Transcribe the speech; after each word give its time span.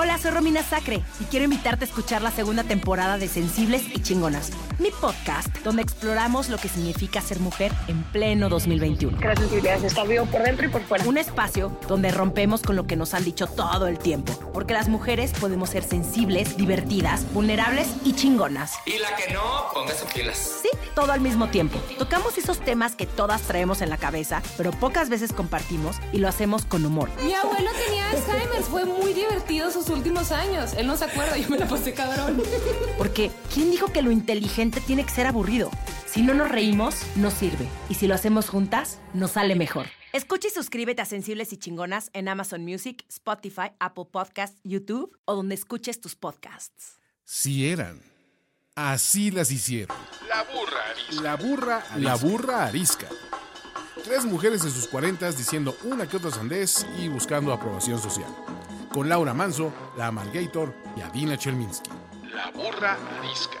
Hola, 0.00 0.16
soy 0.16 0.30
Romina 0.30 0.62
Sacre 0.62 1.02
y 1.18 1.24
quiero 1.24 1.42
invitarte 1.42 1.84
a 1.84 1.88
escuchar 1.88 2.22
la 2.22 2.30
segunda 2.30 2.62
temporada 2.62 3.18
de 3.18 3.26
Sensibles 3.26 3.82
y 3.92 4.00
Chingonas, 4.00 4.52
mi 4.78 4.92
podcast 4.92 5.48
donde 5.64 5.82
exploramos 5.82 6.50
lo 6.50 6.58
que 6.58 6.68
significa 6.68 7.20
ser 7.20 7.40
mujer 7.40 7.72
en 7.88 8.04
pleno 8.04 8.48
2021. 8.48 9.18
Que 9.18 9.26
la 9.26 9.34
sensibilidad 9.34 9.84
está 9.84 10.04
vivo 10.04 10.24
por 10.26 10.44
dentro 10.44 10.66
y 10.66 10.68
por 10.68 10.82
fuera. 10.82 11.04
Un 11.04 11.18
espacio 11.18 11.76
donde 11.88 12.12
rompemos 12.12 12.62
con 12.62 12.76
lo 12.76 12.86
que 12.86 12.94
nos 12.94 13.12
han 13.12 13.24
dicho 13.24 13.48
todo 13.48 13.88
el 13.88 13.98
tiempo, 13.98 14.38
porque 14.52 14.72
las 14.72 14.88
mujeres 14.88 15.32
podemos 15.32 15.70
ser 15.70 15.82
sensibles, 15.82 16.56
divertidas, 16.56 17.24
vulnerables 17.34 17.88
y 18.04 18.12
chingonas. 18.12 18.74
Y 18.86 18.98
la 18.98 19.16
que 19.16 19.34
no, 19.34 19.42
póngase 19.74 20.06
pilas. 20.14 20.60
Sí, 20.62 20.68
todo 20.94 21.10
al 21.10 21.20
mismo 21.20 21.48
tiempo. 21.48 21.76
Tocamos 21.98 22.38
esos 22.38 22.60
temas 22.60 22.94
que 22.94 23.06
todas 23.06 23.42
traemos 23.42 23.82
en 23.82 23.90
la 23.90 23.96
cabeza, 23.96 24.42
pero 24.56 24.70
pocas 24.70 25.08
veces 25.08 25.32
compartimos 25.32 25.96
y 26.12 26.18
lo 26.18 26.28
hacemos 26.28 26.64
con 26.66 26.86
humor. 26.86 27.10
Mi 27.24 27.34
abuelo 27.34 27.70
tenía 27.84 28.10
Alzheimer, 28.10 28.62
fue 28.62 28.84
muy 28.84 29.12
divertido 29.12 29.72
sus 29.72 29.87
últimos 29.88 30.32
años. 30.32 30.72
Él 30.74 30.86
no 30.86 30.96
se 30.96 31.04
acuerda, 31.04 31.36
yo 31.36 31.48
me 31.48 31.58
la 31.58 31.68
pasé 31.68 31.94
cabrón. 31.94 32.42
Porque, 32.96 33.30
¿quién 33.52 33.70
dijo 33.70 33.92
que 33.92 34.02
lo 34.02 34.10
inteligente 34.10 34.80
tiene 34.80 35.04
que 35.04 35.10
ser 35.10 35.26
aburrido? 35.26 35.70
Si 36.06 36.22
no 36.22 36.34
nos 36.34 36.50
reímos, 36.50 36.96
no 37.16 37.30
sirve. 37.30 37.68
Y 37.88 37.94
si 37.94 38.06
lo 38.06 38.14
hacemos 38.14 38.48
juntas, 38.48 38.98
nos 39.14 39.32
sale 39.32 39.54
mejor. 39.54 39.86
Escucha 40.12 40.48
y 40.48 40.50
suscríbete 40.50 41.02
a 41.02 41.04
Sensibles 41.04 41.52
y 41.52 41.58
Chingonas 41.58 42.10
en 42.14 42.28
Amazon 42.28 42.64
Music, 42.64 43.04
Spotify, 43.08 43.72
Apple 43.78 44.06
Podcasts, 44.10 44.58
YouTube 44.64 45.16
o 45.26 45.36
donde 45.36 45.54
escuches 45.54 46.00
tus 46.00 46.16
podcasts. 46.16 46.98
Si 47.24 47.68
eran. 47.68 48.00
Así 48.74 49.30
las 49.30 49.50
hicieron. 49.50 49.96
La 50.28 50.44
burra 50.44 50.90
arisca. 50.90 51.22
La 51.22 51.36
burra, 51.36 51.84
la 51.96 52.14
burra 52.14 52.64
arisca. 52.64 53.08
Tres 54.02 54.24
mujeres 54.24 54.64
en 54.64 54.70
sus 54.70 54.86
cuarentas 54.86 55.36
diciendo 55.36 55.76
una 55.84 56.08
que 56.08 56.16
otra 56.16 56.30
sandez 56.30 56.86
y 56.98 57.08
buscando 57.08 57.52
aprobación 57.52 58.00
social. 58.00 58.34
Con 58.92 59.08
Laura 59.08 59.34
Manso, 59.34 59.72
la 59.96 60.06
Amalgator 60.06 60.74
y 60.96 61.02
Adina 61.02 61.36
Chelminsky. 61.36 61.90
La 62.34 62.50
burra 62.50 62.96
arisca. 63.18 63.58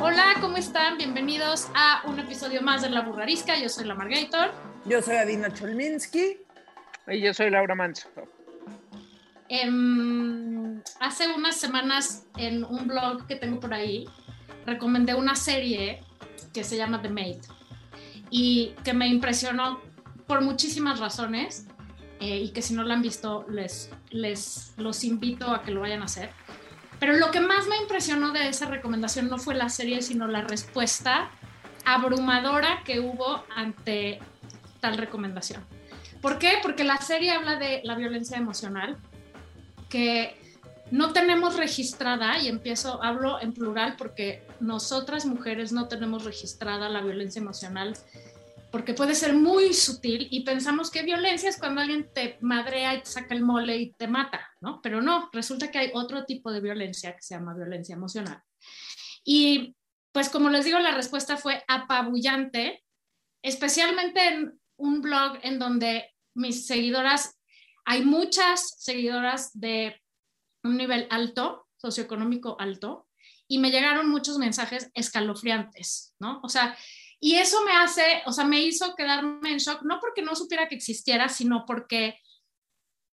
Hola, 0.00 0.34
¿cómo 0.40 0.56
están? 0.56 0.96
Bienvenidos 0.96 1.68
a 1.74 2.02
un 2.06 2.18
episodio 2.20 2.62
más 2.62 2.82
de 2.82 2.90
La 2.90 3.02
Burrarisca. 3.02 3.58
Yo 3.58 3.68
soy 3.68 3.86
la 3.86 3.94
Margator. 3.94 4.52
Yo 4.84 5.02
soy 5.02 5.16
Adina 5.16 5.52
Cholminsky. 5.52 6.38
Y 7.08 7.20
yo 7.20 7.34
soy 7.34 7.50
Laura 7.50 7.74
Manso. 7.74 8.08
Em, 9.48 10.80
hace 11.00 11.26
unas 11.34 11.56
semanas 11.56 12.24
en 12.36 12.64
un 12.64 12.86
blog 12.86 13.26
que 13.26 13.34
tengo 13.34 13.58
por 13.58 13.74
ahí, 13.74 14.08
recomendé 14.66 15.14
una 15.14 15.34
serie 15.34 16.00
que 16.54 16.62
se 16.62 16.76
llama 16.76 17.02
The 17.02 17.08
Maid 17.08 17.38
y 18.30 18.74
que 18.84 18.94
me 18.94 19.08
impresionó 19.08 19.80
por 20.28 20.42
muchísimas 20.42 21.00
razones 21.00 21.66
eh, 22.20 22.38
y 22.38 22.50
que 22.50 22.62
si 22.62 22.74
no 22.74 22.84
la 22.84 22.94
han 22.94 23.02
visto 23.02 23.46
les, 23.48 23.90
les 24.10 24.74
los 24.76 25.04
invito 25.04 25.52
a 25.52 25.62
que 25.62 25.70
lo 25.72 25.80
vayan 25.80 26.02
a 26.02 26.04
hacer. 26.04 26.30
Pero 26.98 27.14
lo 27.14 27.30
que 27.30 27.40
más 27.40 27.66
me 27.66 27.78
impresionó 27.78 28.30
de 28.32 28.48
esa 28.48 28.66
recomendación 28.66 29.28
no 29.28 29.38
fue 29.38 29.54
la 29.54 29.70
serie, 29.70 30.02
sino 30.02 30.28
la 30.28 30.42
respuesta 30.42 31.30
abrumadora 31.84 32.82
que 32.84 33.00
hubo 33.00 33.42
ante 33.56 34.20
tal 34.80 34.98
recomendación. 34.98 35.64
¿Por 36.20 36.38
qué? 36.38 36.58
Porque 36.62 36.84
la 36.84 36.98
serie 36.98 37.30
habla 37.30 37.56
de 37.56 37.80
la 37.84 37.94
violencia 37.94 38.36
emocional, 38.36 38.98
que 39.88 40.36
no 40.90 41.12
tenemos 41.12 41.56
registrada, 41.56 42.38
y 42.38 42.48
empiezo, 42.48 43.02
hablo 43.02 43.40
en 43.40 43.52
plural 43.52 43.94
porque 43.96 44.42
nosotras 44.60 45.24
mujeres 45.24 45.72
no 45.72 45.88
tenemos 45.88 46.24
registrada 46.24 46.90
la 46.90 47.00
violencia 47.00 47.40
emocional, 47.40 47.96
porque 48.70 48.94
puede 48.94 49.14
ser 49.14 49.34
muy 49.34 49.74
sutil 49.74 50.28
y 50.30 50.44
pensamos 50.44 50.90
que 50.90 51.02
violencia 51.02 51.48
es 51.48 51.58
cuando 51.58 51.80
alguien 51.80 52.10
te 52.14 52.38
madrea 52.40 52.94
y 52.94 53.00
te 53.00 53.06
saca 53.06 53.34
el 53.34 53.42
mole 53.42 53.76
y 53.76 53.92
te 53.92 54.06
mata, 54.06 54.48
¿no? 54.60 54.80
Pero 54.82 55.02
no, 55.02 55.28
resulta 55.32 55.70
que 55.70 55.78
hay 55.78 55.90
otro 55.94 56.24
tipo 56.24 56.52
de 56.52 56.60
violencia 56.60 57.14
que 57.14 57.22
se 57.22 57.34
llama 57.34 57.54
violencia 57.54 57.94
emocional. 57.94 58.42
Y 59.24 59.76
pues 60.12 60.28
como 60.28 60.50
les 60.50 60.64
digo, 60.64 60.78
la 60.78 60.94
respuesta 60.94 61.36
fue 61.36 61.64
apabullante, 61.68 62.84
especialmente 63.42 64.28
en 64.28 64.60
un 64.76 65.02
blog 65.02 65.38
en 65.42 65.58
donde 65.58 66.10
mis 66.34 66.66
seguidoras, 66.66 67.38
hay 67.84 68.04
muchas 68.04 68.76
seguidoras 68.78 69.50
de 69.58 70.00
un 70.62 70.76
nivel 70.76 71.06
alto, 71.10 71.66
socioeconómico 71.76 72.56
alto, 72.60 73.08
y 73.48 73.58
me 73.58 73.70
llegaron 73.70 74.08
muchos 74.08 74.38
mensajes 74.38 74.90
escalofriantes, 74.94 76.14
¿no? 76.20 76.40
O 76.42 76.48
sea, 76.48 76.76
y 77.20 77.36
eso 77.36 77.62
me 77.64 77.72
hace, 77.72 78.22
o 78.24 78.32
sea, 78.32 78.44
me 78.44 78.62
hizo 78.62 78.94
quedarme 78.96 79.52
en 79.52 79.58
shock, 79.58 79.82
no 79.82 80.00
porque 80.00 80.22
no 80.22 80.34
supiera 80.34 80.68
que 80.68 80.74
existiera, 80.74 81.28
sino 81.28 81.64
porque 81.66 82.18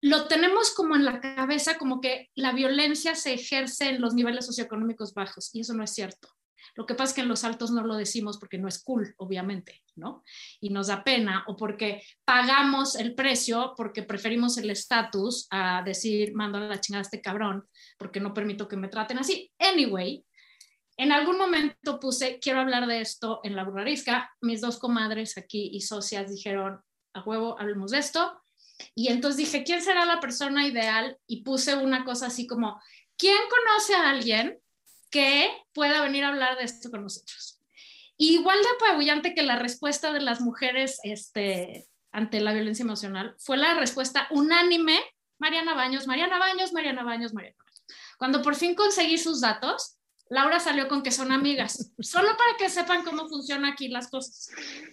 lo 0.02 0.28
tenemos 0.28 0.74
como 0.76 0.96
en 0.96 1.04
la 1.04 1.20
cabeza, 1.20 1.80
como 1.80 2.00
que 2.00 2.30
la 2.36 2.52
violencia 2.52 3.16
se 3.16 3.34
ejerce 3.34 3.90
en 3.90 4.02
los 4.02 4.14
niveles 4.14 4.46
socioeconómicos 4.46 5.16
bajos, 5.16 5.50
y 5.54 5.62
eso 5.62 5.74
no 5.74 5.84
es 5.84 5.92
cierto. 5.92 6.30
Lo 6.76 6.86
que 6.86 6.94
pasa 6.94 7.12
es 7.12 7.16
que 7.16 7.22
en 7.22 7.30
los 7.30 7.44
altos 7.44 7.72
no 7.72 7.84
lo 7.84 7.96
decimos 7.96 8.38
porque 8.38 8.58
no 8.58 8.68
es 8.68 8.84
cool, 8.84 9.16
obviamente, 9.18 9.82
¿no? 9.96 10.24
Y 10.60 10.70
nos 10.70 10.88
da 10.88 11.04
pena 11.04 11.44
o 11.48 11.56
porque 11.56 12.04
pagamos 12.26 12.96
el 12.96 13.16
precio 13.16 13.74
porque 13.78 14.04
preferimos 14.04 14.58
el 14.58 14.70
estatus 14.70 15.48
a 15.52 15.84
decir, 15.84 16.34
mando 16.36 16.58
a 16.58 16.62
la 16.62 16.82
chingada 16.82 17.02
a 17.02 17.04
este 17.04 17.22
cabrón 17.22 17.68
porque 17.98 18.20
no 18.20 18.34
permito 18.34 18.68
que 18.68 18.78
me 18.78 18.90
traten 18.90 19.20
así. 19.20 19.52
Anyway, 19.58 20.26
en 20.98 21.12
algún 21.12 21.38
momento 21.38 22.00
puse, 22.00 22.40
quiero 22.40 22.62
hablar 22.62 22.88
de 22.88 23.02
esto 23.02 23.42
en 23.44 23.56
la 23.56 23.64
burrarisca. 23.64 24.32
Mis 24.42 24.62
dos 24.62 24.78
comadres 24.78 25.38
aquí 25.38 25.70
y 25.74 25.82
socias 25.82 26.32
dijeron, 26.32 26.82
a 27.14 27.22
huevo, 27.22 27.60
hablemos 27.60 27.92
de 27.92 28.00
esto. 28.00 28.42
Y 28.94 29.10
entonces 29.10 29.38
dije, 29.38 29.64
¿quién 29.64 29.82
será 29.82 30.06
la 30.06 30.20
persona 30.20 30.66
ideal? 30.68 31.18
Y 31.28 31.44
puse 31.44 31.76
una 31.76 32.06
cosa 32.06 32.28
así 32.28 32.48
como, 32.48 32.82
¿quién 33.18 33.38
conoce 33.50 33.96
a 33.96 34.10
alguien 34.10 34.60
que 35.10 35.50
pueda 35.74 36.02
venir 36.02 36.24
a 36.24 36.30
hablar 36.30 36.58
de 36.58 36.64
esto 36.64 36.90
con 36.90 37.04
nosotros? 37.04 37.62
Y 38.18 38.36
igual 38.36 38.58
de 38.62 38.70
apabullante 38.70 39.34
que 39.34 39.44
la 39.44 39.58
respuesta 39.58 40.14
de 40.14 40.22
las 40.22 40.40
mujeres 40.40 41.00
este, 41.04 41.88
ante 42.12 42.40
la 42.40 42.54
violencia 42.54 42.84
emocional 42.84 43.36
fue 43.38 43.58
la 43.58 43.74
respuesta 43.74 44.28
unánime, 44.32 45.02
Mariana 45.38 45.74
Baños, 45.74 46.08
Mariana 46.08 46.40
Baños, 46.40 46.72
Mariana 46.72 47.04
Baños, 47.04 47.34
Mariana 47.34 47.58
Baños. 47.58 47.96
Cuando 48.18 48.42
por 48.42 48.56
fin 48.56 48.76
conseguí 48.76 49.18
sus 49.18 49.42
datos, 49.42 49.98
Laura 50.30 50.60
salió 50.60 50.88
con 50.88 51.04
que 51.04 51.12
son 51.12 51.32
amigas, 51.32 51.92
solo 52.00 52.30
para 52.30 52.58
que 52.58 52.70
sepan 52.70 53.04
cómo 53.04 53.28
funcionan 53.28 53.72
aquí 53.72 53.90
las 53.90 54.10
cosas. 54.10 54.50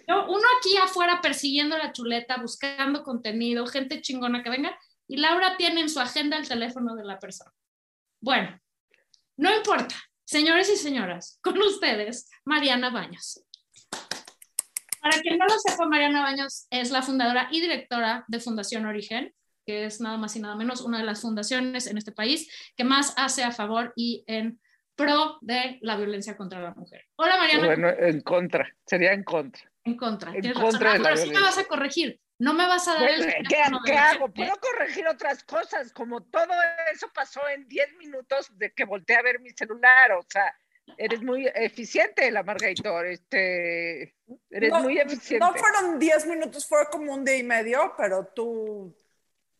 Uno 0.06 0.44
aquí 0.59 0.76
afuera 0.76 1.20
persiguiendo 1.22 1.78
la 1.78 1.93
chuleta, 1.93 2.37
buscando 2.37 3.03
contenido, 3.03 3.66
gente 3.66 4.03
chingona 4.03 4.42
que 4.42 4.50
venga, 4.50 4.78
y 5.09 5.16
Laura 5.16 5.56
tiene 5.56 5.81
en 5.81 5.88
su 5.88 6.00
agenda 6.00 6.37
el 6.37 6.48
teléfono 6.48 6.94
de 6.94 7.04
la 7.04 7.19
persona. 7.19 7.53
Bueno, 8.21 8.60
no 9.37 9.54
importa, 9.56 9.97
señores 10.25 10.71
y 10.71 10.76
señoras, 10.76 11.38
con 11.42 11.60
ustedes, 11.60 12.28
Mariana 12.44 12.91
Baños. 12.91 13.42
Para 15.00 15.19
quien 15.21 15.38
no 15.38 15.47
lo 15.47 15.59
sepa, 15.59 15.87
Mariana 15.87 16.22
Baños 16.22 16.66
es 16.71 16.91
la 16.91 17.03
fundadora 17.03 17.48
y 17.50 17.60
directora 17.60 18.25
de 18.28 18.38
Fundación 18.38 18.87
Origen, 18.87 19.34
que 19.66 19.87
es 19.87 20.00
nada 20.00 20.19
más 20.19 20.37
y 20.37 20.41
nada 20.41 20.56
menos 20.56 20.82
una 20.82 20.98
de 20.98 21.04
las 21.04 21.22
fundaciones 21.22 21.87
en 21.87 21.97
este 21.97 22.12
país 22.12 22.48
que 22.76 22.84
más 22.84 23.15
hace 23.16 23.42
a 23.42 23.50
favor 23.50 23.92
y 23.97 24.25
en 24.26 24.60
pro 24.94 25.38
de 25.41 25.78
la 25.82 25.97
violencia 25.97 26.36
contra 26.36 26.60
la 26.60 26.75
mujer. 26.75 27.06
Hola 27.16 27.36
Mariana. 27.36 27.66
Bueno, 27.66 27.88
en 27.88 28.20
contra, 28.20 28.69
sería 28.86 29.12
en 29.12 29.25
contra. 29.25 29.62
En 29.84 29.97
contra. 29.97 30.32
En 30.34 30.53
contra 30.53 30.92
razón. 30.92 30.92
de 30.92 30.98
la 30.98 31.03
pero 31.03 31.16
sí 31.16 31.30
me 31.30 31.41
vas 31.41 31.58
a 31.58 31.64
corregir. 31.64 32.20
No 32.38 32.54
me 32.54 32.66
vas 32.66 32.88
a 32.88 32.94
dar 32.94 33.03
Bueno, 33.03 33.25
el 33.25 33.47
¿Qué, 33.47 33.97
hago? 33.97 34.28
Puedo 34.28 34.56
corregir 34.56 35.06
otras 35.06 35.44
cosas, 35.44 35.92
como 35.92 36.25
todo 36.25 36.53
eso 36.92 37.08
pasó 37.14 37.41
en 37.48 37.69
10 37.69 37.97
minutos 37.98 38.50
de 38.58 38.72
que 38.72 38.84
volteé 38.84 39.16
a 39.16 39.22
ver 39.22 39.38
mi 39.38 39.50
celular, 39.50 40.10
o 40.12 40.25
sea, 40.28 40.53
eres 40.97 41.22
muy 41.22 41.47
eficiente, 41.54 42.30
la 42.32 42.42
Margator, 42.42 43.06
este, 43.06 44.16
eres 44.50 44.70
No, 44.70 44.80
muy 44.80 44.98
eficiente. 44.98 45.38
No 45.38 45.54
fueron 45.54 45.98
10 46.00 46.26
minutos, 46.26 46.66
fue 46.66 46.86
como 46.91 47.14
un 47.14 47.24
día 47.24 47.36
y 47.36 47.44
medio, 47.44 47.94
pero 47.97 48.26
tú. 48.34 48.97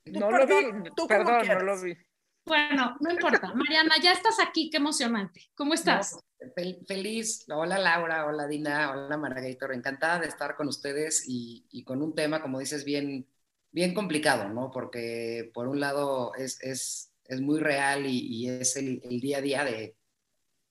tú 0.05 0.19
No 0.19 0.31
lo 0.31 0.47
vi, 0.47 0.91
tú 0.97 1.07
como 1.07 1.09
perdón, 1.09 1.47
no 1.47 1.61
lo 1.61 1.81
vi. 1.81 1.97
Bueno, 2.45 2.97
no 3.01 3.11
importa. 3.13 3.55
Mariana, 3.55 3.95
ya 4.03 4.13
estás 4.13 4.39
aquí, 4.41 4.69
qué 4.71 4.79
emocionante. 4.79 5.51
¿Cómo 5.55 5.75
estás? 5.75 6.19
Fel- 6.57 6.85
Feliz, 6.87 7.45
hola 7.49 7.79
Laura, 7.79 8.27
hola 8.27 8.47
Dina, 8.49 8.91
hola 8.91 9.17
Margator, 9.17 9.73
encantada 9.73 10.19
de 10.19 10.27
estar 10.29 10.57
con 10.57 10.67
ustedes 10.69 11.25
y, 11.29 11.67
y 11.71 11.85
con 11.85 12.03
un 12.03 12.15
tema, 12.15 12.43
como 12.43 12.59
dices, 12.59 12.85
bien, 12.85 13.29
bien 13.71 13.95
complicado, 13.95 14.49
¿no? 14.49 14.71
Porque 14.73 15.51
por 15.55 15.69
un 15.69 15.79
lado 15.79 16.35
es, 16.35 16.61
es, 16.63 17.13
es 17.27 17.41
muy 17.41 17.61
real 17.61 18.07
y, 18.07 18.19
y 18.27 18.49
es 18.51 18.77
el, 18.77 19.01
el 19.05 19.21
día 19.21 19.39
a 19.39 19.41
día 19.41 19.65
de 19.65 19.97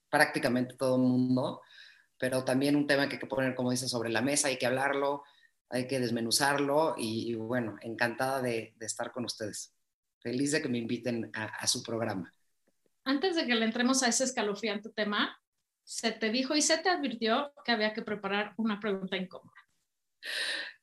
prácticamente 0.10 0.76
todo 0.76 0.96
el 0.98 1.02
mundo, 1.04 1.62
pero 2.18 2.44
también 2.44 2.76
un 2.76 2.88
tema 2.88 3.08
que 3.08 3.16
hay 3.16 3.20
que 3.20 3.28
poner, 3.28 3.56
como 3.56 3.72
dices, 3.72 3.90
sobre 3.92 4.10
la 4.10 4.22
mesa, 4.22 4.50
hay 4.50 4.58
que 4.58 4.66
hablarlo, 4.68 5.24
hay 5.70 5.88
que 5.88 6.00
desmenuzarlo 6.02 6.96
y, 6.98 7.32
y 7.32 7.36
bueno, 7.36 7.78
encantada 7.82 8.42
de, 8.42 8.74
de 8.78 8.86
estar 8.86 9.12
con 9.14 9.26
ustedes. 9.26 9.74
Feliz 10.22 10.52
de 10.52 10.62
que 10.62 10.70
me 10.70 10.78
inviten 10.78 11.32
a, 11.34 11.46
a 11.46 11.68
su 11.68 11.82
programa. 11.84 12.32
Antes 13.04 13.36
de 13.36 13.46
que 13.46 13.56
le 13.56 13.66
entremos 13.66 14.04
a 14.04 14.08
ese 14.08 14.24
escalofriante 14.24 14.90
tema, 14.90 15.38
se 15.84 16.12
te 16.12 16.30
dijo 16.30 16.56
y 16.56 16.62
se 16.62 16.78
te 16.78 16.90
advirtió 16.90 17.54
que 17.66 17.72
había 17.72 17.94
que 17.94 18.02
preparar 18.02 18.54
una 18.58 18.80
pregunta 18.80 19.18
incómoda. 19.18 19.56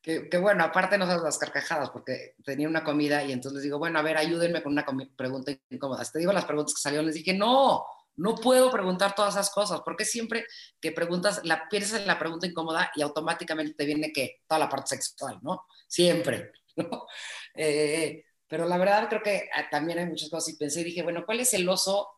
que, 0.02 0.28
que, 0.28 0.38
bueno, 0.38 0.64
aparte 0.64 0.98
no 0.98 1.06
sabes 1.06 1.22
las 1.22 1.38
carcajadas, 1.38 1.90
porque 1.90 2.34
tenía 2.44 2.68
una 2.68 2.84
comida 2.84 3.22
y 3.24 3.32
entonces 3.32 3.54
les 3.54 3.62
digo, 3.64 3.78
bueno, 3.78 3.98
a 3.98 4.02
ver, 4.02 4.16
ayúdenme 4.16 4.62
con 4.62 4.72
una 4.72 4.84
pregunta 5.16 5.52
incómoda. 5.70 6.04
Te 6.04 6.18
digo 6.18 6.32
las 6.32 6.44
preguntas 6.44 6.74
que 6.74 6.80
salieron, 6.80 7.06
les 7.06 7.14
dije, 7.14 7.32
no, 7.34 7.84
no 8.16 8.34
puedo 8.34 8.70
preguntar 8.70 9.14
todas 9.14 9.34
esas 9.34 9.50
cosas, 9.50 9.80
porque 9.84 10.04
siempre 10.04 10.44
que 10.80 10.92
preguntas, 10.92 11.40
la 11.44 11.68
piensas 11.68 12.00
en 12.00 12.06
la 12.06 12.18
pregunta 12.18 12.46
incómoda 12.46 12.90
y 12.96 13.02
automáticamente 13.02 13.74
te 13.74 13.86
viene 13.86 14.12
que 14.12 14.42
toda 14.46 14.58
la 14.58 14.68
parte 14.68 14.96
sexual, 14.96 15.38
¿no? 15.42 15.66
Siempre, 15.86 16.52
¿no? 16.76 17.06
Eh, 17.54 18.24
pero 18.48 18.66
la 18.66 18.78
verdad 18.78 19.08
creo 19.08 19.22
que 19.22 19.48
ah, 19.54 19.68
también 19.70 19.98
hay 19.98 20.06
muchas 20.06 20.30
cosas 20.30 20.54
y 20.54 20.56
pensé 20.56 20.80
y 20.80 20.84
dije, 20.84 21.02
bueno, 21.02 21.24
¿cuál 21.24 21.40
es 21.40 21.52
el 21.54 21.68
oso 21.68 22.08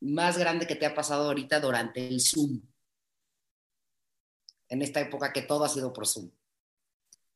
más 0.00 0.38
grande 0.38 0.66
que 0.66 0.76
te 0.76 0.86
ha 0.86 0.94
pasado 0.94 1.24
ahorita 1.24 1.60
durante 1.60 2.06
el 2.06 2.20
Zoom? 2.20 2.62
En 4.68 4.82
esta 4.82 5.00
época 5.00 5.32
que 5.32 5.42
todo 5.42 5.64
ha 5.64 5.68
sido 5.68 5.92
por 5.92 6.06
Zoom. 6.06 6.30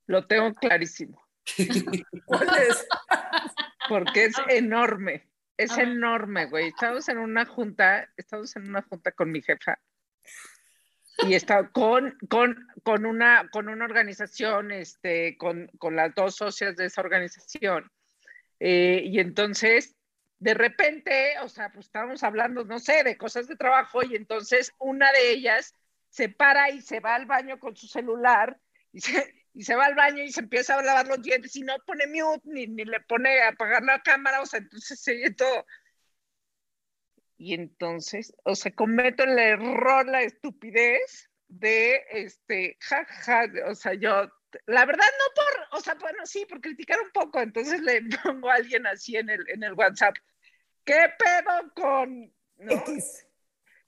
Lo 0.07 0.27
tengo 0.27 0.55
clarísimo. 0.55 1.21
¿Cuál 2.27 2.49
es? 2.69 2.87
Porque 3.89 4.27
es 4.27 4.37
enorme. 4.49 5.29
Es 5.57 5.77
enorme, 5.77 6.47
güey. 6.47 6.69
Estamos 6.69 7.09
en 7.09 7.19
una 7.19 7.45
junta, 7.45 8.09
estamos 8.17 8.55
en 8.57 8.69
una 8.69 8.83
junta 8.83 9.13
con 9.13 9.31
mi 9.31 9.41
jefa 9.41 9.79
y 11.19 11.35
está 11.35 11.71
con, 11.71 12.19
con, 12.29 12.67
con, 12.83 13.07
una, 13.07 13.49
con 13.51 13.69
una 13.69 13.85
organización, 13.85 14.73
este, 14.73 15.37
con, 15.39 15.69
con 15.79 15.95
las 15.97 16.15
dos 16.15 16.37
socias 16.37 16.77
de 16.77 16.87
esa 16.87 17.01
organización. 17.03 17.91
Eh, 18.61 19.03
y 19.05 19.21
entonces, 19.21 19.97
de 20.39 20.55
repente, 20.55 21.39
o 21.43 21.49
sea, 21.49 21.71
pues 21.73 21.87
estábamos 21.87 22.23
hablando, 22.23 22.65
no 22.65 22.79
sé, 22.79 23.03
de 23.03 23.17
cosas 23.17 23.49
de 23.49 23.57
trabajo 23.57 24.03
y 24.03 24.17
entonces 24.17 24.73
una 24.79 25.11
de 25.13 25.31
ellas 25.33 25.75
se 26.09 26.29
para 26.29 26.71
y 26.71 26.81
se 26.81 27.01
va 27.01 27.15
al 27.15 27.27
baño 27.27 27.59
con 27.59 27.77
su 27.77 27.87
celular 27.87 28.61
y 28.93 29.01
se, 29.01 29.35
y 29.55 29.65
se 29.65 29.75
va 29.75 29.87
al 29.87 29.95
baño 29.95 30.23
y 30.23 30.33
se 30.33 30.41
empieza 30.41 30.79
a 30.79 30.83
lavar 30.83 31.07
los 31.09 31.23
dientes 31.23 31.55
y 31.57 31.63
no 31.63 31.75
pone 31.87 32.07
mute 32.07 32.43
ni, 32.45 32.67
ni 32.67 32.85
le 32.85 33.01
pone 33.01 33.43
apagar 33.43 33.83
la 33.83 34.03
cámara, 34.03 34.43
o 34.43 34.47
sea, 34.47 34.61
entonces 34.61 35.01
se 35.01 35.13
oye 35.13 35.31
todo. 35.33 35.65
Y 37.37 37.55
entonces, 37.55 38.33
o 38.45 38.55
sea, 38.55 38.73
cometo 38.73 39.25
el 39.25 39.39
error, 39.39 40.07
la 40.07 40.23
estupidez 40.23 41.31
de, 41.49 42.03
este, 42.11 42.77
jaja, 42.81 43.47
o 43.67 43.75
sea, 43.75 43.95
yo, 43.95 44.29
la 44.67 44.85
verdad 44.85 45.07
no 45.19 45.35
por, 45.35 45.79
o 45.79 45.83
sea, 45.83 45.95
bueno, 45.95 46.25
sí, 46.27 46.47
por 46.47 46.61
criticar 46.61 47.01
un 47.01 47.11
poco, 47.11 47.41
entonces 47.41 47.81
le 47.81 48.03
pongo 48.23 48.51
a 48.51 48.55
alguien 48.55 48.87
así 48.87 49.17
en 49.17 49.31
el, 49.31 49.49
en 49.49 49.63
el 49.63 49.75
WhatsApp, 49.75 50.17
¿qué 50.85 51.13
pedo 51.19 51.73
con, 51.75 52.33
X? 52.59 53.27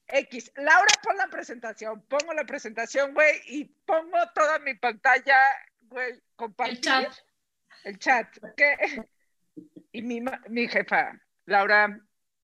X. 0.08 0.52
Laura, 0.56 0.92
pon 1.02 1.16
la 1.16 1.26
presentación. 1.28 2.02
Pongo 2.06 2.32
la 2.32 2.44
presentación, 2.44 3.12
güey, 3.12 3.40
y 3.46 3.64
pongo 3.64 4.18
toda 4.34 4.58
mi 4.60 4.74
pantalla, 4.74 5.36
güey, 5.82 6.20
compartir. 6.36 6.76
El 6.76 6.80
chat. 6.80 7.14
El 7.84 7.98
chat. 7.98 8.36
¿Qué? 8.56 9.02
Y 9.92 10.02
mi, 10.02 10.20
mi 10.48 10.68
jefa, 10.68 11.20
Laura, 11.46 11.98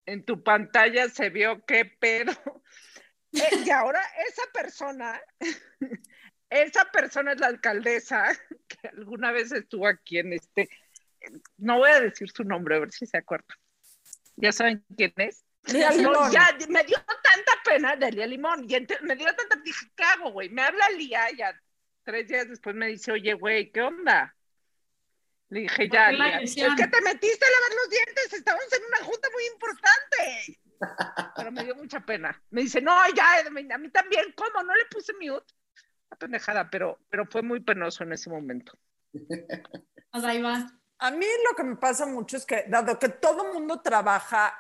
en 0.07 0.25
tu 0.25 0.43
pantalla 0.43 1.09
se 1.09 1.31
vio 1.31 1.65
qué 1.65 1.85
pedo. 1.85 2.33
Eh, 3.35 3.63
y 3.65 3.71
ahora 3.71 3.99
esa 4.29 4.43
persona, 4.53 5.19
esa 6.53 6.85
persona 6.87 7.33
es 7.33 7.41
la 7.41 7.47
alcaldesa 7.49 8.25
que 8.69 8.89
alguna 8.89 9.33
vez 9.33 9.53
estuvo 9.53 9.87
aquí 9.87 10.19
en 10.19 10.35
este, 10.35 10.69
no 11.57 11.79
voy 11.79 11.91
a 11.91 12.01
decir 12.01 12.31
su 12.31 12.45
nombre, 12.45 12.77
a 12.77 12.81
ver 12.81 12.93
si 12.93 13.07
se 13.07 13.19
acuerda. 13.19 13.55
¿Ya 14.37 14.53
saben 14.53 14.85
quién 14.97 15.13
es? 15.17 15.45
No, 15.73 16.33
ya, 16.33 16.57
me 16.69 16.83
dio 16.85 16.97
tanta 16.97 17.53
pena 17.65 17.97
Delia 17.97 18.27
Limón. 18.27 18.65
Y 18.69 18.87
me 19.03 19.15
dio 19.15 19.35
tanta, 19.35 19.57
dije, 19.63 19.87
¿qué 19.95 20.03
hago, 20.03 20.33
güey? 20.33 20.49
Me 20.49 20.63
habla 20.63 20.89
Lía, 20.91 21.31
ya 21.37 21.55
tres 22.05 22.27
días 22.27 22.49
después 22.49 22.75
me 22.75 22.89
dice, 22.89 23.13
oye, 23.13 23.35
güey, 23.35 23.71
¿qué 23.71 23.83
onda? 23.83 24.35
Le 25.51 25.61
dije, 25.61 25.89
ya, 25.89 26.11
Lía, 26.11 26.41
es 26.41 26.55
que 26.55 26.87
te 26.89 27.01
metiste 27.03 27.45
a 27.45 27.51
lavar 27.51 27.75
los 27.77 27.91
dientes, 27.91 28.33
estamos 28.33 28.65
en 28.73 28.85
una 28.87 29.05
junta 29.05 29.29
muy 29.33 29.45
importante. 29.47 30.59
Pero 31.37 31.53
me 31.53 31.65
dio 31.65 31.77
mucha 31.77 32.01
pena. 32.01 32.43
Me 32.51 32.63
dice, 32.63 32.81
no, 32.81 32.93
ya, 33.15 33.45
a 33.47 33.79
mí 33.79 33.91
también, 33.91 34.33
¿cómo? 34.35 34.63
No 34.65 34.75
le 34.75 34.87
puse 34.87 35.13
mute. 35.13 35.55
Una 36.13 36.19
pendejada, 36.19 36.69
pero, 36.71 36.99
pero 37.09 37.25
fue 37.25 37.41
muy 37.41 37.61
penoso 37.61 38.05
en 38.05 38.13
ese 38.13 38.29
momento. 38.29 38.75
Ahí 40.13 40.43
va. 40.43 40.71
A 40.99 41.11
mí 41.11 41.25
lo 41.49 41.57
que 41.57 41.65
me 41.65 41.77
pasa 41.77 42.05
mucho 42.05 42.37
es 42.37 42.45
que, 42.45 42.67
dado 42.69 42.99
que 42.99 43.09
todo 43.09 43.51
mundo 43.51 43.81
trabaja 43.81 44.53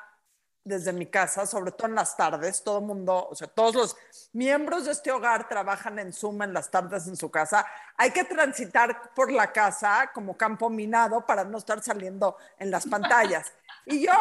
desde 0.64 0.94
mi 0.94 1.04
casa, 1.04 1.44
sobre 1.44 1.72
todo 1.72 1.88
en 1.88 1.94
las 1.94 2.16
tardes, 2.16 2.64
todo 2.64 2.78
el 2.78 2.86
mundo, 2.86 3.28
o 3.28 3.34
sea, 3.34 3.48
todos 3.48 3.74
los 3.74 3.96
miembros 4.32 4.86
de 4.86 4.92
este 4.92 5.12
hogar 5.12 5.46
trabajan 5.46 5.98
en 5.98 6.14
Zoom 6.14 6.40
en 6.40 6.54
las 6.54 6.70
tardes 6.70 7.06
en 7.06 7.16
su 7.16 7.30
casa. 7.30 7.66
Hay 7.98 8.12
que 8.12 8.24
transitar 8.24 9.12
por 9.14 9.30
la 9.30 9.52
casa 9.52 10.10
como 10.14 10.34
campo 10.38 10.70
minado 10.70 11.26
para 11.26 11.44
no 11.44 11.58
estar 11.58 11.82
saliendo 11.82 12.38
en 12.58 12.70
las 12.70 12.86
pantallas. 12.86 13.52
Y 13.84 14.06
yo 14.06 14.12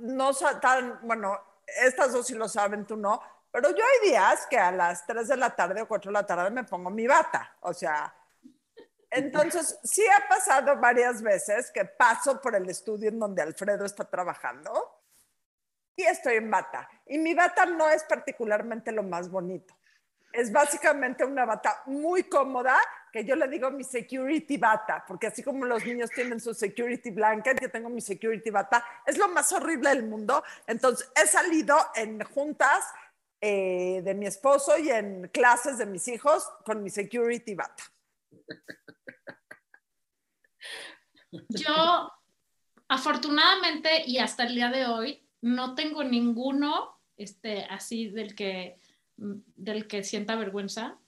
no 0.00 0.32
soy 0.32 0.54
tan, 0.62 0.98
bueno, 1.02 1.38
estas 1.66 2.14
dos 2.14 2.26
sí 2.26 2.34
lo 2.34 2.48
saben, 2.48 2.86
tú 2.86 2.96
no, 2.96 3.20
pero 3.54 3.70
yo 3.70 3.84
hay 3.84 4.10
días 4.10 4.48
que 4.50 4.58
a 4.58 4.72
las 4.72 5.06
3 5.06 5.28
de 5.28 5.36
la 5.36 5.54
tarde 5.54 5.80
o 5.80 5.86
4 5.86 6.08
de 6.08 6.12
la 6.12 6.26
tarde 6.26 6.50
me 6.50 6.64
pongo 6.64 6.90
mi 6.90 7.06
bata, 7.06 7.56
o 7.60 7.72
sea, 7.72 8.12
entonces 9.08 9.78
sí 9.84 10.02
ha 10.08 10.28
pasado 10.28 10.76
varias 10.80 11.22
veces 11.22 11.70
que 11.70 11.84
paso 11.84 12.40
por 12.40 12.56
el 12.56 12.68
estudio 12.68 13.10
en 13.10 13.20
donde 13.20 13.42
Alfredo 13.42 13.84
está 13.84 14.10
trabajando 14.10 14.72
y 15.94 16.02
estoy 16.02 16.34
en 16.34 16.50
bata. 16.50 16.88
Y 17.06 17.16
mi 17.18 17.32
bata 17.32 17.64
no 17.64 17.88
es 17.88 18.02
particularmente 18.02 18.90
lo 18.90 19.04
más 19.04 19.30
bonito. 19.30 19.78
Es 20.32 20.50
básicamente 20.50 21.24
una 21.24 21.44
bata 21.44 21.80
muy 21.86 22.24
cómoda, 22.24 22.76
que 23.12 23.24
yo 23.24 23.36
le 23.36 23.46
digo 23.46 23.70
mi 23.70 23.84
security 23.84 24.56
bata, 24.56 25.04
porque 25.06 25.28
así 25.28 25.44
como 25.44 25.64
los 25.64 25.86
niños 25.86 26.10
tienen 26.10 26.40
su 26.40 26.52
security 26.52 27.12
blanket, 27.12 27.60
yo 27.60 27.70
tengo 27.70 27.88
mi 27.88 28.00
security 28.00 28.50
bata. 28.50 28.84
Es 29.06 29.16
lo 29.16 29.28
más 29.28 29.52
horrible 29.52 29.90
del 29.90 30.02
mundo. 30.02 30.42
Entonces, 30.66 31.08
he 31.14 31.24
salido 31.28 31.76
en 31.94 32.20
juntas 32.24 32.84
eh, 33.46 34.00
de 34.02 34.14
mi 34.14 34.24
esposo 34.24 34.78
y 34.78 34.88
en 34.88 35.28
clases 35.28 35.76
de 35.76 35.84
mis 35.84 36.08
hijos 36.08 36.48
con 36.64 36.82
mi 36.82 36.88
security 36.88 37.54
bata. 37.54 37.84
Yo, 41.50 42.10
afortunadamente, 42.88 44.02
y 44.06 44.16
hasta 44.16 44.44
el 44.44 44.54
día 44.54 44.70
de 44.70 44.86
hoy, 44.86 45.28
no 45.42 45.74
tengo 45.74 46.02
ninguno 46.04 46.98
este, 47.18 47.64
así 47.64 48.08
del 48.08 48.34
que, 48.34 48.80
del 49.18 49.88
que 49.88 50.04
sienta 50.04 50.36
vergüenza. 50.36 50.98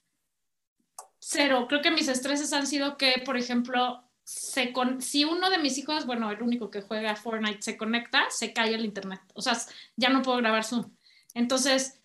Cero. 1.18 1.64
Creo 1.70 1.80
que 1.80 1.90
mis 1.90 2.08
estreses 2.08 2.52
han 2.52 2.66
sido 2.66 2.98
que, 2.98 3.22
por 3.24 3.38
ejemplo, 3.38 4.04
se 4.24 4.74
con, 4.74 5.00
si 5.00 5.24
uno 5.24 5.48
de 5.48 5.56
mis 5.56 5.78
hijos, 5.78 6.04
bueno, 6.04 6.30
el 6.30 6.42
único 6.42 6.70
que 6.70 6.82
juega 6.82 7.16
Fortnite, 7.16 7.62
se 7.62 7.78
conecta, 7.78 8.26
se 8.28 8.52
cae 8.52 8.74
el 8.74 8.84
internet. 8.84 9.22
O 9.32 9.40
sea, 9.40 9.56
ya 9.96 10.10
no 10.10 10.20
puedo 10.20 10.36
grabar 10.36 10.64
Zoom. 10.64 10.94
Entonces, 11.32 12.02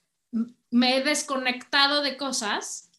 me 0.72 0.98
he 0.98 1.04
desconectado 1.04 2.02
de 2.02 2.18
cosas 2.18 2.90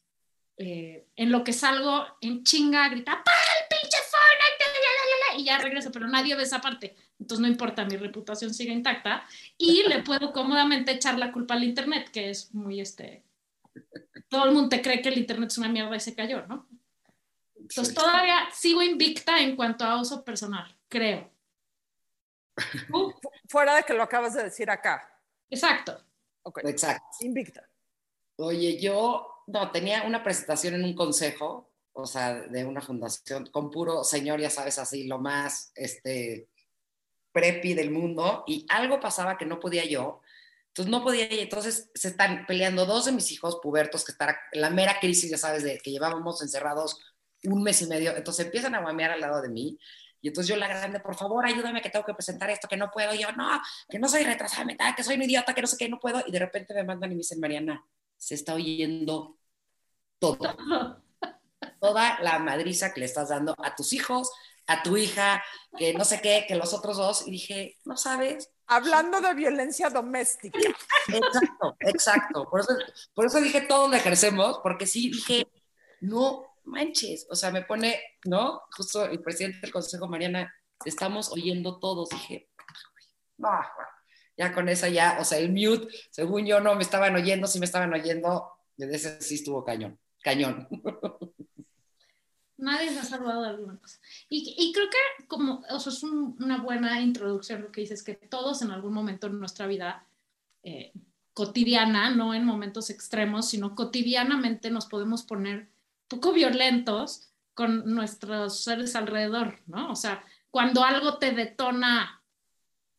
eh, 0.57 1.07
en 1.17 1.33
lo 1.33 1.43
que 1.43 1.53
salgo 1.53 2.07
en 2.21 2.45
chinga 2.45 2.85
a 2.85 2.89
gritar, 2.89 3.25
¡para 3.25 3.37
el 3.37 3.69
pinche 3.69 3.99
Fortnite! 3.99 5.41
Y 5.41 5.45
ya 5.45 5.59
regreso, 5.59 5.91
pero 5.91 6.07
nadie 6.07 6.37
ve 6.37 6.43
esa 6.43 6.61
parte 6.61 6.95
entonces 7.23 7.41
no 7.41 7.49
importa, 7.49 7.85
mi 7.85 7.97
reputación 7.97 8.53
sigue 8.53 8.73
intacta 8.73 9.25
y 9.57 9.85
le 9.89 10.03
puedo 10.03 10.33
cómodamente 10.33 10.93
echar 10.93 11.19
la 11.19 11.33
culpa 11.33 11.55
al 11.55 11.65
Internet, 11.65 12.11
que 12.11 12.31
es 12.31 12.53
muy 12.55 12.81
este... 12.81 13.23
Todo 14.29 14.47
el 14.47 14.53
mundo 14.53 14.71
te 14.71 14.83
cree 14.83 15.01
que 15.01 15.09
el 15.09 15.19
Internet 15.19 15.51
es 15.51 15.59
una 15.59 15.69
mierda 15.69 15.95
y 15.95 16.01
se 16.01 16.15
cayó, 16.15 16.47
¿no? 16.47 16.67
Entonces 17.55 17.95
todavía 17.95 18.49
sigo 18.53 18.83
invicta 18.83 19.39
en 19.39 19.57
cuanto 19.57 19.85
a 19.85 20.01
uso 20.01 20.25
personal, 20.25 20.75
creo. 20.89 21.31
Fuera 23.49 23.77
de 23.77 23.85
que 23.85 23.95
lo 23.95 24.03
acabas 24.03 24.35
de 24.35 24.45
decir 24.45 24.69
acá. 24.69 25.09
Exacto. 25.49 26.03
Exacto. 26.65 27.05
Invicta. 27.21 27.69
Oye, 28.37 28.81
yo 28.81 29.45
no 29.47 29.71
tenía 29.71 30.03
una 30.05 30.23
presentación 30.23 30.75
en 30.75 30.85
un 30.85 30.95
consejo, 30.95 31.71
o 31.93 32.07
sea, 32.07 32.35
de 32.35 32.65
una 32.65 32.81
fundación 32.81 33.47
con 33.47 33.71
puro 33.71 34.05
señor, 34.05 34.41
ya 34.41 34.51
sabes, 34.51 34.79
así 34.79 35.05
lo 35.05 35.19
más 35.19 35.73
este 35.75 36.49
prepi 37.33 37.75
del 37.75 37.91
mundo 37.91 38.45
y 38.47 38.67
algo 38.69 39.01
pasaba 39.01 39.37
que 39.37 39.47
no 39.47 39.59
podía 39.59 39.85
yo. 39.85 40.21
Entonces 40.69 40.91
no 40.91 41.03
podía 41.03 41.33
y 41.33 41.41
entonces 41.41 41.91
se 41.95 42.09
están 42.09 42.47
peleando 42.47 42.87
dos 42.87 43.05
de 43.05 43.13
mis 43.13 43.31
hijos 43.31 43.59
pubertos 43.63 44.05
que 44.05 44.13
están 44.13 44.35
en 44.53 44.61
la 44.61 44.71
mera 44.71 44.99
crisis, 45.01 45.31
ya 45.31 45.37
sabes, 45.37 45.63
de 45.63 45.79
que 45.79 45.91
llevábamos 45.91 46.41
encerrados 46.41 46.99
un 47.45 47.63
mes 47.63 47.83
y 47.83 47.87
medio. 47.87 48.17
Entonces 48.17 48.47
empiezan 48.47 48.75
a 48.75 48.81
guamear 48.81 49.11
al 49.11 49.21
lado 49.21 49.43
de 49.43 49.51
mí. 49.51 49.79
Y 50.23 50.29
entonces 50.29 50.49
yo 50.49 50.57
la 50.57 50.69
grande, 50.69 51.01
por 51.01 51.17
favor, 51.17 51.45
ayúdame 51.45 51.83
que 51.83 51.91
tengo 51.91 52.07
que 52.07 52.15
presentar 52.15 52.49
esto, 52.49 52.69
que 52.69 52.77
no 52.77 52.91
puedo. 52.91 53.13
yo, 53.13 53.33
no, 53.33 53.61
que 53.91 53.99
no 53.99 54.09
soy 54.09 54.23
retrasada 54.23 54.65
mental, 54.65 54.95
que 54.95 55.03
soy 55.03 55.17
un 55.17 55.23
idiota, 55.23 55.53
que 55.53 55.61
no 55.61 55.67
sé 55.67 55.77
qué, 55.77 55.89
no 55.89 55.99
puedo. 55.99 56.23
Y 56.25 56.31
de 56.31 56.39
repente 56.39 56.73
me 56.73 56.85
mandan 56.85 57.11
y 57.11 57.17
me 57.17 57.19
dicen, 57.19 57.41
Mariana, 57.41 57.85
se 58.17 58.37
está 58.37 58.55
oyendo 58.55 59.37
todo. 60.21 60.57
Toda 61.81 62.21
la 62.21 62.39
madriza 62.39 62.95
que 62.95 63.01
le 63.01 63.07
estás 63.07 63.31
dando 63.31 63.57
a 63.59 63.75
tus 63.75 63.93
hijos, 63.93 64.31
a 64.69 64.85
tu 64.85 64.97
hija, 64.97 65.43
que 65.77 65.93
no 65.95 66.05
sé 66.05 66.21
qué, 66.21 66.45
que 66.47 66.55
los 66.55 66.73
otros 66.73 66.97
dos, 66.97 67.27
y 67.27 67.33
dije, 67.33 67.79
no 67.85 67.97
sabes. 67.97 68.49
Hablando 68.69 69.21
de 69.21 69.35
violencia 69.35 69.91
doméstica. 69.91 70.59
Exacto, 71.09 71.77
exacto. 71.81 72.49
Por 72.49 72.61
eso, 72.61 72.73
por 73.13 73.27
eso 73.27 73.41
dije, 73.41 73.63
todos 73.63 73.91
la 73.91 73.97
ejercemos, 73.97 74.61
porque 74.63 74.87
sí 74.87 75.11
dije, 75.11 75.49
no 76.01 76.52
manches, 76.65 77.27
o 77.31 77.35
sea, 77.35 77.51
me 77.51 77.63
pone, 77.63 78.01
¿no? 78.25 78.63
Justo 78.77 79.05
el 79.07 79.21
presidente 79.21 79.61
del 79.61 79.73
Consejo, 79.73 80.09
Mariana, 80.09 80.53
estamos 80.85 81.31
oyendo 81.33 81.79
todos, 81.79 82.09
dije, 82.11 82.49
no, 83.39 83.51
ya 84.37 84.53
con 84.53 84.69
esa 84.69 84.89
ya, 84.89 85.19
o 85.21 85.25
sea, 85.25 85.39
el 85.39 85.51
mute, 85.53 85.89
según 86.11 86.47
yo 86.47 86.61
no 86.61 86.75
me 86.75 86.83
estaban 86.83 87.15
oyendo, 87.15 87.47
sí 87.47 87.59
me 87.59 87.67
estaban 87.67 87.93
oyendo, 87.93 88.51
desde 88.77 88.97
ese 88.97 89.21
sí 89.23 89.35
estuvo 89.37 89.65
cañón, 89.65 89.99
cañón. 90.23 90.69
Nadie 92.57 92.91
se 92.91 93.01
ha 93.01 93.05
salvado 93.05 93.43
de 93.43 93.49
alguna 93.49 93.77
cosa. 93.81 93.99
Y, 94.29 94.73
creo 94.73 94.87
que 94.89 95.27
como, 95.27 95.65
o 95.69 95.81
sea, 95.81 95.93
es 95.93 96.03
un- 96.05 96.37
una 96.41 96.63
buena 96.63 97.01
introducción 97.01 97.61
lo 97.63 97.73
que 97.73 97.81
dices, 97.81 98.05
que 98.05 98.15
todos 98.15 98.63
en 98.63 98.71
algún 98.71 98.93
momento 98.93 99.27
en 99.27 99.41
nuestra 99.41 99.67
vida 99.67 100.07
eh, 100.63 100.93
cotidiana, 101.35 102.11
no 102.15 102.35
en 102.35 102.45
momentos 102.45 102.89
extremos, 102.91 103.49
sino 103.49 103.75
cotidianamente 103.75 104.71
nos 104.71 104.87
podemos 104.87 105.25
poner 105.25 105.69
poco 106.13 106.33
violentos 106.33 107.33
con 107.55 107.95
nuestros 107.95 108.63
seres 108.63 108.95
alrededor, 108.97 109.59
¿no? 109.67 109.91
O 109.91 109.97
sea, 109.97 110.23
cuando 110.51 110.85
algo 110.85 111.19
te 111.19 111.33
detona 111.33 112.23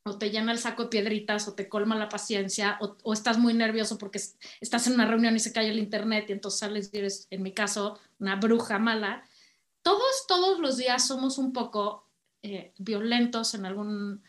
o 0.06 0.18
te 0.18 0.32
llena 0.32 0.52
el 0.52 0.58
saco 0.58 0.84
de 0.84 0.90
piedritas 0.90 1.48
o 1.48 1.54
te 1.54 1.70
colma 1.70 1.96
la 1.96 2.10
paciencia 2.10 2.78
o, 2.82 3.14
estás 3.14 3.38
muy 3.38 3.54
nervioso 3.54 3.98
porque 3.98 4.18
es- 4.18 4.38
estás 4.60 4.88
en 4.88 4.94
una 4.94 5.06
reunión 5.06 5.36
y 5.36 5.40
se 5.40 5.54
cae 5.54 5.70
el 5.70 5.80
internet 5.80 6.26
y 6.28 6.34
entonces 6.34 6.60
sales 6.60 6.90
y 6.92 6.98
eres, 6.98 7.28
en 7.30 7.44
mi 7.44 7.54
caso, 7.54 8.00
una 8.20 8.36
bruja 8.36 8.80
mala. 8.80 9.24
Todos, 9.82 10.28
todos 10.28 10.60
los 10.60 10.78
días 10.78 11.08
somos 11.08 11.38
un 11.38 11.54
poco 11.54 12.10
eh, 12.42 12.74
violentos 12.78 13.54
en, 13.54 13.66
algún, 13.66 14.24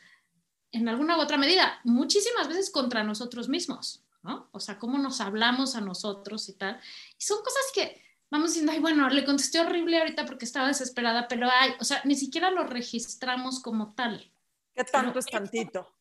en 0.72 0.88
alguna 0.88 1.16
u 1.16 1.20
otra 1.20 1.38
medida, 1.38 1.80
muchísimas 1.84 2.48
veces 2.48 2.70
contra 2.70 3.02
nosotros 3.02 3.48
mismos, 3.48 4.04
¿no? 4.22 4.48
O 4.52 4.60
sea, 4.60 4.78
cómo 4.78 4.98
nos 4.98 5.20
hablamos 5.20 5.74
a 5.74 5.80
nosotros 5.80 6.48
y 6.48 6.52
tal. 6.52 6.80
Y 7.18 7.24
son 7.24 7.38
cosas 7.38 7.64
que 7.74 8.04
vamos 8.30 8.50
diciendo, 8.50 8.72
ay, 8.72 8.80
bueno, 8.80 9.08
le 9.08 9.24
contesté 9.24 9.60
horrible 9.60 9.98
ahorita 9.98 10.26
porque 10.26 10.44
estaba 10.44 10.68
desesperada, 10.68 11.28
pero 11.28 11.48
ay, 11.50 11.72
o 11.80 11.84
sea, 11.84 12.00
ni 12.04 12.14
siquiera 12.14 12.50
lo 12.50 12.64
registramos 12.64 13.60
como 13.60 13.94
tal. 13.94 14.30
¿Qué 14.74 14.84
tanto 14.84 15.12
Pero 15.12 15.20
es 15.20 15.26
tantito? 15.26 15.94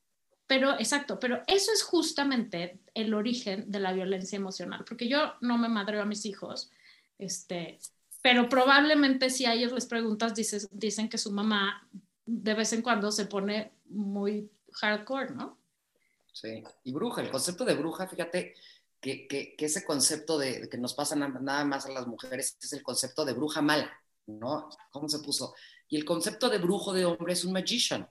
Pero, 0.47 0.73
exacto, 0.73 1.19
pero 1.19 1.41
eso 1.47 1.71
es 1.71 1.83
justamente 1.83 2.79
el 2.93 3.13
origen 3.13 3.71
de 3.71 3.79
la 3.79 3.93
violencia 3.93 4.35
emocional, 4.35 4.83
porque 4.85 5.07
yo 5.07 5.33
no 5.41 5.57
me 5.57 5.69
madreo 5.69 6.01
a 6.01 6.05
mis 6.05 6.25
hijos, 6.25 6.69
este, 7.17 7.79
pero 8.21 8.49
probablemente 8.49 9.29
si 9.29 9.45
a 9.45 9.53
ellos 9.53 9.71
les 9.71 9.85
preguntas, 9.85 10.35
dices, 10.35 10.67
dicen 10.71 11.09
que 11.09 11.17
su 11.17 11.31
mamá 11.31 11.87
de 12.25 12.53
vez 12.53 12.73
en 12.73 12.81
cuando 12.81 13.11
se 13.11 13.25
pone 13.25 13.71
muy 13.85 14.49
hardcore, 14.73 15.33
¿no? 15.33 15.57
Sí, 16.31 16.63
y 16.83 16.91
bruja, 16.91 17.21
el 17.21 17.29
concepto 17.29 17.63
de 17.63 17.75
bruja, 17.75 18.07
fíjate 18.07 18.55
que, 19.03 19.27
que, 19.27 19.55
que 19.57 19.65
ese 19.65 19.83
concepto 19.85 20.37
de, 20.39 20.61
de 20.61 20.69
que 20.69 20.77
nos 20.77 20.93
pasa 20.93 21.15
na- 21.15 21.27
nada 21.41 21.65
más 21.65 21.85
a 21.85 21.91
las 21.91 22.07
mujeres 22.07 22.57
es 22.61 22.71
el 22.73 22.81
concepto 22.81 23.25
de 23.25 23.33
bruja 23.33 23.61
mala, 23.61 23.91
¿no? 24.27 24.69
¿Cómo 24.91 25.09
se 25.09 25.19
puso? 25.19 25.53
Y 25.89 25.97
el 25.97 26.05
concepto 26.05 26.49
de 26.49 26.57
brujo 26.57 26.93
de 26.93 27.03
hombre 27.05 27.33
es 27.33 27.43
un 27.43 27.51
magician. 27.51 28.03
O 28.03 28.09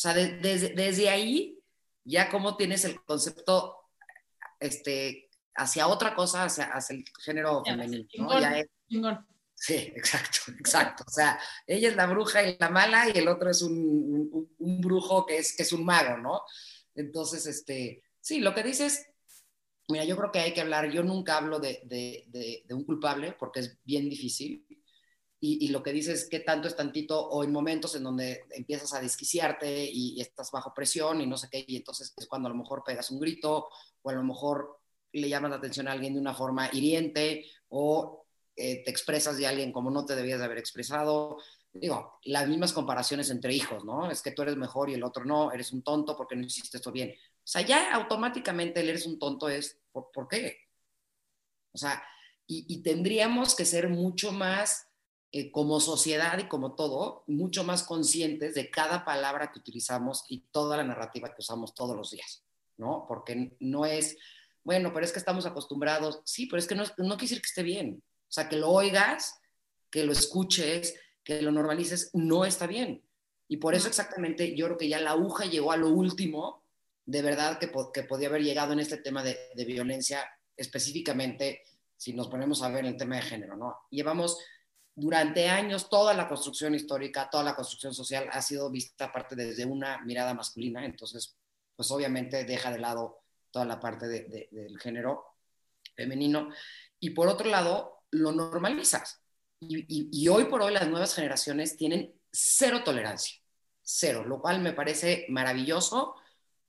sea, 0.00 0.12
de- 0.14 0.36
desde, 0.38 0.68
desde 0.74 1.08
ahí 1.08 1.58
ya 2.04 2.30
como 2.30 2.56
tienes 2.56 2.84
el 2.84 3.02
concepto 3.04 3.74
este, 4.60 5.30
hacia 5.56 5.88
otra 5.88 6.14
cosa, 6.14 6.44
hacia, 6.44 6.64
hacia 6.66 6.96
el 6.96 7.04
género 7.24 7.62
femenino, 7.64 8.04
¿no? 8.18 8.28
Ya 8.40 8.58
es-. 8.60 8.68
Sí, 9.54 9.74
exacto, 9.96 10.38
exacto. 10.58 11.04
O 11.06 11.10
sea, 11.10 11.38
ella 11.66 11.88
es 11.88 11.96
la 11.96 12.06
bruja 12.06 12.42
y 12.44 12.56
la 12.60 12.68
mala 12.70 13.08
y 13.08 13.18
el 13.18 13.28
otro 13.28 13.50
es 13.50 13.62
un, 13.62 13.72
un- 14.32 14.54
un 14.58 14.80
brujo 14.80 15.26
que 15.26 15.38
es, 15.38 15.56
que 15.56 15.62
es 15.62 15.72
un 15.72 15.84
mago, 15.84 16.16
¿no? 16.18 16.42
Entonces, 16.94 17.46
este, 17.46 18.02
sí, 18.20 18.40
lo 18.40 18.54
que 18.54 18.62
dices, 18.62 19.06
mira, 19.88 20.04
yo 20.04 20.16
creo 20.16 20.32
que 20.32 20.40
hay 20.40 20.52
que 20.54 20.60
hablar, 20.60 20.90
yo 20.90 21.02
nunca 21.02 21.36
hablo 21.38 21.58
de, 21.58 21.80
de- 21.84 22.24
de- 22.28 22.62
de 22.66 22.74
un 22.74 22.84
culpable 22.84 23.32
porque 23.38 23.60
es 23.60 23.78
bien 23.84 24.08
difícil. 24.08 24.64
Y, 25.40 25.66
y 25.66 25.68
lo 25.68 25.82
que 25.84 25.92
dices, 25.92 26.28
qué 26.30 26.40
tanto 26.40 26.66
es 26.68 26.74
tantito, 26.76 27.20
o 27.28 27.44
en 27.44 27.52
momentos 27.52 27.94
en 27.94 28.02
donde 28.04 28.44
empiezas 28.50 28.92
a 28.94 29.00
desquiciarte 29.00 29.84
y, 29.84 30.14
y 30.16 30.20
estás 30.20 30.50
bajo 30.50 30.74
presión 30.74 31.20
y 31.20 31.26
no 31.26 31.36
sé 31.36 31.48
qué, 31.50 31.64
y 31.66 31.76
entonces 31.76 32.12
es 32.16 32.26
cuando 32.26 32.48
a 32.48 32.52
lo 32.52 32.56
mejor 32.58 32.82
pegas 32.84 33.10
un 33.12 33.20
grito, 33.20 33.68
o 34.02 34.10
a 34.10 34.14
lo 34.14 34.24
mejor 34.24 34.80
le 35.12 35.28
llamas 35.28 35.50
la 35.50 35.56
atención 35.58 35.86
a 35.88 35.92
alguien 35.92 36.14
de 36.14 36.20
una 36.20 36.34
forma 36.34 36.68
hiriente, 36.72 37.46
o 37.68 38.26
eh, 38.56 38.82
te 38.84 38.90
expresas 38.90 39.36
de 39.38 39.46
alguien 39.46 39.72
como 39.72 39.90
no 39.90 40.04
te 40.04 40.16
debías 40.16 40.40
de 40.40 40.44
haber 40.46 40.58
expresado. 40.58 41.38
Digo, 41.72 42.18
las 42.24 42.48
mismas 42.48 42.72
comparaciones 42.72 43.30
entre 43.30 43.54
hijos, 43.54 43.84
¿no? 43.84 44.10
Es 44.10 44.22
que 44.22 44.32
tú 44.32 44.42
eres 44.42 44.56
mejor 44.56 44.90
y 44.90 44.94
el 44.94 45.04
otro 45.04 45.24
no, 45.24 45.52
eres 45.52 45.72
un 45.72 45.82
tonto 45.82 46.16
porque 46.16 46.34
no 46.34 46.44
hiciste 46.46 46.78
esto 46.78 46.90
bien. 46.90 47.14
O 47.48 47.50
sea, 47.50 47.62
ya 47.62 47.94
automáticamente 47.94 48.80
el 48.80 48.90
eres 48.90 49.06
un 49.06 49.18
tonto 49.18 49.48
es, 49.48 49.80
¿por, 49.90 50.10
por 50.12 50.28
qué? 50.28 50.58
O 51.72 51.78
sea, 51.78 52.02
y, 52.46 52.66
y 52.68 52.82
tendríamos 52.82 53.54
que 53.54 53.64
ser 53.64 53.88
mucho 53.88 54.32
más, 54.32 54.88
eh, 55.32 55.50
como 55.50 55.80
sociedad 55.80 56.38
y 56.38 56.44
como 56.44 56.74
todo, 56.74 57.24
mucho 57.26 57.64
más 57.64 57.84
conscientes 57.84 58.54
de 58.54 58.70
cada 58.70 59.06
palabra 59.06 59.50
que 59.50 59.60
utilizamos 59.60 60.26
y 60.28 60.40
toda 60.50 60.76
la 60.76 60.84
narrativa 60.84 61.34
que 61.34 61.40
usamos 61.40 61.74
todos 61.74 61.96
los 61.96 62.10
días, 62.10 62.44
¿no? 62.76 63.06
Porque 63.08 63.56
no 63.60 63.86
es, 63.86 64.18
bueno, 64.62 64.92
pero 64.92 65.06
es 65.06 65.12
que 65.12 65.18
estamos 65.18 65.46
acostumbrados, 65.46 66.20
sí, 66.26 66.44
pero 66.46 66.58
es 66.58 66.66
que 66.66 66.74
no, 66.74 66.84
no 66.98 67.16
quiere 67.16 67.30
decir 67.30 67.40
que 67.40 67.48
esté 67.48 67.62
bien. 67.62 68.02
O 68.28 68.30
sea, 68.30 68.50
que 68.50 68.56
lo 68.56 68.70
oigas, 68.70 69.40
que 69.90 70.04
lo 70.04 70.12
escuches, 70.12 71.00
que 71.24 71.40
lo 71.40 71.50
normalices, 71.50 72.10
no 72.12 72.44
está 72.44 72.66
bien. 72.66 73.02
Y 73.48 73.56
por 73.56 73.74
eso 73.74 73.88
exactamente 73.88 74.54
yo 74.54 74.66
creo 74.66 74.76
que 74.76 74.88
ya 74.88 75.00
la 75.00 75.12
aguja 75.12 75.46
llegó 75.46 75.72
a 75.72 75.78
lo 75.78 75.88
último, 75.88 76.67
de 77.08 77.22
verdad, 77.22 77.58
que, 77.58 77.72
que 77.94 78.02
podía 78.02 78.28
haber 78.28 78.42
llegado 78.42 78.74
en 78.74 78.80
este 78.80 78.98
tema 78.98 79.22
de, 79.22 79.38
de 79.54 79.64
violencia, 79.64 80.28
específicamente 80.54 81.62
si 81.96 82.12
nos 82.12 82.28
ponemos 82.28 82.62
a 82.62 82.68
ver 82.68 82.84
el 82.84 82.98
tema 82.98 83.16
de 83.16 83.22
género, 83.22 83.56
¿no? 83.56 83.74
Llevamos 83.90 84.38
durante 84.94 85.48
años 85.48 85.88
toda 85.88 86.12
la 86.12 86.28
construcción 86.28 86.74
histórica, 86.74 87.30
toda 87.30 87.44
la 87.44 87.56
construcción 87.56 87.94
social 87.94 88.28
ha 88.30 88.42
sido 88.42 88.70
vista 88.70 89.06
aparte 89.06 89.34
desde 89.34 89.64
una 89.64 90.04
mirada 90.04 90.34
masculina, 90.34 90.84
entonces, 90.84 91.34
pues 91.74 91.90
obviamente 91.90 92.44
deja 92.44 92.70
de 92.70 92.78
lado 92.78 93.22
toda 93.50 93.64
la 93.64 93.80
parte 93.80 94.06
de- 94.06 94.24
de- 94.24 94.48
del 94.52 94.78
género 94.78 95.24
femenino. 95.96 96.50
Y 97.00 97.10
por 97.10 97.28
otro 97.28 97.48
lado, 97.48 98.02
lo 98.10 98.32
normalizas. 98.32 99.22
Y- 99.60 100.10
y 100.12 100.28
hoy 100.28 100.44
por 100.44 100.60
hoy 100.60 100.74
las 100.74 100.86
nuevas 100.88 101.14
generaciones 101.14 101.76
tienen 101.78 102.12
cero 102.30 102.82
tolerancia, 102.84 103.38
cero, 103.82 104.24
lo 104.26 104.40
cual 104.42 104.60
me 104.60 104.74
parece 104.74 105.24
maravilloso 105.30 106.14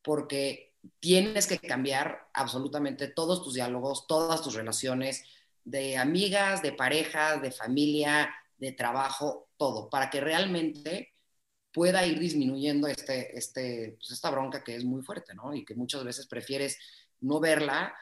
porque 0.10 0.74
tienes 1.00 1.46
que 1.46 1.60
cambiar 1.60 2.32
absolutamente 2.34 3.10
todos 3.10 3.44
tus 3.44 3.54
diálogos, 3.54 4.08
todas 4.08 4.42
tus 4.42 4.56
relaciones 4.56 5.24
de 5.63 5.98
amigas, 5.98 6.63
de 6.63 6.72
parejas, 6.72 7.44
de 7.44 7.51
familia, 7.51 8.34
de 8.58 8.72
trabajo, 8.72 9.50
todo, 9.56 9.88
para 9.88 10.10
que 10.10 10.20
realmente 10.20 11.13
pueda 11.72 12.08
ir 12.08 12.18
disminuyendo 12.18 12.88
este, 12.88 13.38
este, 13.38 13.98
pues 14.00 14.10
esta 14.10 14.32
bronca 14.32 14.63
que 14.63 14.78
es 14.78 14.84
muy 14.84 15.04
fuerte, 15.04 15.36
¿no? 15.36 15.54
Y 15.54 15.63
que 15.63 15.75
muchas 15.75 16.04
veces 16.04 16.25
prefieres 16.25 16.80
no 17.22 17.39
verla 17.39 17.94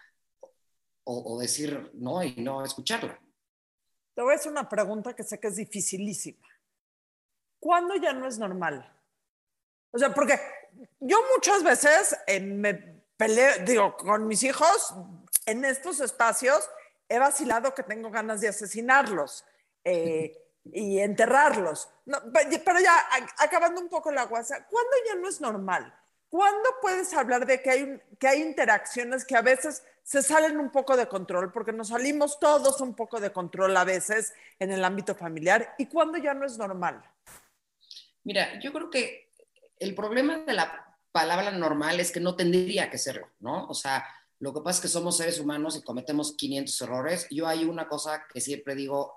o, 1.03 1.33
o 1.33 1.37
decir 1.37 1.91
no 1.93 2.23
y 2.23 2.35
no 2.37 2.63
escucharla. 2.63 3.19
Te 4.13 4.21
voy 4.21 4.31
a 4.31 4.35
hacer 4.37 4.53
una 4.53 4.69
pregunta 4.69 5.13
que 5.13 5.23
sé 5.23 5.41
que 5.41 5.47
es 5.47 5.57
dificilísima. 5.57 6.47
¿Cuándo 7.59 7.97
ya 7.97 8.13
no 8.13 8.29
es 8.29 8.39
normal? 8.39 8.93
O 9.91 9.97
sea, 9.97 10.13
porque 10.13 10.39
yo 10.99 11.17
muchas 11.35 11.63
veces 11.63 12.17
eh, 12.27 12.39
me 12.39 12.73
peleo, 13.17 13.63
digo, 13.65 13.95
con 13.97 14.27
mis 14.27 14.43
hijos, 14.43 14.93
en 15.45 15.65
estos 15.65 15.99
espacios 15.99 16.69
he 17.09 17.19
vacilado 17.19 17.73
que 17.73 17.83
tengo 17.83 18.11
ganas 18.11 18.41
de 18.41 18.49
asesinarlos 18.49 19.45
eh, 19.83 20.37
y 20.65 20.99
enterrarlos. 20.99 21.89
No, 22.05 22.19
pe- 22.31 22.61
pero 22.65 22.79
ya 22.79 22.93
acabando 23.39 23.79
un 23.81 23.89
poco 23.89 24.11
la 24.11 24.23
guasa, 24.23 24.65
¿cuándo 24.67 24.91
ya 25.07 25.15
no 25.15 25.29
es 25.29 25.39
normal? 25.41 25.93
¿Cuándo 26.29 26.69
puedes 26.81 27.13
hablar 27.13 27.45
de 27.45 27.61
que 27.61 27.69
hay, 27.69 28.01
que 28.19 28.27
hay 28.27 28.41
interacciones 28.41 29.23
que 29.23 29.37
a 29.37 29.41
veces 29.41 29.83
se 30.03 30.21
salen 30.21 30.59
un 30.59 30.69
poco 30.71 30.97
de 30.97 31.07
control? 31.07 31.53
Porque 31.53 31.71
nos 31.71 31.87
salimos 31.87 32.37
todos 32.37 32.81
un 32.81 32.93
poco 32.93 33.21
de 33.21 33.31
control 33.31 33.77
a 33.77 33.85
veces 33.85 34.33
en 34.59 34.73
el 34.73 34.83
ámbito 34.83 35.15
familiar. 35.15 35.73
¿Y 35.77 35.85
cuándo 35.85 36.17
ya 36.17 36.33
no 36.33 36.45
es 36.45 36.57
normal? 36.57 37.01
Mira, 38.25 38.59
yo 38.59 38.73
creo 38.73 38.89
que 38.89 39.26
el 39.79 39.95
problema 39.95 40.39
de 40.39 40.53
la 40.53 40.97
palabra 41.11 41.51
normal 41.51 41.99
es 41.99 42.11
que 42.11 42.19
no 42.19 42.35
tendría 42.35 42.89
que 42.89 42.97
serlo, 42.97 43.31
¿no? 43.39 43.67
O 43.67 43.73
sea, 43.73 44.05
lo 44.39 44.53
que 44.53 44.61
pasa 44.61 44.77
es 44.77 44.81
que 44.81 44.87
somos 44.87 45.17
seres 45.17 45.39
humanos 45.39 45.75
y 45.75 45.81
cometemos 45.81 46.35
500 46.35 46.81
errores. 46.81 47.27
Yo 47.31 47.47
hay 47.47 47.65
una 47.65 47.87
cosa 47.87 48.23
que 48.31 48.39
siempre 48.39 48.75
digo 48.75 49.15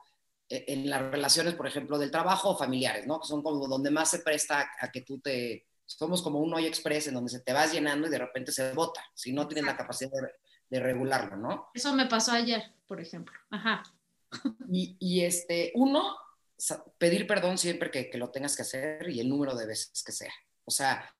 eh, 0.48 0.64
en 0.68 0.88
las 0.88 1.02
relaciones, 1.02 1.54
por 1.54 1.66
ejemplo, 1.66 1.98
del 1.98 2.10
trabajo 2.10 2.50
o 2.50 2.56
familiares, 2.56 3.06
¿no? 3.06 3.20
Que 3.20 3.28
son 3.28 3.42
como 3.42 3.68
donde 3.68 3.90
más 3.90 4.10
se 4.10 4.20
presta 4.20 4.70
a 4.80 4.90
que 4.90 5.02
tú 5.02 5.20
te... 5.20 5.66
Somos 5.84 6.22
como 6.22 6.38
un 6.38 6.54
hoy 6.54 6.66
express 6.66 7.08
en 7.08 7.14
donde 7.14 7.30
se 7.30 7.40
te 7.40 7.52
vas 7.52 7.72
llenando 7.72 8.06
y 8.06 8.10
de 8.10 8.18
repente 8.18 8.52
se 8.52 8.72
bota, 8.72 9.04
si 9.12 9.32
no 9.32 9.48
tienes 9.48 9.64
la 9.64 9.76
capacidad 9.76 10.10
de, 10.12 10.30
de 10.70 10.80
regularlo, 10.80 11.36
¿no? 11.36 11.70
Eso 11.74 11.92
me 11.92 12.06
pasó 12.06 12.32
ayer, 12.32 12.62
por 12.86 13.00
ejemplo. 13.00 13.38
Ajá. 13.50 13.82
Y, 14.72 14.96
y 15.00 15.24
este, 15.24 15.72
uno, 15.74 16.16
pedir 16.96 17.26
perdón 17.26 17.58
siempre 17.58 17.90
que, 17.90 18.08
que 18.08 18.18
lo 18.18 18.30
tengas 18.30 18.54
que 18.54 18.62
hacer 18.62 19.08
y 19.10 19.18
el 19.18 19.28
número 19.28 19.56
de 19.56 19.66
veces 19.66 20.04
que 20.04 20.12
sea. 20.12 20.32
O 20.70 20.72
sea, 20.72 21.12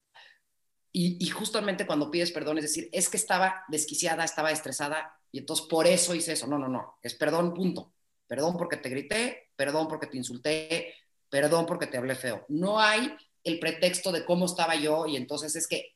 y, 0.93 1.25
y 1.25 1.29
justamente 1.29 1.87
cuando 1.87 2.09
pides 2.09 2.31
perdón 2.31 2.59
es 2.59 2.65
decir, 2.65 2.89
es 2.93 3.09
que 3.09 3.17
estaba 3.17 3.65
desquiciada, 3.67 4.25
estaba 4.25 4.53
estresada 4.53 5.13
y 5.33 5.41
entonces 5.41 5.67
por 5.67 5.89
eso 5.89 6.15
hice 6.15 6.35
eso. 6.35 6.47
No, 6.47 6.57
no, 6.57 6.69
no, 6.69 6.99
es 7.03 7.15
perdón, 7.15 7.53
punto. 7.53 7.93
perdón 8.29 8.57
porque 8.57 8.77
te 8.77 8.89
grité, 8.89 9.51
perdón 9.57 9.89
porque 9.89 10.07
te 10.07 10.17
insulté, 10.17 10.95
perdón 11.29 11.67
porque 11.67 11.89
te 11.89 11.99
hablé 11.99 12.15
feo. 12.15 12.47
No 12.49 12.79
hay 12.79 13.13
el 13.43 13.59
pretexto 13.59 14.13
de 14.13 14.25
cómo 14.25 14.47
estaba 14.47 14.77
yo 14.77 15.07
y 15.07 15.17
entonces 15.17 15.57
es 15.57 15.67
que 15.67 15.95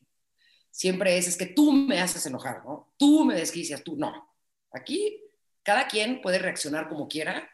siempre 0.70 1.16
es, 1.16 1.28
es 1.28 1.36
que 1.36 1.46
tú 1.46 1.70
me 1.70 2.00
haces 2.00 2.26
enojar, 2.26 2.64
¿no? 2.64 2.92
Tú 2.96 3.24
me 3.24 3.36
desquicias, 3.36 3.84
tú 3.84 3.96
no. 3.96 4.34
Aquí 4.72 5.20
cada 5.62 5.86
quien 5.86 6.20
puede 6.20 6.40
reaccionar 6.40 6.88
como 6.88 7.06
quiera 7.06 7.48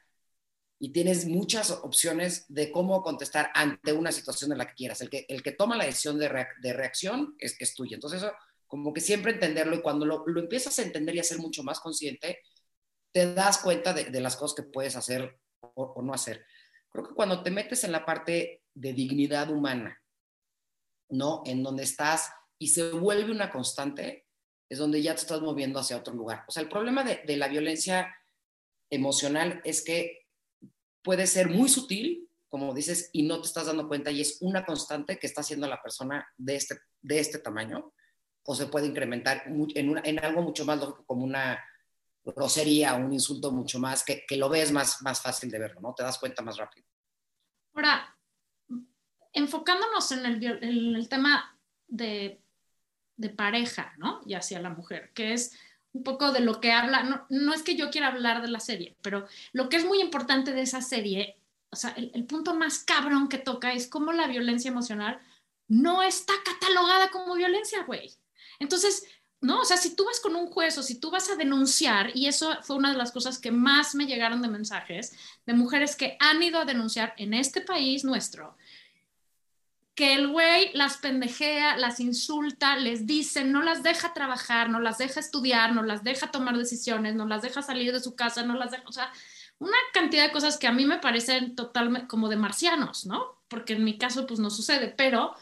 y 0.82 0.92
tienes 0.92 1.26
muchas 1.26 1.70
opciones 1.70 2.46
de 2.48 2.72
cómo 2.72 3.02
contestar 3.02 3.50
ante 3.54 3.92
una 3.92 4.10
situación 4.10 4.50
en 4.50 4.58
la 4.58 4.66
que 4.66 4.74
quieras. 4.74 5.02
El 5.02 5.10
que, 5.10 5.26
el 5.28 5.42
que 5.42 5.52
toma 5.52 5.76
la 5.76 5.84
decisión 5.84 6.18
de, 6.18 6.46
de 6.62 6.72
reacción 6.72 7.36
es, 7.38 7.54
es 7.60 7.74
tuyo. 7.74 7.94
Entonces 7.94 8.22
eso, 8.22 8.32
como 8.66 8.94
que 8.94 9.02
siempre 9.02 9.32
entenderlo 9.32 9.76
y 9.76 9.82
cuando 9.82 10.06
lo, 10.06 10.26
lo, 10.26 10.40
empiezas 10.40 10.78
a 10.78 10.82
entender 10.82 11.14
y 11.14 11.18
a 11.20 11.24
ser 11.24 11.38
mucho 11.38 11.62
más 11.62 11.80
consciente, 11.80 12.40
te 13.12 13.34
das 13.34 13.58
cuenta 13.58 13.92
de, 13.92 14.04
de 14.04 14.20
las 14.20 14.36
cosas 14.36 14.56
que 14.56 14.70
puedes 14.70 14.96
hacer 14.96 15.38
o, 15.60 15.82
o 15.84 16.02
no 16.02 16.14
hacer. 16.14 16.46
Creo 16.88 17.06
que 17.06 17.14
cuando 17.14 17.42
te 17.42 17.50
metes 17.50 17.84
en 17.84 17.92
la 17.92 18.06
parte 18.06 18.62
de 18.72 18.92
dignidad 18.94 19.50
humana, 19.50 20.00
¿no? 21.10 21.42
En 21.44 21.62
donde 21.62 21.82
estás 21.82 22.32
y 22.58 22.68
se 22.68 22.90
vuelve 22.92 23.30
una 23.30 23.50
constante, 23.50 24.26
es 24.66 24.78
donde 24.78 25.02
ya 25.02 25.14
te 25.14 25.20
estás 25.20 25.42
moviendo 25.42 25.78
hacia 25.78 25.98
otro 25.98 26.14
lugar. 26.14 26.44
O 26.48 26.52
sea, 26.52 26.62
el 26.62 26.70
problema 26.70 27.04
de, 27.04 27.20
de 27.26 27.36
la 27.36 27.48
violencia 27.48 28.14
emocional 28.88 29.60
es 29.64 29.84
que 29.84 30.20
puede 31.02 31.26
ser 31.26 31.48
muy 31.48 31.68
sutil, 31.68 32.28
como 32.48 32.74
dices, 32.74 33.10
y 33.12 33.22
no 33.22 33.40
te 33.40 33.46
estás 33.46 33.66
dando 33.66 33.88
cuenta 33.88 34.10
y 34.10 34.20
es 34.20 34.38
una 34.40 34.64
constante 34.64 35.18
que 35.18 35.26
está 35.26 35.40
haciendo 35.40 35.68
la 35.68 35.80
persona 35.80 36.26
de 36.36 36.56
este, 36.56 36.78
de 37.00 37.20
este 37.20 37.38
tamaño, 37.38 37.92
o 38.42 38.54
se 38.54 38.66
puede 38.66 38.86
incrementar 38.86 39.44
en, 39.46 40.24
algo 40.24 40.42
mucho 40.42 40.64
más 40.64 40.78
lógico 40.78 41.04
como 41.06 41.24
una 41.24 41.62
grosería 42.24 42.94
un 42.94 43.12
insulto 43.12 43.52
mucho 43.52 43.78
más, 43.78 44.04
que, 44.04 44.24
que, 44.26 44.36
lo 44.36 44.48
ves 44.48 44.72
más, 44.72 45.00
más 45.02 45.22
fácil 45.22 45.50
de 45.50 45.58
verlo, 45.58 45.80
¿no? 45.80 45.94
Te 45.94 46.02
das 46.02 46.18
cuenta 46.18 46.42
más 46.42 46.56
rápido. 46.56 46.86
Ahora, 47.74 48.16
enfocándonos 49.32 50.12
en 50.12 50.26
el, 50.26 50.44
en 50.44 50.96
el 50.96 51.08
tema 51.08 51.58
de, 51.86 52.42
de, 53.16 53.30
pareja, 53.30 53.94
¿no? 53.96 54.20
Y 54.26 54.34
hacia 54.34 54.60
la 54.60 54.70
mujer, 54.70 55.12
que 55.14 55.32
es 55.32 55.56
un 55.92 56.02
poco 56.02 56.32
de 56.32 56.40
lo 56.40 56.60
que 56.60 56.72
habla, 56.72 57.02
no, 57.02 57.26
no, 57.30 57.52
es 57.52 57.62
que 57.62 57.76
yo 57.76 57.90
quiera 57.90 58.08
hablar 58.08 58.42
de 58.42 58.48
la 58.48 58.60
serie, 58.60 58.96
pero 59.02 59.26
lo 59.52 59.68
que 59.68 59.76
es 59.76 59.84
muy 59.84 60.00
importante 60.00 60.52
de 60.52 60.62
esa 60.62 60.82
serie, 60.82 61.36
o 61.70 61.76
sea, 61.76 61.90
el, 61.96 62.10
el 62.14 62.24
punto 62.24 62.54
más 62.54 62.78
cabrón 62.78 63.28
que 63.28 63.38
toca 63.38 63.72
es 63.72 63.88
cómo 63.88 64.12
la 64.12 64.26
violencia 64.26 64.70
emocional 64.70 65.20
no 65.68 66.02
está 66.02 66.32
catalogada 66.44 67.10
como 67.10 67.34
violencia, 67.34 67.84
güey. 67.84 68.12
Entonces, 68.58 69.04
¿no? 69.40 69.60
O 69.60 69.64
sea, 69.64 69.76
si 69.76 69.94
tú 69.94 70.04
vas 70.04 70.20
con 70.20 70.36
un 70.36 70.48
juez 70.48 70.76
o 70.76 70.82
si 70.82 71.00
tú 71.00 71.10
vas 71.10 71.30
a 71.30 71.36
denunciar, 71.36 72.10
y 72.14 72.26
eso 72.26 72.58
fue 72.62 72.76
una 72.76 72.92
de 72.92 72.98
las 72.98 73.12
cosas 73.12 73.38
que 73.38 73.50
más 73.50 73.94
me 73.94 74.06
llegaron 74.06 74.42
de 74.42 74.48
mensajes 74.48 75.12
de 75.46 75.54
mujeres 75.54 75.96
que 75.96 76.16
han 76.20 76.42
ido 76.42 76.58
a 76.58 76.64
denunciar 76.64 77.14
en 77.16 77.34
este 77.34 77.62
país 77.62 78.04
nuestro, 78.04 78.56
que 80.00 80.14
el 80.14 80.28
güey 80.28 80.70
las 80.72 80.96
pendejea, 80.96 81.76
las 81.76 82.00
insulta, 82.00 82.74
les 82.78 83.06
dice, 83.06 83.44
no 83.44 83.60
las 83.60 83.82
deja 83.82 84.14
trabajar, 84.14 84.70
no 84.70 84.80
las 84.80 84.96
deja 84.96 85.20
estudiar, 85.20 85.74
no 85.74 85.82
las 85.82 86.02
deja 86.02 86.30
tomar 86.30 86.56
decisiones, 86.56 87.14
no 87.14 87.26
las 87.26 87.42
deja 87.42 87.60
salir 87.60 87.92
de 87.92 88.00
su 88.00 88.16
casa, 88.16 88.42
no 88.42 88.54
las 88.54 88.70
deja, 88.70 88.84
o 88.86 88.92
sea, 88.92 89.12
una 89.58 89.76
cantidad 89.92 90.24
de 90.24 90.32
cosas 90.32 90.56
que 90.56 90.66
a 90.66 90.72
mí 90.72 90.86
me 90.86 91.00
parecen 91.00 91.54
totalmente 91.54 92.08
como 92.08 92.30
de 92.30 92.36
marcianos, 92.36 93.04
¿no? 93.04 93.42
Porque 93.46 93.74
en 93.74 93.84
mi 93.84 93.98
caso 93.98 94.26
pues 94.26 94.40
no 94.40 94.48
sucede, 94.48 94.88
pero 94.88 95.34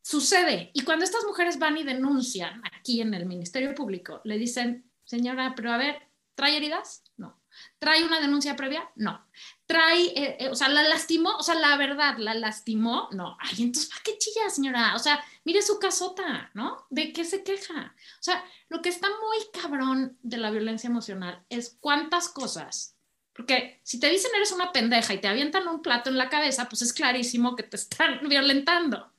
sucede. 0.00 0.70
Y 0.72 0.80
cuando 0.80 1.04
estas 1.04 1.26
mujeres 1.26 1.58
van 1.58 1.76
y 1.76 1.82
denuncian 1.82 2.62
aquí 2.72 3.02
en 3.02 3.12
el 3.12 3.26
Ministerio 3.26 3.74
Público, 3.74 4.22
le 4.24 4.38
dicen, 4.38 4.90
señora, 5.04 5.52
pero 5.54 5.70
a 5.70 5.76
ver, 5.76 6.00
¿trae 6.34 6.56
heridas? 6.56 7.04
No. 7.18 7.38
¿Trae 7.78 8.04
una 8.04 8.20
denuncia 8.20 8.56
previa? 8.56 8.90
No. 8.94 9.22
¿Trae, 9.66 10.06
eh, 10.06 10.36
eh, 10.40 10.48
o 10.48 10.54
sea, 10.54 10.68
la 10.68 10.82
lastimó? 10.84 11.36
O 11.36 11.42
sea, 11.42 11.56
la 11.56 11.76
verdad, 11.76 12.18
¿la 12.18 12.34
lastimó? 12.34 13.08
No. 13.12 13.36
Ay, 13.40 13.64
entonces, 13.64 13.90
¿para 13.90 14.02
qué 14.02 14.18
chilla, 14.18 14.48
señora? 14.48 14.94
O 14.94 14.98
sea, 14.98 15.22
mire 15.44 15.60
su 15.62 15.78
casota, 15.78 16.50
¿no? 16.54 16.86
¿De 16.90 17.12
qué 17.12 17.24
se 17.24 17.42
queja? 17.42 17.94
O 18.20 18.22
sea, 18.22 18.44
lo 18.68 18.80
que 18.80 18.88
está 18.90 19.08
muy 19.08 19.60
cabrón 19.60 20.16
de 20.22 20.36
la 20.36 20.50
violencia 20.50 20.88
emocional 20.88 21.44
es 21.48 21.76
cuántas 21.80 22.28
cosas 22.28 22.96
porque 23.36 23.80
si 23.82 24.00
te 24.00 24.08
dicen 24.08 24.30
eres 24.34 24.50
una 24.50 24.72
pendeja 24.72 25.12
y 25.12 25.20
te 25.20 25.28
avientan 25.28 25.68
un 25.68 25.82
plato 25.82 26.08
en 26.08 26.16
la 26.16 26.30
cabeza, 26.30 26.68
pues 26.68 26.80
es 26.80 26.92
clarísimo 26.92 27.54
que 27.54 27.62
te 27.62 27.76
están 27.76 28.20
violentando. 28.28 29.12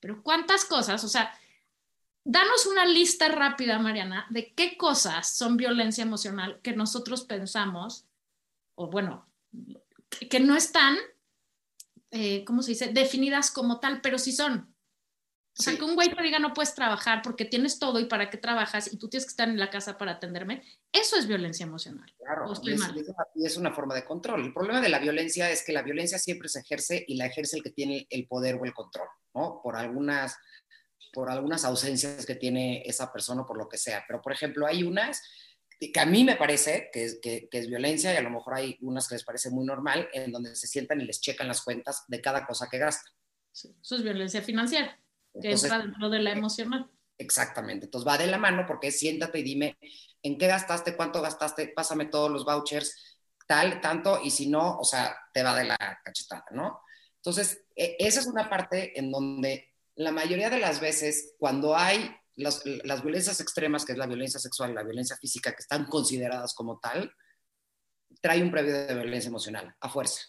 Pero 0.00 0.22
cuántas 0.22 0.64
cosas, 0.64 1.04
o 1.04 1.08
sea, 1.08 1.32
danos 2.24 2.66
una 2.66 2.84
lista 2.84 3.28
rápida, 3.28 3.78
Mariana, 3.78 4.26
de 4.28 4.52
qué 4.52 4.76
cosas 4.76 5.30
son 5.30 5.56
violencia 5.56 6.02
emocional 6.02 6.60
que 6.62 6.74
nosotros 6.74 7.22
pensamos, 7.22 8.06
o 8.74 8.88
bueno, 8.88 9.24
que 10.30 10.40
no 10.40 10.56
están, 10.56 10.96
eh, 12.10 12.44
¿cómo 12.44 12.62
se 12.62 12.72
dice?, 12.72 12.88
definidas 12.88 13.50
como 13.50 13.80
tal, 13.80 14.00
pero 14.00 14.18
sí 14.18 14.32
son. 14.32 14.74
O 15.56 15.62
sea, 15.62 15.72
sí. 15.72 15.78
que 15.78 15.84
un 15.84 15.94
güey 15.94 16.12
te 16.12 16.20
diga 16.20 16.40
no 16.40 16.52
puedes 16.52 16.74
trabajar 16.74 17.22
porque 17.22 17.44
tienes 17.44 17.78
todo 17.78 18.00
y 18.00 18.06
para 18.06 18.28
qué 18.28 18.38
trabajas 18.38 18.92
y 18.92 18.96
tú 18.96 19.08
tienes 19.08 19.24
que 19.24 19.30
estar 19.30 19.48
en 19.48 19.58
la 19.58 19.70
casa 19.70 19.96
para 19.96 20.12
atenderme, 20.12 20.64
eso 20.90 21.16
es 21.16 21.28
violencia 21.28 21.64
emocional. 21.64 22.12
Claro, 22.18 22.52
y 22.60 22.72
es, 22.72 22.80
y 23.36 23.46
es, 23.46 23.56
una 23.56 23.72
forma 23.72 23.94
de 23.94 24.04
control. 24.04 24.46
El 24.46 24.52
problema 24.52 24.80
de 24.80 24.88
la 24.88 24.98
violencia 24.98 25.48
es 25.50 25.64
que 25.64 25.72
la 25.72 25.82
violencia 25.82 26.18
siempre 26.18 26.48
se 26.48 26.60
ejerce 26.60 27.04
y 27.06 27.14
la 27.14 27.26
ejerce 27.26 27.56
el 27.56 27.62
que 27.62 27.70
tiene 27.70 28.08
el 28.10 28.26
poder 28.26 28.56
o 28.56 28.64
el 28.64 28.74
control, 28.74 29.06
¿no? 29.32 29.60
Por 29.62 29.76
algunas, 29.76 30.36
por 31.12 31.30
algunas 31.30 31.64
ausencias 31.64 32.26
que 32.26 32.34
tiene 32.34 32.82
esa 32.84 33.12
persona 33.12 33.42
o 33.42 33.46
por 33.46 33.56
lo 33.56 33.68
que 33.68 33.78
sea. 33.78 34.04
Pero, 34.08 34.20
por 34.20 34.32
ejemplo, 34.32 34.66
hay 34.66 34.82
unas 34.82 35.22
que 35.80 36.00
a 36.00 36.06
mí 36.06 36.24
me 36.24 36.36
parece 36.36 36.90
que 36.92 37.04
es, 37.04 37.18
que, 37.20 37.48
que 37.50 37.58
es 37.58 37.68
violencia 37.68 38.12
y 38.12 38.16
a 38.16 38.22
lo 38.22 38.30
mejor 38.30 38.54
hay 38.54 38.78
unas 38.80 39.08
que 39.08 39.16
les 39.16 39.24
parece 39.24 39.50
muy 39.50 39.64
normal 39.64 40.08
en 40.12 40.32
donde 40.32 40.54
se 40.56 40.66
sientan 40.66 41.00
y 41.00 41.04
les 41.04 41.20
checan 41.20 41.48
las 41.48 41.62
cuentas 41.62 42.04
de 42.08 42.20
cada 42.20 42.46
cosa 42.46 42.68
que 42.70 42.78
gastan. 42.78 43.12
Sí, 43.52 43.74
eso 43.80 43.96
es 43.96 44.02
violencia 44.02 44.42
financiera 44.42 44.98
que 45.32 45.48
Entonces, 45.48 45.70
entra 45.70 45.86
dentro 45.86 46.10
de 46.10 46.18
la 46.20 46.32
emocional. 46.32 46.90
Exactamente, 47.16 47.86
entonces 47.86 48.08
va 48.08 48.18
de 48.18 48.26
la 48.26 48.38
mano 48.38 48.64
porque 48.66 48.90
siéntate 48.90 49.38
y 49.38 49.42
dime 49.42 49.78
en 50.22 50.36
qué 50.36 50.46
gastaste, 50.46 50.96
cuánto 50.96 51.22
gastaste, 51.22 51.68
pásame 51.68 52.06
todos 52.06 52.30
los 52.30 52.44
vouchers, 52.44 53.18
tal, 53.46 53.80
tanto, 53.80 54.20
y 54.22 54.30
si 54.30 54.48
no, 54.48 54.78
o 54.78 54.84
sea, 54.84 55.16
te 55.32 55.42
va 55.42 55.54
de 55.56 55.64
la 55.64 55.76
cachetada, 56.02 56.46
¿no? 56.50 56.80
Entonces, 57.16 57.64
e, 57.76 57.96
esa 57.98 58.20
es 58.20 58.26
una 58.26 58.48
parte 58.48 58.98
en 58.98 59.10
donde 59.10 59.72
la 59.96 60.10
mayoría 60.10 60.50
de 60.50 60.58
las 60.58 60.80
veces, 60.80 61.34
cuando 61.38 61.76
hay 61.76 62.10
las, 62.36 62.62
las 62.64 63.02
violencias 63.02 63.40
extremas, 63.40 63.84
que 63.84 63.92
es 63.92 63.98
la 63.98 64.06
violencia 64.06 64.40
sexual 64.40 64.70
y 64.70 64.74
la 64.74 64.82
violencia 64.82 65.16
física, 65.16 65.52
que 65.52 65.62
están 65.62 65.86
consideradas 65.86 66.54
como 66.54 66.78
tal, 66.78 67.12
trae 68.20 68.42
un 68.42 68.50
previo 68.50 68.72
de 68.72 68.94
violencia 68.94 69.28
emocional, 69.28 69.74
a 69.80 69.88
fuerza. 69.88 70.22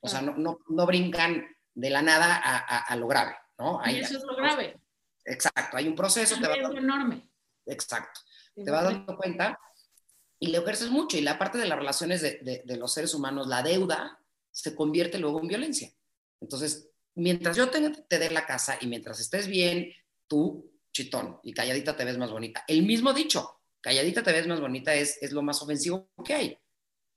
O 0.00 0.08
sea, 0.08 0.22
no, 0.22 0.36
no, 0.36 0.58
no 0.68 0.86
brincan 0.86 1.44
de 1.74 1.90
la 1.90 2.02
nada 2.02 2.36
a, 2.36 2.58
a, 2.58 2.78
a 2.78 2.96
lo 2.96 3.08
grave. 3.08 3.34
¿no? 3.58 3.80
Hay, 3.80 3.96
y 3.96 4.00
eso 4.00 4.18
es 4.18 4.24
lo 4.24 4.36
grave. 4.36 4.80
Exacto, 5.24 5.76
hay 5.76 5.88
un 5.88 5.94
proceso. 5.94 6.34
Es 6.34 6.40
te 6.40 6.48
va 6.48 6.56
dando, 6.56 6.78
enorme. 6.78 7.30
Exacto. 7.66 8.20
Te 8.54 8.70
vas 8.70 8.84
dando 8.84 9.16
cuenta 9.16 9.58
y 10.38 10.48
le 10.48 10.58
ejerces 10.58 10.90
mucho. 10.90 11.16
Y 11.16 11.20
la 11.20 11.38
parte 11.38 11.58
de 11.58 11.66
las 11.66 11.78
relaciones 11.78 12.22
de, 12.22 12.38
de, 12.42 12.62
de, 12.64 12.76
los 12.76 12.92
seres 12.92 13.14
humanos, 13.14 13.46
la 13.46 13.62
deuda, 13.62 14.20
se 14.50 14.74
convierte 14.74 15.18
luego 15.18 15.40
en 15.40 15.48
violencia. 15.48 15.92
Entonces, 16.40 16.90
mientras 17.14 17.56
yo 17.56 17.68
te, 17.70 17.90
te 17.90 18.18
dé 18.18 18.30
la 18.30 18.46
casa 18.46 18.78
y 18.80 18.86
mientras 18.86 19.20
estés 19.20 19.46
bien, 19.46 19.92
tú, 20.26 20.70
chitón, 20.92 21.38
y 21.42 21.52
calladita 21.52 21.96
te 21.96 22.04
ves 22.04 22.18
más 22.18 22.30
bonita. 22.30 22.64
El 22.66 22.82
mismo 22.82 23.12
dicho, 23.12 23.60
calladita 23.80 24.22
te 24.22 24.32
ves 24.32 24.46
más 24.46 24.60
bonita 24.60 24.94
es, 24.94 25.18
es 25.22 25.32
lo 25.32 25.42
más 25.42 25.62
ofensivo 25.62 26.10
que 26.24 26.34
hay. 26.34 26.58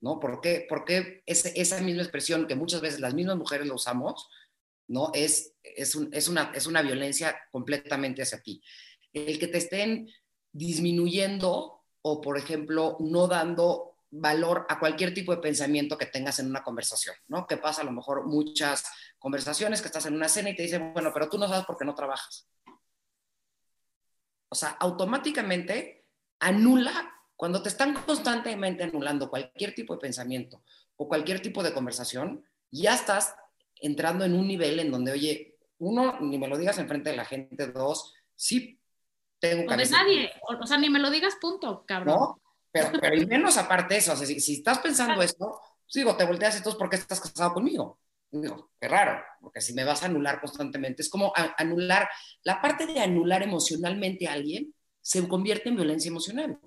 ¿No? 0.01 0.19
¿Por 0.19 0.41
qué, 0.41 0.65
¿Por 0.67 0.84
qué 0.84 1.21
ese, 1.27 1.53
esa 1.55 1.79
misma 1.79 2.01
expresión 2.01 2.47
que 2.47 2.55
muchas 2.55 2.81
veces 2.81 2.99
las 2.99 3.13
mismas 3.13 3.38
mujeres 3.38 3.67
lo 3.67 3.75
usamos, 3.75 4.27
¿no? 4.88 5.12
Es, 5.13 5.53
es, 5.62 5.93
un, 5.93 6.10
es, 6.12 6.27
una, 6.27 6.51
es 6.55 6.65
una 6.65 6.81
violencia 6.81 7.39
completamente 7.51 8.23
hacia 8.23 8.41
ti. 8.41 8.63
El 9.13 9.38
que 9.38 9.47
te 9.47 9.60
estén 9.60 10.10
disminuyendo 10.51 11.84
o, 12.01 12.19
por 12.19 12.38
ejemplo, 12.38 12.97
no 12.99 13.27
dando 13.27 13.91
valor 14.12 14.65
a 14.67 14.77
cualquier 14.77 15.13
tipo 15.13 15.34
de 15.34 15.41
pensamiento 15.41 15.97
que 15.97 16.05
tengas 16.05 16.39
en 16.39 16.47
una 16.47 16.63
conversación, 16.63 17.15
¿no? 17.27 17.47
Que 17.47 17.57
pasa 17.57 17.81
a 17.81 17.86
lo 17.86 17.91
mejor 17.91 18.25
muchas 18.27 18.84
conversaciones 19.17 19.81
que 19.81 19.88
estás 19.88 20.05
en 20.05 20.15
una 20.15 20.27
cena 20.27 20.49
y 20.49 20.55
te 20.55 20.63
dicen, 20.63 20.91
bueno, 20.93 21.12
pero 21.13 21.29
tú 21.29 21.38
no 21.38 21.47
sabes 21.47 21.65
por 21.65 21.77
qué 21.77 21.86
no 21.86 21.95
trabajas. 21.95 22.47
O 24.51 24.55
sea, 24.55 24.71
automáticamente 24.81 26.03
anula, 26.39 27.09
cuando 27.37 27.63
te 27.63 27.69
están 27.69 27.93
constantemente 27.93 28.83
anulando 28.83 29.29
cualquier 29.29 29.73
tipo 29.73 29.93
de 29.93 30.01
pensamiento 30.01 30.61
o 30.97 31.07
cualquier 31.07 31.41
tipo 31.41 31.63
de 31.63 31.73
conversación, 31.73 32.43
ya 32.69 32.93
estás 32.93 33.33
entrando 33.75 34.25
en 34.25 34.33
un 34.33 34.45
nivel 34.45 34.79
en 34.79 34.91
donde, 34.91 35.13
oye, 35.13 35.57
uno, 35.79 36.19
ni 36.19 36.37
me 36.37 36.49
lo 36.49 36.57
digas 36.57 36.77
enfrente 36.79 37.11
de 37.11 37.15
la 37.15 37.23
gente, 37.23 37.67
dos, 37.67 38.13
sí 38.35 38.77
tengo 39.39 39.71
No 39.71 39.77
de 39.77 39.89
nadie, 39.89 40.31
o, 40.41 40.67
sea, 40.67 40.77
ni 40.77 40.89
me 40.89 40.99
lo 40.99 41.09
digas, 41.09 41.37
punto, 41.39 41.85
cabrón. 41.87 42.15
No, 42.15 42.41
pero, 42.71 42.91
pero 42.99 43.15
y 43.15 43.25
menos 43.25 43.57
aparte 43.57 43.95
eso, 43.95 44.11
o 44.11 44.15
sea, 44.17 44.27
si, 44.27 44.41
si 44.41 44.55
estás 44.55 44.79
pensando 44.79 45.13
claro. 45.15 45.25
esto, 45.29 45.61
pues 45.85 45.93
digo, 45.93 46.17
te 46.17 46.25
volteas 46.25 46.57
entonces, 46.57 46.77
¿por 46.77 46.89
qué 46.89 46.97
estás 46.97 47.21
casado 47.21 47.53
conmigo? 47.53 48.00
Digo, 48.31 48.71
qué 48.79 48.87
raro, 48.87 49.21
porque 49.41 49.59
si 49.61 49.73
me 49.73 49.83
vas 49.83 50.03
a 50.03 50.05
anular 50.05 50.39
constantemente, 50.39 51.01
es 51.01 51.09
como 51.09 51.33
a, 51.35 51.53
anular, 51.57 52.09
la 52.43 52.61
parte 52.61 52.85
de 52.85 52.99
anular 53.01 53.43
emocionalmente 53.43 54.27
a 54.27 54.33
alguien 54.33 54.73
se 55.01 55.27
convierte 55.27 55.69
en 55.69 55.75
violencia 55.75 56.09
emocional, 56.09 56.57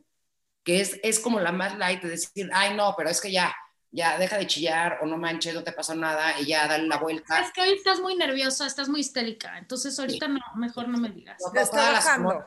que 0.62 0.80
es, 0.80 1.00
es 1.02 1.18
como 1.20 1.40
la 1.40 1.52
más 1.52 1.76
light 1.78 2.02
de 2.02 2.10
decir, 2.10 2.50
ay, 2.52 2.76
no, 2.76 2.94
pero 2.96 3.08
es 3.08 3.20
que 3.20 3.32
ya, 3.32 3.54
ya 3.90 4.18
deja 4.18 4.36
de 4.36 4.46
chillar 4.46 4.98
o 5.02 5.06
no 5.06 5.16
manches, 5.16 5.54
no 5.54 5.62
te 5.64 5.72
pasa 5.72 5.94
nada 5.94 6.38
y 6.40 6.46
ya 6.46 6.66
dale 6.68 6.86
la 6.86 6.98
vuelta. 6.98 7.40
Es 7.40 7.52
que 7.52 7.62
hoy 7.62 7.72
estás 7.72 8.00
muy 8.00 8.14
nerviosa, 8.16 8.66
estás 8.66 8.88
muy 8.88 9.00
histérica, 9.00 9.56
entonces 9.56 9.98
ahorita 9.98 10.28
no, 10.28 10.40
mejor 10.56 10.88
no 10.88 10.98
me 10.98 11.08
digas. 11.10 11.40
No, 11.54 11.60
Está 11.60 11.92
bajando. 11.92 12.44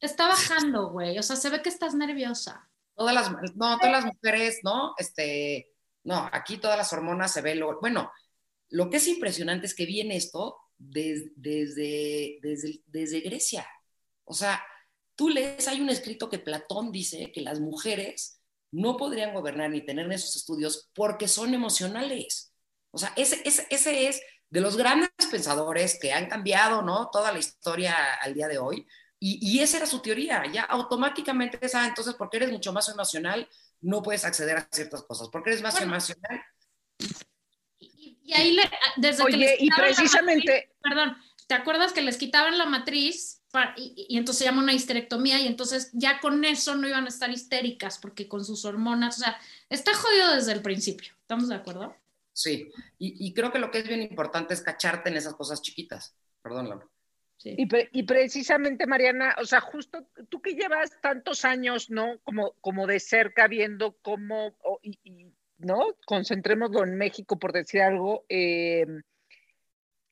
Está 0.00 0.28
bajando, 0.28 0.90
güey, 0.90 1.18
o 1.18 1.22
sea, 1.22 1.36
se 1.36 1.48
ve 1.50 1.62
que 1.62 1.68
estás 1.70 1.94
nerviosa. 1.94 2.68
todas 2.94 3.14
las, 3.14 3.30
no, 3.54 3.78
todas 3.78 3.92
las 3.92 4.04
mujeres, 4.04 4.60
¿no? 4.62 4.94
Este, 4.98 5.72
no, 6.04 6.28
aquí 6.32 6.58
todas 6.58 6.76
las 6.76 6.92
hormonas 6.92 7.32
se 7.32 7.40
ven, 7.42 7.60
lo- 7.60 7.80
bueno, 7.80 8.10
lo 8.70 8.90
que 8.90 8.98
es 8.98 9.08
impresionante 9.08 9.66
es 9.66 9.74
que 9.74 9.86
viene 9.86 10.16
esto 10.16 10.56
des- 10.78 11.30
desde, 11.36 12.38
desde, 12.42 12.82
desde 12.86 13.20
Grecia. 13.20 13.66
O 14.24 14.34
sea, 14.34 14.62
tú 15.14 15.28
lees, 15.28 15.68
hay 15.68 15.80
un 15.80 15.88
escrito 15.90 16.28
que 16.28 16.38
Platón 16.38 16.92
dice 16.92 17.32
que 17.32 17.40
las 17.42 17.60
mujeres 17.60 18.40
no 18.72 18.96
podrían 18.96 19.32
gobernar 19.34 19.70
ni 19.70 19.84
tener 19.84 20.10
esos 20.12 20.36
estudios 20.36 20.90
porque 20.94 21.28
son 21.28 21.54
emocionales. 21.54 22.52
O 22.90 22.98
sea, 22.98 23.12
ese, 23.16 23.40
ese, 23.44 23.66
ese 23.70 24.08
es 24.08 24.20
de 24.50 24.60
los 24.60 24.76
grandes 24.76 25.10
pensadores 25.30 25.98
que 26.00 26.12
han 26.12 26.28
cambiado, 26.28 26.82
¿no? 26.82 27.08
Toda 27.12 27.32
la 27.32 27.38
historia 27.38 27.94
al 28.22 28.34
día 28.34 28.48
de 28.48 28.58
hoy. 28.58 28.86
Y, 29.18 29.38
y 29.40 29.60
esa 29.60 29.78
era 29.78 29.86
su 29.86 30.00
teoría, 30.02 30.44
ya 30.52 30.62
automáticamente 30.64 31.58
esa, 31.62 31.86
entonces, 31.86 32.14
porque 32.18 32.36
eres 32.36 32.52
mucho 32.52 32.72
más 32.72 32.88
emocional, 32.90 33.48
no 33.80 34.02
puedes 34.02 34.24
acceder 34.26 34.58
a 34.58 34.68
ciertas 34.70 35.02
cosas. 35.04 35.28
Porque 35.32 35.50
eres 35.50 35.62
más 35.62 35.74
Bueno. 35.74 35.92
emocional, 35.92 36.40
Y, 38.26 38.34
ahí, 38.34 38.52
le, 38.52 38.62
desde 38.96 39.18
que 39.24 39.34
Oye, 39.34 39.36
les 39.38 39.62
y 39.62 39.70
precisamente, 39.70 40.70
matriz- 40.70 40.82
perdón, 40.82 41.16
¿te 41.46 41.54
acuerdas 41.54 41.92
que 41.92 42.02
les 42.02 42.16
quitaban 42.16 42.58
la 42.58 42.66
matriz 42.66 43.42
pa- 43.52 43.72
y, 43.76 44.06
y 44.08 44.16
entonces 44.18 44.40
se 44.40 44.44
llama 44.44 44.62
una 44.62 44.72
histerectomía 44.72 45.38
y 45.40 45.46
entonces 45.46 45.90
ya 45.92 46.20
con 46.20 46.44
eso 46.44 46.74
no 46.74 46.88
iban 46.88 47.04
a 47.04 47.08
estar 47.08 47.30
histéricas 47.30 47.98
porque 47.98 48.28
con 48.28 48.44
sus 48.44 48.64
hormonas, 48.64 49.18
o 49.18 49.20
sea, 49.22 49.38
está 49.70 49.94
jodido 49.94 50.34
desde 50.34 50.52
el 50.52 50.62
principio, 50.62 51.12
¿estamos 51.20 51.48
de 51.48 51.54
acuerdo? 51.54 51.96
sí. 52.32 52.70
Y, 52.98 53.26
y 53.26 53.32
creo 53.32 53.50
que 53.52 53.58
lo 53.58 53.70
que 53.70 53.78
es 53.78 53.88
bien 53.88 54.02
importante 54.02 54.52
es 54.54 54.60
cacharte 54.60 55.08
en 55.10 55.16
esas 55.16 55.34
cosas 55.34 55.62
chiquitas. 55.62 56.14
Perdón, 56.42 56.68
Laura. 56.68 56.86
Sí. 57.38 57.54
y, 57.58 57.66
pre- 57.66 57.88
y 57.92 58.02
precisamente, 58.04 58.86
Mariana, 58.86 59.36
o 59.38 59.44
sea, 59.44 59.60
justo 59.60 60.06
tú 60.30 60.40
que 60.40 60.54
llevas 60.54 60.90
tantos 61.02 61.44
años, 61.44 61.90
¿no? 61.90 62.18
Como, 62.24 62.52
como 62.62 62.86
de 62.86 62.98
cerca 62.98 63.46
viendo 63.46 63.96
cómo, 64.02 64.54
o- 64.62 64.80
y, 64.82 64.98
y, 65.04 65.26
¿no? 65.58 65.96
Concentrémoslo 66.06 66.84
en 66.84 66.96
México, 66.96 67.38
por 67.38 67.52
decir 67.52 67.82
algo, 67.82 68.24
eh, 68.28 68.86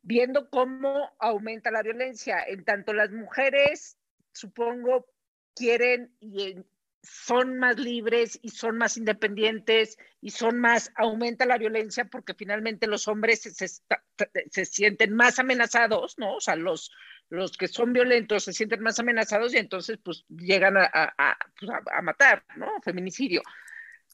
viendo 0.02 0.50
cómo 0.50 1.10
aumenta 1.18 1.70
la 1.70 1.82
violencia. 1.82 2.42
En 2.46 2.64
tanto 2.64 2.92
las 2.92 3.10
mujeres, 3.10 3.96
supongo, 4.32 5.06
quieren 5.54 6.14
y 6.20 6.56
son 7.02 7.58
más 7.58 7.78
libres 7.78 8.38
y 8.42 8.48
son 8.48 8.78
más 8.78 8.96
independientes 8.96 9.98
y 10.22 10.30
son 10.30 10.58
más, 10.58 10.90
aumenta 10.96 11.44
la 11.44 11.58
violencia 11.58 12.06
porque 12.06 12.32
finalmente 12.34 12.86
los 12.86 13.08
hombres 13.08 13.42
se, 13.42 14.64
sienten 14.64 15.14
más 15.14 15.38
amenazados, 15.38 16.18
¿no? 16.18 16.36
O 16.36 16.40
sea, 16.40 16.56
los, 16.56 16.90
los 17.28 17.56
que 17.58 17.68
son 17.68 17.92
violentos 17.92 18.44
se 18.44 18.54
sienten 18.54 18.80
más 18.80 18.98
amenazados 18.98 19.52
y 19.52 19.58
entonces 19.58 19.98
pues 20.02 20.24
llegan 20.28 20.78
a, 20.78 20.84
a- 20.92 21.14
a, 21.18 21.38
pues, 21.60 21.70
matar, 22.02 22.42
¿no? 22.56 22.68
Feminicidio. 22.82 23.42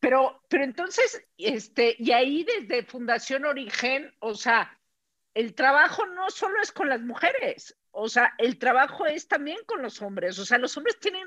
Pero, 0.00 0.42
pero 0.48 0.64
entonces, 0.64 1.22
este, 1.36 1.94
y 1.98 2.12
ahí 2.12 2.44
desde 2.44 2.84
Fundación 2.84 3.44
Origen, 3.44 4.12
o 4.20 4.34
sea, 4.34 4.78
el 5.34 5.54
trabajo 5.54 6.06
no 6.06 6.30
solo 6.30 6.60
es 6.62 6.72
con 6.72 6.88
las 6.88 7.02
mujeres, 7.02 7.76
o 7.90 8.08
sea, 8.08 8.32
el 8.38 8.58
trabajo 8.58 9.06
es 9.06 9.28
también 9.28 9.58
con 9.66 9.82
los 9.82 10.00
hombres, 10.00 10.38
o 10.38 10.46
sea, 10.46 10.58
los 10.58 10.76
hombres 10.76 10.98
tienen 11.00 11.26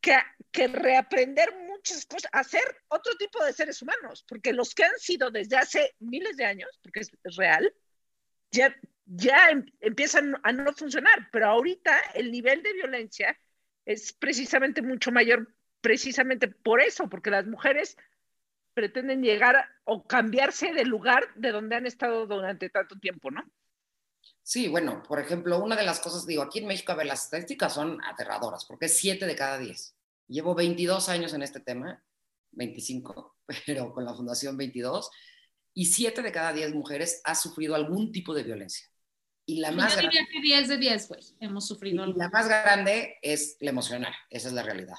que, 0.00 0.16
que 0.50 0.68
reaprender 0.68 1.54
muchas 1.56 2.04
cosas, 2.06 2.30
hacer 2.32 2.62
otro 2.88 3.14
tipo 3.16 3.44
de 3.44 3.52
seres 3.52 3.80
humanos, 3.82 4.24
porque 4.28 4.52
los 4.52 4.74
que 4.74 4.84
han 4.84 4.98
sido 4.98 5.30
desde 5.30 5.56
hace 5.56 5.94
miles 6.00 6.36
de 6.36 6.44
años, 6.44 6.78
porque 6.82 7.00
es, 7.00 7.10
real, 7.36 7.72
ya, 8.50 8.74
ya 9.06 9.50
em- 9.50 9.66
empiezan 9.80 10.36
a 10.42 10.52
no 10.52 10.72
funcionar, 10.72 11.28
pero 11.32 11.46
ahorita 11.46 11.98
el 12.14 12.30
nivel 12.32 12.62
de 12.62 12.72
violencia 12.72 13.38
es 13.84 14.12
precisamente 14.12 14.82
mucho 14.82 15.10
mayor, 15.12 15.54
precisamente 15.80 16.48
por 16.48 16.80
eso, 16.80 17.08
porque 17.08 17.30
las 17.30 17.46
mujeres 17.46 17.96
pretenden 18.74 19.22
llegar 19.22 19.56
a- 19.56 19.68
o 19.84 20.06
cambiarse 20.06 20.72
del 20.72 20.88
lugar 20.88 21.24
de 21.34 21.50
donde 21.52 21.76
han 21.76 21.86
estado 21.86 22.26
durante 22.26 22.70
tanto 22.70 22.98
tiempo, 22.98 23.30
¿no? 23.30 23.42
Sí, 24.42 24.68
bueno, 24.68 25.02
por 25.02 25.20
ejemplo, 25.20 25.62
una 25.62 25.76
de 25.76 25.84
las 25.84 26.00
cosas, 26.00 26.26
digo, 26.26 26.42
aquí 26.42 26.60
en 26.60 26.66
México, 26.66 26.92
a 26.92 26.96
ver, 26.96 27.06
las 27.06 27.24
estadísticas 27.24 27.74
son 27.74 28.02
aterradoras, 28.04 28.64
porque 28.64 28.86
es 28.86 28.96
7 28.98 29.26
de 29.26 29.36
cada 29.36 29.58
10. 29.58 29.94
Llevo 30.26 30.54
22 30.54 31.08
años 31.08 31.34
en 31.34 31.42
este 31.42 31.60
tema, 31.60 32.02
25, 32.52 33.36
pero 33.66 33.92
con 33.92 34.04
la 34.04 34.14
Fundación 34.14 34.56
22, 34.56 35.10
y 35.74 35.86
7 35.86 36.22
de 36.22 36.32
cada 36.32 36.52
10 36.52 36.74
mujeres 36.74 37.20
ha 37.24 37.34
sufrido 37.34 37.74
algún 37.74 38.10
tipo 38.12 38.34
de 38.34 38.42
violencia. 38.42 38.86
Y 39.46 39.60
la 39.60 39.70
más 39.72 39.94
Yo 39.94 39.98
grande, 39.98 40.02
diría 40.02 40.26
que 40.30 40.40
10 40.40 40.68
de 40.68 40.76
10, 40.78 41.08
güey, 41.08 41.22
hemos 41.40 41.66
sufrido 41.66 42.04
y 42.04 42.04
algo. 42.04 42.18
la 42.18 42.28
más 42.30 42.48
grande 42.48 43.18
es 43.22 43.56
la 43.60 43.70
emocional, 43.70 44.14
esa 44.30 44.48
es 44.48 44.54
la 44.54 44.62
realidad. 44.62 44.96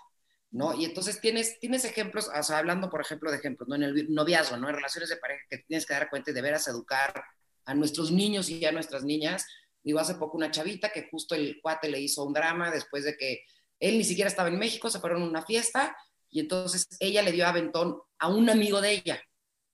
¿No? 0.51 0.73
Y 0.73 0.85
entonces 0.85 1.21
tienes, 1.21 1.59
tienes 1.59 1.85
ejemplos, 1.85 2.29
o 2.33 2.43
sea, 2.43 2.57
hablando, 2.57 2.89
por 2.89 3.01
ejemplo, 3.01 3.29
de 3.31 3.37
ejemplos, 3.37 3.69
¿no? 3.69 3.75
En 3.75 3.83
el 3.83 4.13
noviazgo, 4.13 4.57
¿no? 4.57 4.69
En 4.69 4.75
relaciones 4.75 5.09
de 5.09 5.17
pareja 5.17 5.43
que 5.49 5.59
tienes 5.59 5.85
que 5.85 5.93
dar 5.93 6.09
cuenta 6.09 6.31
y 6.31 6.33
de 6.33 6.41
veras 6.41 6.67
educar 6.67 7.23
a 7.65 7.73
nuestros 7.75 8.11
niños 8.11 8.49
y 8.49 8.65
a 8.65 8.71
nuestras 8.71 9.03
niñas. 9.03 9.45
Digo, 9.83 9.99
hace 9.99 10.15
poco 10.15 10.37
una 10.37 10.51
chavita 10.51 10.89
que 10.89 11.07
justo 11.09 11.35
el 11.35 11.59
cuate 11.61 11.89
le 11.89 11.99
hizo 11.99 12.23
un 12.23 12.33
drama 12.33 12.71
después 12.71 13.03
de 13.03 13.15
que 13.15 13.43
él 13.79 13.97
ni 13.97 14.03
siquiera 14.03 14.29
estaba 14.29 14.49
en 14.49 14.59
México, 14.59 14.89
se 14.89 14.99
fueron 14.99 15.21
a 15.21 15.25
una 15.25 15.45
fiesta 15.45 15.95
y 16.29 16.39
entonces 16.41 16.87
ella 16.99 17.21
le 17.21 17.31
dio 17.31 17.47
aventón 17.47 17.99
a 18.17 18.27
un 18.27 18.49
amigo 18.49 18.81
de 18.81 18.91
ella. 18.91 19.21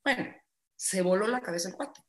Bueno, 0.04 0.36
se 0.76 1.02
voló 1.02 1.28
la 1.28 1.42
cabeza 1.42 1.70
el 1.70 1.76
cuate. 1.76 2.02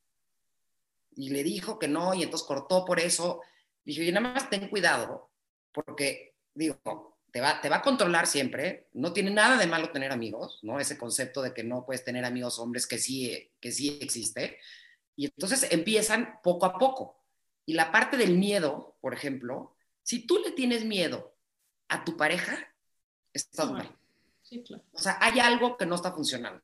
Y 1.15 1.29
le 1.29 1.43
dijo 1.43 1.79
que 1.79 1.87
no, 1.87 2.13
y 2.13 2.23
entonces 2.23 2.47
cortó 2.47 2.85
por 2.85 2.99
eso. 2.99 3.41
Dije, 3.83 4.01
oye, 4.01 4.11
nada 4.11 4.33
más 4.33 4.49
ten 4.49 4.69
cuidado, 4.69 5.31
porque, 5.71 6.35
digo, 6.53 7.16
te 7.37 7.41
va, 7.41 7.61
te 7.61 7.69
va 7.69 7.75
a 7.75 7.81
controlar 7.83 8.25
siempre. 8.25 8.87
No 8.93 9.13
tiene 9.13 9.29
nada 9.29 9.57
de 9.57 9.67
malo 9.67 9.91
tener 9.91 10.11
amigos, 10.11 10.57
¿no? 10.63 10.79
Ese 10.79 10.97
concepto 10.97 11.43
de 11.43 11.53
que 11.53 11.63
no 11.63 11.85
puedes 11.85 12.03
tener 12.03 12.25
amigos 12.25 12.57
hombres 12.57 12.87
que 12.87 12.97
sí, 12.97 13.51
que 13.61 13.71
sí 13.71 13.99
existe. 14.01 14.57
Y 15.15 15.25
entonces 15.25 15.67
empiezan 15.69 16.39
poco 16.41 16.65
a 16.65 16.79
poco. 16.79 17.23
Y 17.63 17.73
la 17.75 17.91
parte 17.91 18.17
del 18.17 18.39
miedo, 18.39 18.97
por 19.01 19.13
ejemplo, 19.13 19.75
si 20.01 20.25
tú 20.25 20.39
le 20.39 20.49
tienes 20.49 20.83
miedo 20.83 21.35
a 21.89 22.03
tu 22.03 22.17
pareja, 22.17 22.57
estás 23.31 23.69
mal. 23.69 23.95
Sí, 24.41 24.63
claro. 24.63 24.83
O 24.93 24.97
sea, 24.97 25.19
hay 25.21 25.39
algo 25.39 25.77
que 25.77 25.85
no 25.85 25.93
está 25.93 26.13
funcionando. 26.13 26.63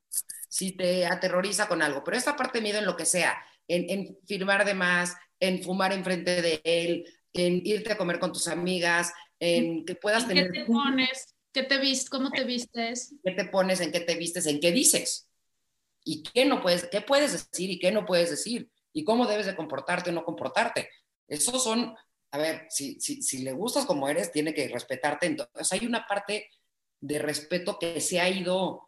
Si 0.50 0.72
te 0.72 1.06
aterroriza 1.06 1.68
con 1.68 1.84
algo, 1.84 2.04
pero 2.04 2.18
esta 2.18 2.36
parte 2.36 2.58
de 2.58 2.64
miedo 2.64 2.80
en 2.80 2.86
lo 2.86 2.98
que 2.98 3.06
sea, 3.06 3.38
en, 3.68 3.88
en 3.92 4.18
firmar 4.26 4.66
de 4.66 4.74
más, 4.74 5.16
en 5.40 5.62
fumar 5.62 5.94
enfrente 5.94 6.42
de 6.42 6.62
él, 6.64 7.06
en 7.32 7.62
irte 7.64 7.92
a 7.92 7.98
comer 7.98 8.18
con 8.18 8.32
tus 8.32 8.48
amigas, 8.48 9.14
en 9.44 9.86
que 9.86 9.96
puedas 9.96 10.24
¿Y 10.24 10.28
¿Qué 10.28 10.34
tener... 10.34 10.52
te 10.52 10.66
pones? 10.66 11.36
¿Qué 11.52 11.64
te 11.64 11.78
vistes? 11.78 12.10
¿Cómo 12.10 12.32
te 12.32 12.46
vistes? 12.46 13.14
qué 13.24 13.32
te 13.32 13.46
pones, 13.46 13.82
en 13.82 13.92
qué 13.92 14.00
te 14.00 14.16
vistes, 14.16 14.46
en 14.48 14.60
qué 14.60 14.72
dices. 14.72 15.28
Y 16.04 16.24
qué 16.24 16.46
no 16.46 16.62
puedes, 16.62 16.88
qué 16.90 17.02
puedes 17.02 17.34
decir 17.34 17.70
y 17.70 17.80
qué 17.80 17.92
no 17.92 18.06
puedes 18.06 18.30
decir. 18.30 18.70
Y 18.94 19.04
cómo 19.04 19.28
debes 19.28 19.46
de 19.46 19.56
comportarte 19.56 20.10
o 20.10 20.14
no 20.14 20.24
comportarte. 20.24 20.90
Esos 21.28 21.64
son, 21.64 21.96
a 22.32 22.38
ver, 22.38 22.68
si, 22.70 23.00
si, 23.00 23.22
si 23.22 23.40
le 23.40 23.52
gustas 23.52 23.86
como 23.86 24.08
eres, 24.08 24.32
tiene 24.32 24.54
que 24.54 24.68
respetarte. 24.70 25.28
Entonces 25.28 25.72
hay 25.72 25.86
una 25.86 26.08
parte 26.08 26.50
de 27.02 27.20
respeto 27.20 27.78
que 27.78 28.00
se 28.00 28.22
ha 28.22 28.30
ido, 28.30 28.88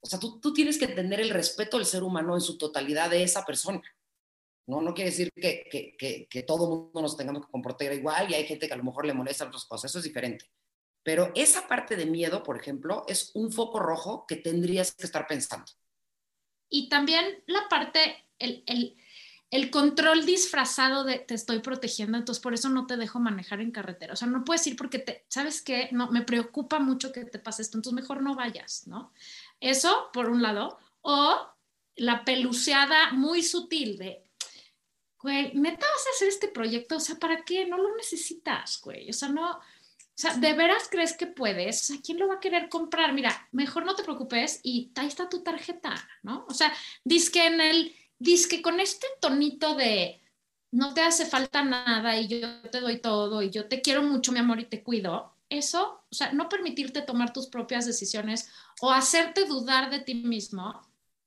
o 0.00 0.06
sea, 0.06 0.18
tú, 0.18 0.38
tú 0.38 0.52
tienes 0.52 0.78
que 0.78 0.88
tener 0.88 1.20
el 1.20 1.30
respeto 1.30 1.78
del 1.78 1.86
ser 1.86 2.02
humano 2.02 2.34
en 2.34 2.42
su 2.42 2.58
totalidad 2.58 3.10
de 3.10 3.22
esa 3.22 3.44
persona. 3.44 3.80
No, 4.66 4.80
no 4.80 4.94
quiere 4.94 5.10
decir 5.10 5.32
que, 5.34 5.66
que, 5.70 6.26
que, 6.28 6.42
todo 6.44 6.68
mundo 6.68 7.02
nos 7.02 7.16
tengamos 7.16 7.44
que 7.44 7.50
comportar 7.50 7.92
igual 7.92 8.30
y 8.30 8.34
hay 8.34 8.46
gente 8.46 8.68
que 8.68 8.74
a 8.74 8.76
lo 8.76 8.84
mejor 8.84 9.04
le 9.04 9.12
molesta 9.12 9.46
otras 9.46 9.64
cosas, 9.64 9.90
eso 9.90 9.98
es 9.98 10.04
diferente. 10.04 10.46
Pero 11.02 11.32
esa 11.34 11.66
parte 11.66 11.96
de 11.96 12.06
miedo, 12.06 12.44
por 12.44 12.56
ejemplo, 12.56 13.04
es 13.08 13.32
un 13.34 13.50
foco 13.50 13.80
rojo 13.80 14.24
que 14.26 14.36
tendrías 14.36 14.94
que 14.94 15.04
estar 15.04 15.26
pensando. 15.26 15.66
Y 16.68 16.88
también 16.88 17.42
la 17.46 17.68
parte, 17.68 18.24
el, 18.38 18.62
el, 18.66 18.96
el 19.50 19.70
control 19.70 20.24
disfrazado 20.24 21.04
de 21.04 21.18
te 21.18 21.34
estoy 21.34 21.58
protegiendo, 21.58 22.16
entonces 22.16 22.42
por 22.42 22.54
eso 22.54 22.70
no 22.70 22.86
te 22.86 22.96
dejo 22.96 23.20
manejar 23.20 23.60
en 23.60 23.70
carretera. 23.72 24.14
O 24.14 24.16
sea, 24.16 24.26
no 24.26 24.44
puedes 24.44 24.66
ir 24.66 24.76
porque 24.76 24.98
te, 24.98 25.26
¿sabes 25.28 25.60
qué? 25.60 25.90
No, 25.92 26.10
me 26.10 26.22
preocupa 26.22 26.78
mucho 26.78 27.12
que 27.12 27.24
te 27.24 27.38
pase 27.38 27.62
esto, 27.62 27.76
entonces 27.76 28.00
mejor 28.00 28.22
no 28.22 28.34
vayas, 28.34 28.86
¿no? 28.86 29.12
Eso, 29.60 30.08
por 30.12 30.30
un 30.30 30.40
lado. 30.40 30.78
O 31.02 31.36
la 31.96 32.24
peluceada 32.24 33.12
muy 33.12 33.42
sutil 33.42 33.98
de, 33.98 34.24
güey, 35.22 35.52
neta 35.54 35.86
vas 35.86 36.06
a 36.06 36.10
hacer 36.14 36.28
este 36.28 36.48
proyecto, 36.48 36.96
o 36.96 37.00
sea, 37.00 37.16
¿para 37.16 37.44
qué? 37.44 37.66
No 37.66 37.78
lo 37.78 37.94
necesitas, 37.96 38.80
güey. 38.82 39.08
O 39.10 39.12
sea, 39.12 39.28
no, 39.28 39.50
o 39.52 39.60
sea, 40.14 40.34
¿de 40.34 40.52
veras 40.52 40.88
crees 40.90 41.16
que 41.16 41.26
puedes? 41.26 41.82
O 41.82 41.84
sea, 41.84 42.02
¿quién 42.04 42.18
lo 42.18 42.28
va 42.28 42.34
a 42.34 42.40
querer 42.40 42.68
comprar? 42.68 43.12
Mira, 43.12 43.48
mejor 43.52 43.86
no 43.86 43.94
te 43.94 44.04
preocupes 44.04 44.60
y 44.62 44.92
ahí 44.96 45.08
está 45.08 45.28
tu 45.28 45.42
tarjeta, 45.42 45.94
¿no? 46.22 46.44
O 46.48 46.54
sea, 46.54 46.72
que 47.32 47.46
en 47.46 47.60
el, 47.60 47.94
que 48.48 48.62
con 48.62 48.78
este 48.78 49.06
tonito 49.20 49.74
de 49.74 50.20
no 50.70 50.94
te 50.94 51.02
hace 51.02 51.26
falta 51.26 51.62
nada 51.62 52.18
y 52.18 52.28
yo 52.28 52.60
te 52.70 52.80
doy 52.80 52.98
todo 52.98 53.42
y 53.42 53.50
yo 53.50 53.68
te 53.68 53.80
quiero 53.80 54.02
mucho, 54.02 54.32
mi 54.32 54.38
amor, 54.38 54.60
y 54.60 54.66
te 54.66 54.82
cuido, 54.82 55.34
eso, 55.48 56.02
o 56.10 56.14
sea, 56.14 56.32
no 56.32 56.48
permitirte 56.48 57.02
tomar 57.02 57.32
tus 57.32 57.46
propias 57.46 57.86
decisiones 57.86 58.50
o 58.80 58.90
hacerte 58.90 59.44
dudar 59.44 59.90
de 59.90 60.00
ti 60.00 60.14
mismo, 60.14 60.82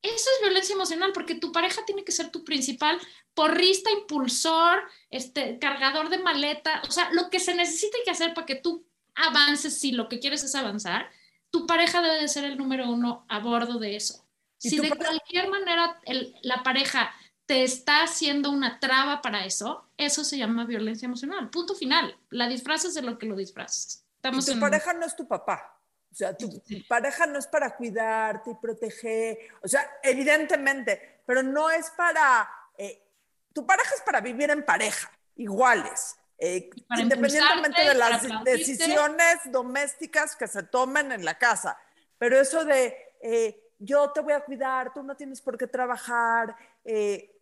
eso 0.09 0.29
es 0.35 0.41
violencia 0.41 0.73
emocional, 0.73 1.11
porque 1.13 1.35
tu 1.35 1.51
pareja 1.51 1.85
tiene 1.85 2.03
que 2.03 2.11
ser 2.11 2.29
tu 2.29 2.43
principal 2.43 2.99
porrista, 3.33 3.91
impulsor, 3.91 4.83
este, 5.09 5.59
cargador 5.59 6.09
de 6.09 6.19
maleta, 6.19 6.81
o 6.87 6.91
sea, 6.91 7.11
lo 7.11 7.29
que 7.29 7.39
se 7.39 7.53
necesita 7.53 7.97
que 8.03 8.11
hacer 8.11 8.33
para 8.33 8.45
que 8.45 8.55
tú 8.55 8.85
avances, 9.13 9.79
si 9.79 9.91
lo 9.91 10.09
que 10.09 10.19
quieres 10.19 10.43
es 10.43 10.55
avanzar, 10.55 11.09
tu 11.49 11.67
pareja 11.67 12.01
debe 12.01 12.21
de 12.21 12.27
ser 12.27 12.45
el 12.45 12.57
número 12.57 12.89
uno 12.89 13.25
a 13.29 13.39
bordo 13.39 13.79
de 13.79 13.95
eso. 13.95 14.25
Si 14.57 14.79
de 14.79 14.89
cualquier 14.89 15.49
manera 15.49 16.01
la 16.41 16.63
pareja 16.63 17.13
te 17.45 17.63
está 17.63 18.03
haciendo 18.03 18.49
una 18.49 18.79
traba 18.79 19.21
para 19.21 19.45
eso, 19.45 19.87
eso 19.97 20.23
se 20.23 20.37
llama 20.37 20.65
violencia 20.65 21.05
emocional. 21.05 21.49
Punto 21.49 21.75
final. 21.75 22.17
La 22.29 22.47
disfrazas 22.47 22.93
de 22.93 23.03
lo 23.03 23.19
que 23.19 23.27
lo 23.27 23.35
disfrazas. 23.35 24.05
Estamos 24.15 24.45
tu 24.45 24.59
pareja 24.59 24.93
no 24.93 25.05
es 25.05 25.15
tu 25.15 25.27
papá. 25.27 25.74
O 26.15 26.17
sea, 26.17 26.33
tu, 26.33 26.49
pareja 26.87 27.25
no 27.25 27.37
es 27.37 27.45
para 27.45 27.75
cuidarte 27.75 28.51
y 28.51 28.55
proteger. 28.55 29.37
O 29.61 29.67
sea, 29.67 29.99
evidentemente, 30.01 31.19
pero 31.25 31.43
no 31.43 31.69
es 31.69 31.89
para... 31.89 32.49
Eh, 32.77 33.03
tu 33.51 33.65
pareja 33.65 33.93
es 33.95 34.01
para 34.01 34.21
vivir 34.21 34.49
en 34.49 34.63
pareja, 34.63 35.11
iguales. 35.35 36.15
Eh, 36.37 36.69
independientemente 36.97 37.83
de 37.83 37.93
las 37.95 38.23
decisiones 38.45 39.39
domésticas 39.51 40.37
que 40.37 40.47
se 40.47 40.63
tomen 40.63 41.11
en 41.11 41.25
la 41.25 41.37
casa. 41.37 41.77
Pero 42.17 42.39
eso 42.39 42.63
de 42.63 42.95
eh, 43.21 43.73
yo 43.77 44.09
te 44.11 44.21
voy 44.21 44.31
a 44.31 44.39
cuidar, 44.39 44.93
tú 44.93 45.03
no 45.03 45.17
tienes 45.17 45.41
por 45.41 45.57
qué 45.57 45.67
trabajar, 45.67 46.55
eh, 46.85 47.35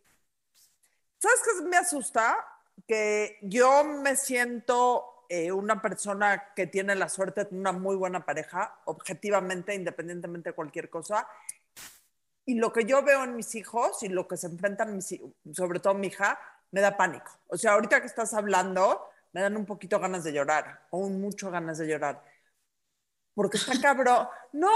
¿Sabes 1.23 1.39
qué 1.45 1.63
me 1.63 1.77
asusta? 1.77 2.35
Que 2.85 3.37
yo 3.43 3.85
me 3.85 4.17
siento 4.17 5.12
eh, 5.35 5.51
una 5.51 5.81
persona 5.81 6.53
que 6.55 6.67
tiene 6.67 6.93
la 6.93 7.09
suerte 7.09 7.45
de 7.45 7.55
una 7.55 7.71
muy 7.71 7.95
buena 7.95 8.23
pareja, 8.23 8.77
objetivamente, 8.85 9.73
independientemente 9.73 10.51
de 10.51 10.55
cualquier 10.55 10.91
cosa. 10.91 11.27
Y 12.45 12.53
lo 12.53 12.71
que 12.71 12.85
yo 12.85 13.01
veo 13.01 13.23
en 13.23 13.35
mis 13.35 13.55
hijos 13.55 14.03
y 14.03 14.09
lo 14.09 14.27
que 14.27 14.37
se 14.37 14.45
enfrentan, 14.45 14.95
mis, 14.95 15.19
sobre 15.51 15.79
todo 15.79 15.95
mi 15.95 16.05
hija, 16.07 16.39
me 16.69 16.81
da 16.81 16.95
pánico. 16.95 17.31
O 17.47 17.57
sea, 17.57 17.71
ahorita 17.73 17.99
que 17.99 18.05
estás 18.05 18.35
hablando, 18.35 19.09
me 19.31 19.41
dan 19.41 19.57
un 19.57 19.65
poquito 19.65 19.99
ganas 19.99 20.23
de 20.23 20.33
llorar, 20.33 20.85
o 20.91 21.09
mucho 21.09 21.49
ganas 21.49 21.79
de 21.79 21.87
llorar. 21.87 22.23
Porque 23.33 23.57
está 23.57 23.73
cabrón. 23.81 24.27
No, 24.53 24.69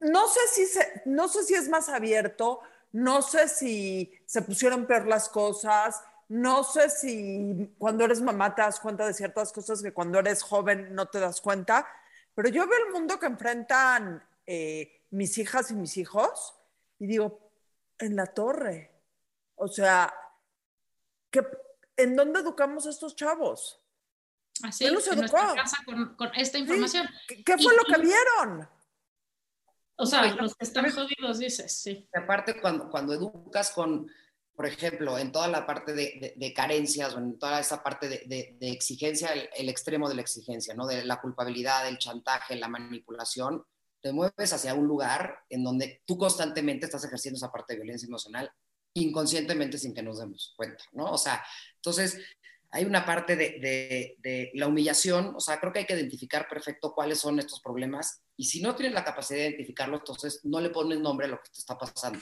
no 0.00 0.28
sé 0.28 0.40
si, 0.52 0.78
no 1.06 1.26
sé 1.26 1.42
si 1.42 1.54
es 1.54 1.70
más 1.70 1.88
abierto, 1.88 2.60
no 2.92 3.22
sé 3.22 3.48
si 3.48 4.12
se 4.26 4.42
pusieron 4.42 4.84
peor 4.84 5.06
las 5.06 5.30
cosas, 5.30 6.02
no 6.28 6.64
sé 6.64 6.90
si 6.90 7.74
cuando 7.78 8.04
eres 8.04 8.20
mamá 8.20 8.54
te 8.54 8.62
das 8.62 8.80
cuenta 8.80 9.06
de 9.06 9.14
ciertas 9.14 9.52
cosas 9.52 9.82
que 9.82 9.92
cuando 9.92 10.18
eres 10.18 10.42
joven 10.42 10.94
no 10.94 11.06
te 11.06 11.20
das 11.20 11.40
cuenta, 11.40 11.86
pero 12.34 12.48
yo 12.48 12.66
veo 12.66 12.86
el 12.86 12.92
mundo 12.92 13.18
que 13.18 13.26
enfrentan 13.26 14.22
eh, 14.46 15.02
mis 15.10 15.38
hijas 15.38 15.70
y 15.70 15.74
mis 15.74 15.96
hijos 15.96 16.54
y 16.98 17.06
digo, 17.06 17.50
en 17.98 18.16
la 18.16 18.26
torre. 18.26 18.90
O 19.56 19.68
sea, 19.68 20.12
¿en 21.96 22.16
dónde 22.16 22.40
educamos 22.40 22.86
a 22.86 22.90
estos 22.90 23.14
chavos? 23.14 23.80
Así, 24.62 24.86
en 24.86 24.94
casa 24.94 25.78
con, 25.84 26.30
esta 26.36 26.58
información. 26.58 27.08
¿Qué, 27.26 27.58
fue 27.58 27.74
lo 27.76 27.84
que 27.84 28.00
vieron? 28.00 28.68
O 29.96 30.06
sea, 30.06 30.32
los 30.34 30.54
que 30.54 30.64
están 30.64 30.90
jodidos, 30.90 31.38
dices, 31.38 31.72
sí. 31.72 32.08
Aparte, 32.14 32.60
cuando, 32.60 32.88
cuando 32.88 33.14
educas 33.14 33.70
con, 33.70 34.10
por 34.54 34.66
ejemplo, 34.66 35.18
en 35.18 35.32
toda 35.32 35.48
la 35.48 35.66
parte 35.66 35.94
de, 35.94 36.34
de, 36.36 36.52
carencias 36.52 37.14
o 37.14 37.18
en 37.18 37.38
toda 37.38 37.58
esa 37.60 37.82
parte 37.82 38.08
de, 38.08 38.56
de 38.58 38.70
exigencia, 38.70 39.30
el, 39.32 39.68
extremo 39.68 40.08
de 40.08 40.14
la 40.14 40.22
exigencia, 40.22 40.74
¿no? 40.74 40.86
De 40.86 41.04
la 41.04 41.20
culpabilidad, 41.20 41.88
el 41.88 41.98
chantaje, 41.98 42.54
la 42.54 42.68
manipulación, 42.68 43.64
te 44.00 44.12
mueves 44.12 44.52
hacia 44.52 44.74
un 44.74 44.86
lugar 44.86 45.38
en 45.48 45.64
donde 45.64 46.02
tú 46.04 46.16
constantemente 46.16 46.86
estás 46.86 47.04
ejerciendo 47.04 47.36
esa 47.36 47.50
parte 47.50 47.72
de 47.72 47.80
violencia 47.80 48.06
emocional 48.06 48.50
inconscientemente 48.94 49.76
sin 49.76 49.92
que 49.92 50.02
nos 50.02 50.18
demos 50.18 50.54
cuenta, 50.56 50.84
¿no? 50.92 51.10
O 51.10 51.18
sea, 51.18 51.44
entonces 51.76 52.18
hay 52.70 52.84
una 52.84 53.04
parte 53.04 53.36
de, 53.36 54.16
de, 54.20 54.50
la 54.54 54.66
humillación, 54.66 55.34
o 55.36 55.40
sea, 55.40 55.60
creo 55.60 55.72
que 55.72 55.80
hay 55.80 55.84
que 55.84 55.94
identificar 55.94 56.48
perfecto 56.48 56.92
cuáles 56.94 57.18
son 57.18 57.38
estos 57.38 57.60
problemas 57.60 58.22
y 58.36 58.44
si 58.46 58.60
no 58.60 58.74
tienes 58.74 58.94
la 58.94 59.04
capacidad 59.04 59.40
de 59.40 59.48
identificarlo, 59.48 59.98
entonces 59.98 60.40
no 60.44 60.60
le 60.60 60.70
pones 60.70 61.00
nombre 61.00 61.26
a 61.26 61.30
lo 61.30 61.40
que 61.40 61.50
te 61.50 61.58
está 61.58 61.78
pasando. 61.78 62.20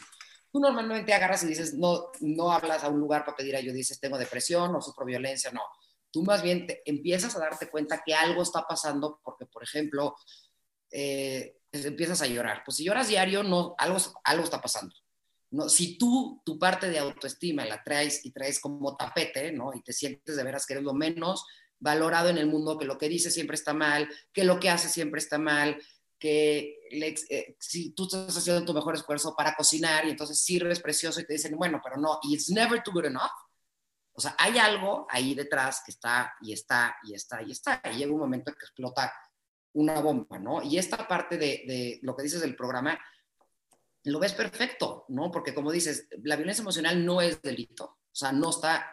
Tú 0.53 0.61
normalmente 0.61 1.15
agarras 1.15 1.43
y 1.45 1.47
dices, 1.47 1.75
no, 1.75 2.11
no 2.21 2.53
hablas 2.53 2.85
a 2.85 2.89
un 2.89 3.01
lugar 3.01 3.25
para 3.25 3.37
pedir 3.37 3.57
ayuda, 3.57 3.73
dices, 3.75 3.99
tengo 3.99 4.19
depresión 4.19 4.75
o 4.77 4.83
sufro 4.83 5.07
violencia, 5.07 5.51
no. 5.51 5.63
Tú 6.11 6.23
más 6.23 6.43
bien 6.43 6.67
empiezas 6.85 7.35
a 7.35 7.39
darte 7.39 7.71
cuenta 7.71 8.03
que 8.05 8.15
algo 8.15 8.43
está 8.43 8.67
pasando 8.69 9.19
porque, 9.25 9.47
por 9.47 9.63
ejemplo, 9.63 10.15
eh, 10.91 11.57
empiezas 11.73 12.21
a 12.21 12.27
llorar. 12.27 12.63
Pues 12.65 12.77
si 12.77 12.85
lloras 12.85 13.09
diario, 13.09 13.43
no, 13.43 13.75
algo, 13.79 13.97
algo 14.25 14.45
está 14.45 14.61
pasando. 14.61 14.95
No, 15.51 15.69
si 15.69 15.97
tú 15.99 16.43
tu 16.45 16.59
parte 16.59 16.91
de 16.91 16.99
autoestima 16.99 17.65
la 17.65 17.83
traes 17.83 18.25
y 18.25 18.31
traes 18.31 18.61
como 18.61 18.97
tapete, 18.97 19.53
¿no? 19.53 19.73
Y 19.75 19.83
te 19.83 19.93
sientes 19.93 20.37
de 20.37 20.45
veras 20.45 20.67
que 20.67 20.75
eres 20.75 20.85
lo 20.85 20.95
menos 20.95 21.45
valorado 21.79 22.29
en 22.29 22.39
el 22.39 22.47
mundo, 22.47 22.79
que 22.79 22.85
lo 22.85 22.97
que 22.97 23.09
dices 23.09 23.35
siempre 23.35 23.57
está 23.57 23.75
mal, 23.75 24.09
que 24.33 24.45
lo 24.45 24.61
que 24.61 24.71
haces 24.71 24.93
siempre 24.93 25.19
está 25.19 25.39
mal, 25.39 25.83
que 26.19 26.79
eh, 26.93 27.57
si 27.59 27.91
tú 27.93 28.05
estás 28.05 28.37
haciendo 28.37 28.65
tu 28.65 28.75
mejor 28.75 28.95
esfuerzo 28.95 29.35
para 29.35 29.55
cocinar 29.55 30.07
y 30.07 30.11
entonces 30.11 30.41
sirves 30.41 30.81
precioso 30.81 31.21
y 31.21 31.27
te 31.27 31.35
dicen, 31.35 31.57
bueno, 31.57 31.81
pero 31.83 31.97
no, 31.97 32.19
it's 32.23 32.51
never 32.51 32.83
too 32.83 32.93
good 32.93 33.07
enough. 33.07 33.31
O 34.15 34.21
sea, 34.21 34.35
hay 34.39 34.59
algo 34.59 35.07
ahí 35.09 35.35
detrás 35.35 35.83
que 35.85 35.91
está 35.91 36.35
y 36.43 36.53
está 36.53 36.97
y 37.05 37.15
está 37.15 37.43
y 37.43 37.53
está. 37.53 37.81
Y 37.93 37.97
llega 37.97 38.13
un 38.13 38.21
momento 38.21 38.53
que 38.53 38.65
explota 38.65 39.13
una 39.75 40.01
bomba, 40.01 40.39
¿no? 40.39 40.63
Y 40.63 40.77
esta 40.77 41.09
parte 41.09 41.39
de, 41.39 41.65
de 41.67 41.99
lo 42.03 42.15
que 42.15 42.25
dices 42.25 42.43
del 42.43 42.55
programa, 42.55 42.99
lo 44.05 44.19
ves 44.19 44.35
perfecto, 44.35 45.07
¿no? 45.09 45.31
Porque 45.31 45.55
como 45.55 45.73
dices, 45.73 46.09
la 46.23 46.37
violencia 46.37 46.63
emocional 46.63 47.05
no 47.05 47.23
es 47.23 47.41
delito. 47.41 47.85
O 47.85 48.15
sea, 48.15 48.33
no 48.33 48.51
está 48.51 48.87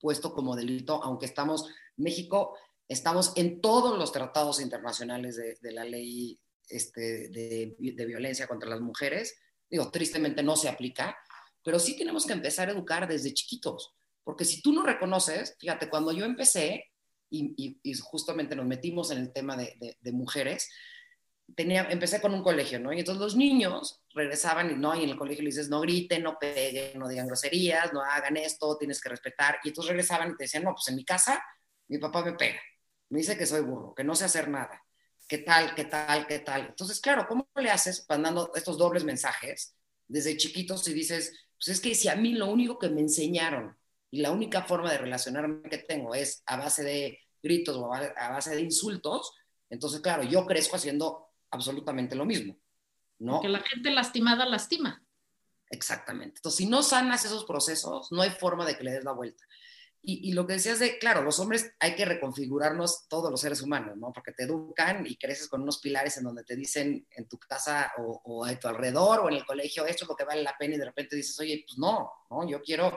puesto 0.00 0.32
como 0.32 0.56
delito, 0.56 1.00
aunque 1.02 1.26
estamos, 1.26 1.68
México, 1.96 2.56
estamos 2.88 3.32
en 3.36 3.60
todos 3.60 3.96
los 3.96 4.10
tratados 4.12 4.60
internacionales 4.60 5.36
de, 5.36 5.58
de 5.60 5.72
la 5.72 5.84
ley 5.84 6.40
este, 6.68 7.28
de, 7.28 8.06
violencia 8.06 8.46
contra 8.46 8.68
las 8.68 8.80
mujeres. 8.80 9.38
Digo, 9.68 9.90
tristemente 9.90 10.42
no 10.42 10.56
se 10.56 10.68
aplica, 10.68 11.16
pero 11.62 11.78
sí 11.78 11.96
tenemos 11.96 12.26
que 12.26 12.32
empezar 12.32 12.68
a 12.68 12.72
educar 12.72 13.08
desde 13.08 13.34
chiquitos, 13.34 13.94
porque 14.24 14.44
si 14.44 14.62
tú 14.62 14.72
no 14.72 14.82
reconoces, 14.82 15.56
fíjate, 15.58 15.88
cuando 15.88 16.12
yo 16.12 16.24
empecé 16.24 16.84
y, 17.30 17.76
justamente 18.00 18.54
nos 18.54 18.66
metimos 18.66 19.10
en 19.10 19.18
el 19.18 19.32
tema 19.32 19.56
de, 19.56 20.12
mujeres, 20.12 20.68
tenía, 21.54 21.88
empecé 21.90 22.20
con 22.20 22.34
un 22.34 22.42
colegio, 22.42 22.78
¿no? 22.78 22.92
Y 22.92 23.00
entonces 23.00 23.20
los 23.20 23.36
niños 23.36 24.02
regresaban 24.14 24.70
y 24.70 24.74
no, 24.74 24.94
y 24.96 25.04
en 25.04 25.10
el 25.10 25.16
colegio 25.16 25.42
le 25.42 25.50
dices, 25.50 25.68
no 25.68 25.80
griten, 25.80 26.22
no 26.22 26.38
peguen, 26.38 26.98
no 26.98 27.08
digan 27.08 27.26
groserías, 27.26 27.92
no 27.92 28.02
hagan 28.02 28.36
esto, 28.36 28.76
tienes 28.78 29.00
que 29.00 29.08
respetar. 29.08 29.58
Y 29.64 29.68
entonces 29.68 29.90
regresaban 29.90 30.30
y 30.30 30.36
te 30.36 30.44
decían, 30.44 30.64
no, 30.64 30.72
pues 30.72 30.88
en 30.88 30.96
mi 30.96 31.04
casa 31.04 31.42
mi 31.88 31.98
papá 31.98 32.24
me 32.24 32.32
pega, 32.32 32.60
me 33.10 33.18
dice 33.18 33.36
que 33.38 33.46
soy 33.46 33.60
burro, 33.60 33.94
que 33.94 34.02
no 34.02 34.16
sé 34.16 34.24
hacer 34.24 34.48
nada 34.48 34.85
qué 35.26 35.38
tal, 35.38 35.74
qué 35.74 35.84
tal, 35.84 36.26
qué 36.26 36.38
tal. 36.40 36.66
Entonces, 36.66 37.00
claro, 37.00 37.26
¿cómo 37.28 37.48
le 37.56 37.70
haces 37.70 38.04
mandando 38.08 38.52
estos 38.54 38.78
dobles 38.78 39.04
mensajes 39.04 39.76
desde 40.06 40.36
chiquitos 40.36 40.86
y 40.88 40.94
dices, 40.94 41.32
pues 41.58 41.76
es 41.76 41.80
que 41.80 41.94
si 41.94 42.08
a 42.08 42.16
mí 42.16 42.32
lo 42.34 42.46
único 42.46 42.78
que 42.78 42.88
me 42.88 43.00
enseñaron 43.00 43.76
y 44.10 44.20
la 44.20 44.30
única 44.30 44.62
forma 44.62 44.90
de 44.90 44.98
relacionarme 44.98 45.68
que 45.68 45.78
tengo 45.78 46.14
es 46.14 46.42
a 46.46 46.56
base 46.56 46.84
de 46.84 47.18
gritos 47.42 47.76
o 47.76 47.92
a 47.92 48.28
base 48.30 48.54
de 48.54 48.60
insultos, 48.60 49.32
entonces, 49.68 50.00
claro, 50.00 50.22
yo 50.22 50.46
crezco 50.46 50.76
haciendo 50.76 51.28
absolutamente 51.50 52.14
lo 52.14 52.24
mismo, 52.24 52.56
¿no? 53.18 53.40
Que 53.40 53.48
la 53.48 53.60
gente 53.60 53.90
lastimada 53.90 54.46
lastima. 54.46 55.02
Exactamente. 55.70 56.38
Entonces, 56.38 56.58
si 56.58 56.66
no 56.66 56.82
sanas 56.82 57.24
esos 57.24 57.44
procesos, 57.44 58.12
no 58.12 58.22
hay 58.22 58.30
forma 58.30 58.64
de 58.64 58.76
que 58.76 58.84
le 58.84 58.92
des 58.92 59.04
la 59.04 59.12
vuelta. 59.12 59.44
Y, 60.08 60.34
lo 60.34 60.46
que 60.46 60.52
decías 60.52 60.78
de, 60.78 60.98
claro, 60.98 61.22
los 61.22 61.40
hombres 61.40 61.72
hay 61.80 61.96
que 61.96 62.04
reconfigurarnos 62.04 63.08
todos 63.08 63.28
los 63.28 63.40
seres 63.40 63.60
humanos, 63.60 63.96
¿no? 63.96 64.12
Porque 64.12 64.30
te 64.30 64.44
educan 64.44 65.04
y 65.04 65.16
creces 65.16 65.48
con 65.48 65.62
unos 65.62 65.78
pilares 65.78 66.16
en 66.16 66.22
donde 66.22 66.44
te 66.44 66.54
dicen 66.54 67.08
en 67.10 67.26
tu 67.26 67.40
casa 67.40 67.90
o, 67.98 68.44
a 68.44 68.56
tu 68.56 68.68
alrededor 68.68 69.18
o 69.18 69.28
en 69.28 69.34
el 69.34 69.44
colegio, 69.44 69.84
esto 69.84 70.04
es 70.04 70.08
lo 70.08 70.14
que 70.14 70.22
vale 70.22 70.44
la 70.44 70.56
pena 70.56 70.76
y 70.76 70.78
de 70.78 70.84
repente 70.84 71.16
dices, 71.16 71.36
oye, 71.40 71.64
pues 71.66 71.76
no, 71.76 72.08
¿no? 72.30 72.48
Yo 72.48 72.62
quiero 72.62 72.96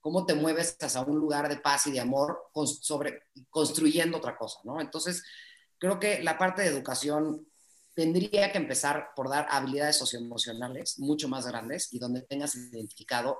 cómo 0.00 0.26
te 0.26 0.34
mueves 0.34 0.76
hacia 0.78 1.00
un 1.00 1.16
lugar 1.16 1.48
de 1.48 1.56
paz 1.56 1.86
y 1.86 1.92
de 1.92 2.00
amor 2.00 2.50
sobre, 2.82 3.22
construyendo 3.48 4.18
otra 4.18 4.36
cosa, 4.36 4.60
¿no? 4.64 4.82
Entonces, 4.82 5.24
creo 5.78 5.98
que 5.98 6.22
la 6.22 6.36
parte 6.36 6.60
de 6.60 6.68
educación 6.68 7.48
tendría 7.94 8.52
que 8.52 8.58
empezar 8.58 9.12
por 9.16 9.30
dar 9.30 9.46
habilidades 9.48 9.96
socioemocionales 9.96 10.98
mucho 10.98 11.26
más 11.26 11.46
grandes 11.46 11.90
y 11.90 11.98
donde 11.98 12.20
tengas 12.20 12.54
identificado 12.54 13.38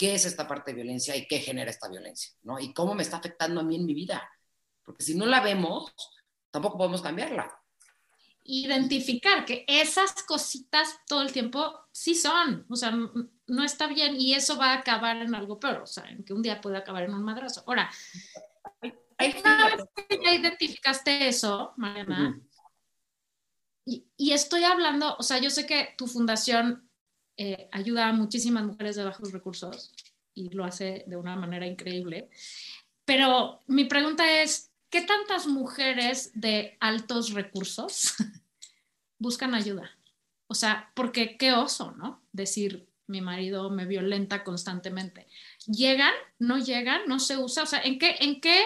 qué 0.00 0.14
es 0.14 0.24
esta 0.24 0.48
parte 0.48 0.70
de 0.70 0.76
violencia 0.76 1.14
y 1.14 1.28
qué 1.28 1.40
genera 1.40 1.70
esta 1.70 1.86
violencia, 1.86 2.32
¿no? 2.44 2.58
Y 2.58 2.72
cómo 2.72 2.94
me 2.94 3.02
está 3.02 3.18
afectando 3.18 3.60
a 3.60 3.64
mí 3.64 3.76
en 3.76 3.84
mi 3.84 3.92
vida. 3.92 4.26
Porque 4.82 5.04
si 5.04 5.14
no 5.14 5.26
la 5.26 5.42
vemos, 5.42 5.92
tampoco 6.50 6.78
podemos 6.78 7.02
cambiarla. 7.02 7.54
Identificar 8.42 9.44
que 9.44 9.66
esas 9.68 10.22
cositas 10.22 10.98
todo 11.06 11.20
el 11.20 11.32
tiempo 11.32 11.80
sí 11.92 12.14
son, 12.14 12.64
o 12.70 12.76
sea, 12.76 12.92
no 12.92 13.62
está 13.62 13.88
bien 13.88 14.18
y 14.18 14.32
eso 14.32 14.56
va 14.56 14.70
a 14.70 14.78
acabar 14.78 15.18
en 15.18 15.34
algo 15.34 15.60
peor, 15.60 15.82
o 15.82 15.86
sea, 15.86 16.04
en 16.04 16.24
que 16.24 16.32
un 16.32 16.40
día 16.40 16.62
puede 16.62 16.78
acabar 16.78 17.02
en 17.02 17.12
un 17.12 17.22
madrazo. 17.22 17.62
Ahora, 17.66 17.90
una 18.82 19.66
vez 19.66 19.84
que 20.08 20.18
ya 20.24 20.34
identificaste 20.34 21.28
eso, 21.28 21.74
Mariana, 21.76 22.40
y, 23.84 24.06
y 24.16 24.32
estoy 24.32 24.64
hablando, 24.64 25.14
o 25.18 25.22
sea, 25.22 25.36
yo 25.40 25.50
sé 25.50 25.66
que 25.66 25.94
tu 25.98 26.06
fundación 26.06 26.89
eh, 27.42 27.70
ayuda 27.72 28.06
a 28.06 28.12
muchísimas 28.12 28.64
mujeres 28.64 28.96
de 28.96 29.04
bajos 29.04 29.32
recursos 29.32 29.94
y 30.34 30.50
lo 30.50 30.62
hace 30.62 31.04
de 31.06 31.16
una 31.16 31.36
manera 31.36 31.66
increíble. 31.66 32.28
Pero 33.06 33.62
mi 33.66 33.86
pregunta 33.86 34.42
es, 34.42 34.70
¿qué 34.90 35.00
tantas 35.00 35.46
mujeres 35.46 36.32
de 36.34 36.76
altos 36.80 37.32
recursos 37.32 38.12
buscan 39.18 39.54
ayuda? 39.54 39.90
O 40.48 40.54
sea, 40.54 40.92
porque 40.94 41.38
qué 41.38 41.54
oso, 41.54 41.92
¿no? 41.92 42.22
Decir, 42.30 42.86
mi 43.06 43.22
marido 43.22 43.70
me 43.70 43.86
violenta 43.86 44.44
constantemente. 44.44 45.26
¿Llegan? 45.66 46.12
¿No 46.38 46.58
llegan? 46.58 47.00
¿No 47.06 47.18
se 47.20 47.38
usa? 47.38 47.62
O 47.62 47.66
sea, 47.66 47.80
¿en 47.80 47.98
qué, 47.98 48.16
en 48.20 48.42
qué, 48.42 48.64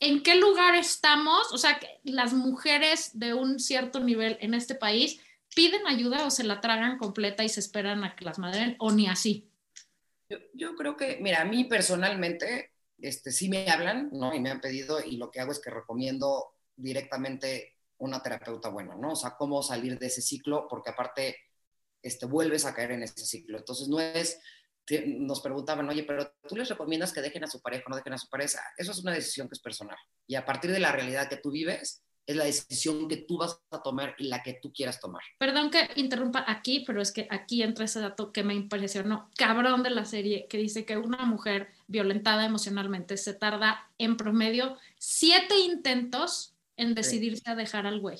en 0.00 0.22
qué 0.22 0.34
lugar 0.34 0.74
estamos? 0.74 1.50
O 1.50 1.56
sea, 1.56 1.80
las 2.04 2.34
mujeres 2.34 3.18
de 3.18 3.32
un 3.32 3.58
cierto 3.58 4.00
nivel 4.00 4.36
en 4.42 4.52
este 4.52 4.74
país 4.74 5.18
piden 5.56 5.86
ayuda 5.86 6.26
o 6.26 6.30
se 6.30 6.44
la 6.44 6.60
tragan 6.60 6.98
completa 6.98 7.42
y 7.42 7.48
se 7.48 7.60
esperan 7.60 8.04
a 8.04 8.14
que 8.14 8.26
las 8.26 8.38
madren 8.38 8.76
o 8.78 8.92
ni 8.92 9.08
así. 9.08 9.50
Yo, 10.28 10.36
yo 10.52 10.76
creo 10.76 10.98
que, 10.98 11.18
mira, 11.22 11.40
a 11.40 11.44
mí 11.46 11.64
personalmente, 11.64 12.72
este, 12.98 13.32
sí 13.32 13.48
me 13.48 13.70
hablan, 13.70 14.10
¿no? 14.12 14.34
Y 14.34 14.40
me 14.40 14.50
han 14.50 14.60
pedido 14.60 15.02
y 15.02 15.16
lo 15.16 15.30
que 15.30 15.40
hago 15.40 15.52
es 15.52 15.60
que 15.60 15.70
recomiendo 15.70 16.52
directamente 16.76 17.74
una 17.96 18.22
terapeuta 18.22 18.68
buena, 18.68 18.96
¿no? 18.96 19.12
O 19.12 19.16
sea, 19.16 19.34
cómo 19.38 19.62
salir 19.62 19.98
de 19.98 20.08
ese 20.08 20.20
ciclo, 20.20 20.66
porque 20.68 20.90
aparte 20.90 21.36
este, 22.02 22.26
vuelves 22.26 22.66
a 22.66 22.74
caer 22.74 22.90
en 22.90 23.04
ese 23.04 23.24
ciclo. 23.24 23.56
Entonces, 23.56 23.88
no 23.88 23.98
es, 23.98 24.38
nos 25.06 25.40
preguntaban, 25.40 25.88
oye, 25.88 26.04
pero 26.04 26.34
tú 26.46 26.54
les 26.54 26.68
recomiendas 26.68 27.14
que 27.14 27.22
dejen 27.22 27.44
a 27.44 27.48
su 27.48 27.62
pareja 27.62 27.84
o 27.86 27.90
no 27.90 27.96
dejen 27.96 28.12
a 28.12 28.18
su 28.18 28.28
pareja. 28.28 28.60
Eso 28.76 28.92
es 28.92 28.98
una 28.98 29.14
decisión 29.14 29.48
que 29.48 29.54
es 29.54 29.60
personal. 29.60 29.96
Y 30.26 30.34
a 30.34 30.44
partir 30.44 30.70
de 30.70 30.80
la 30.80 30.92
realidad 30.92 31.30
que 31.30 31.38
tú 31.38 31.50
vives, 31.50 32.02
es 32.26 32.36
la 32.36 32.44
decisión 32.44 33.08
que 33.08 33.16
tú 33.16 33.38
vas 33.38 33.60
a 33.70 33.82
tomar 33.82 34.14
y 34.18 34.24
la 34.24 34.42
que 34.42 34.54
tú 34.54 34.72
quieras 34.72 35.00
tomar. 35.00 35.22
Perdón 35.38 35.70
que 35.70 35.88
interrumpa 35.96 36.44
aquí, 36.46 36.82
pero 36.86 37.00
es 37.00 37.12
que 37.12 37.28
aquí 37.30 37.62
entra 37.62 37.84
ese 37.84 38.00
dato 38.00 38.32
que 38.32 38.42
me 38.42 38.54
impresionó, 38.54 39.30
cabrón 39.36 39.82
de 39.82 39.90
la 39.90 40.04
serie, 40.04 40.46
que 40.48 40.58
dice 40.58 40.84
que 40.84 40.96
una 40.96 41.24
mujer 41.24 41.68
violentada 41.86 42.44
emocionalmente 42.44 43.16
se 43.16 43.34
tarda 43.34 43.90
en 43.98 44.16
promedio 44.16 44.76
siete 44.98 45.58
intentos 45.58 46.54
en 46.76 46.94
decidirse 46.94 47.50
a 47.50 47.54
dejar 47.54 47.86
al 47.86 48.00
güey. 48.00 48.18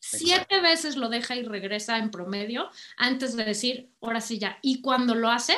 Siete 0.00 0.60
veces 0.60 0.96
lo 0.96 1.08
deja 1.08 1.34
y 1.34 1.42
regresa 1.42 1.98
en 1.98 2.10
promedio 2.10 2.70
antes 2.96 3.36
de 3.36 3.44
decir, 3.44 3.90
ahora 4.00 4.20
sí 4.20 4.38
ya. 4.38 4.58
Y 4.62 4.80
cuando 4.80 5.14
lo 5.14 5.28
hace, 5.28 5.56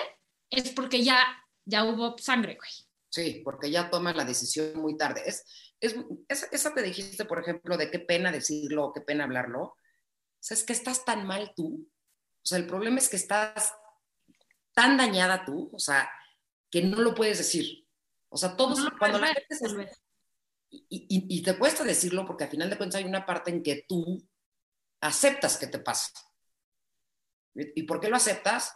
es 0.49 0.71
porque 0.71 1.05
ya, 1.05 1.19
ya 1.67 1.85
hubo 1.85 2.17
sangre, 2.19 2.57
güey. 2.57 2.71
Sí, 3.11 3.43
porque 3.45 3.71
ya 3.71 3.91
toma 3.91 4.13
la 4.15 4.25
decisión 4.25 4.81
muy 4.81 4.97
tarde. 4.97 5.23
Es, 5.27 5.45
es, 5.81 5.97
es, 6.29 6.49
eso 6.53 6.75
que 6.75 6.83
dijiste, 6.83 7.25
por 7.25 7.41
ejemplo, 7.41 7.77
de 7.77 7.91
qué 7.91 7.99
pena 7.99 8.31
decirlo, 8.33 8.93
qué 8.95 9.01
pena 9.01 9.25
hablarlo. 9.25 9.63
O 9.63 9.77
sea, 10.43 10.57
es 10.57 10.65
que 10.65 10.73
estás 10.73 11.05
tan 11.05 11.27
mal 11.27 11.53
tú. 11.57 11.89
O 12.43 12.47
sea, 12.47 12.59
el 12.59 12.67
problema 12.67 12.99
es 12.99 13.09
que 13.09 13.17
estás 13.17 13.75
tan 14.75 14.97
dañada 14.97 15.45
tú, 15.45 15.71
o 15.73 15.79
sea, 15.79 16.11
que 16.71 16.83
no 16.83 17.01
lo 17.01 17.15
puedes 17.15 17.39
decir. 17.39 17.87
O 18.29 18.37
sea, 18.37 18.57
todos, 18.57 18.79
No 18.79 18.91
cuando 18.99 19.19
la 19.19 19.29
gente 19.29 19.55
se- 19.55 19.91
y, 20.71 20.87
y- 20.89 21.39
y 21.39 21.43
te 21.43 21.59
cuesta 21.59 21.83
decirlo 21.85 22.25
porque 22.27 22.45
al 22.45 22.51
final 22.51 22.71
de 22.71 22.77
cuentas 22.79 23.01
hay 23.01 23.05
una 23.09 23.27
parte 23.27 23.51
en 23.51 23.63
que 23.63 23.85
tú 23.89 24.23
aceptas 25.01 25.57
que 25.57 25.67
te 25.67 25.79
pasa. 25.81 26.11
¿Y 27.55 27.81
y 27.81 27.83
por 27.85 28.01
qué 28.01 28.09
lo 28.09 28.17
aceptas? 28.17 28.73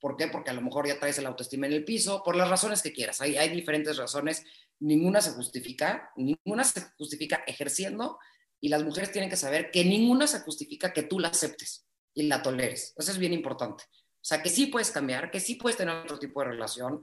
¿Por 0.00 0.16
qué? 0.16 0.28
Porque 0.28 0.50
a 0.50 0.54
lo 0.54 0.62
mejor 0.62 0.86
ya 0.86 0.98
traes 0.98 1.18
el 1.18 1.26
autoestima 1.26 1.66
en 1.66 1.72
el 1.72 1.84
piso, 1.84 2.22
por 2.22 2.36
las 2.36 2.48
razones 2.48 2.82
que 2.82 2.92
quieras. 2.92 3.20
Hay, 3.20 3.36
hay 3.36 3.48
diferentes 3.48 3.96
razones, 3.96 4.44
ninguna 4.78 5.20
se 5.20 5.30
justifica, 5.30 6.10
ninguna 6.16 6.64
se 6.64 6.82
justifica 6.98 7.42
ejerciendo 7.46 8.18
y 8.60 8.68
las 8.68 8.84
mujeres 8.84 9.12
tienen 9.12 9.30
que 9.30 9.36
saber 9.36 9.70
que 9.70 9.84
ninguna 9.84 10.26
se 10.26 10.40
justifica 10.40 10.92
que 10.92 11.02
tú 11.02 11.18
la 11.18 11.28
aceptes 11.28 11.86
y 12.14 12.24
la 12.24 12.42
toleres. 12.42 12.94
Eso 12.96 13.10
es 13.10 13.18
bien 13.18 13.32
importante. 13.32 13.84
O 13.86 14.28
sea, 14.28 14.42
que 14.42 14.50
sí 14.50 14.66
puedes 14.66 14.90
cambiar, 14.90 15.30
que 15.30 15.40
sí 15.40 15.54
puedes 15.54 15.76
tener 15.76 15.96
otro 15.96 16.18
tipo 16.18 16.40
de 16.40 16.48
relación, 16.48 17.00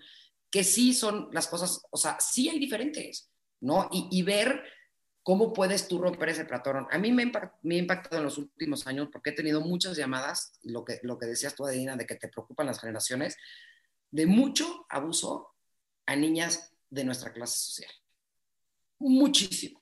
que 0.51 0.63
sí 0.63 0.93
son 0.93 1.29
las 1.31 1.47
cosas, 1.47 1.81
o 1.89 1.97
sea, 1.97 2.19
sí 2.19 2.49
hay 2.49 2.59
diferentes, 2.59 3.31
¿no? 3.61 3.89
Y, 3.91 4.07
y 4.11 4.23
ver 4.23 4.61
cómo 5.23 5.53
puedes 5.53 5.87
tú 5.87 5.99
romper 5.99 6.29
ese 6.29 6.45
patrón. 6.45 6.87
A 6.91 6.97
mí 6.97 7.11
me, 7.11 7.31
me 7.63 7.75
ha 7.75 7.77
impactado 7.77 8.17
en 8.17 8.25
los 8.25 8.37
últimos 8.37 8.85
años 8.85 9.07
porque 9.11 9.31
he 9.31 9.33
tenido 9.33 9.61
muchas 9.61 9.97
llamadas, 9.97 10.53
lo 10.61 10.83
que, 10.83 10.99
lo 11.01 11.17
que 11.17 11.25
decías 11.25 11.55
tú, 11.55 11.65
Adina, 11.65 11.95
de 11.95 12.05
que 12.05 12.15
te 12.15 12.27
preocupan 12.27 12.67
las 12.67 12.79
generaciones, 12.79 13.37
de 14.11 14.25
mucho 14.25 14.85
abuso 14.89 15.55
a 16.05 16.15
niñas 16.15 16.73
de 16.89 17.05
nuestra 17.05 17.31
clase 17.31 17.57
social. 17.57 17.91
Muchísimo. 18.99 19.81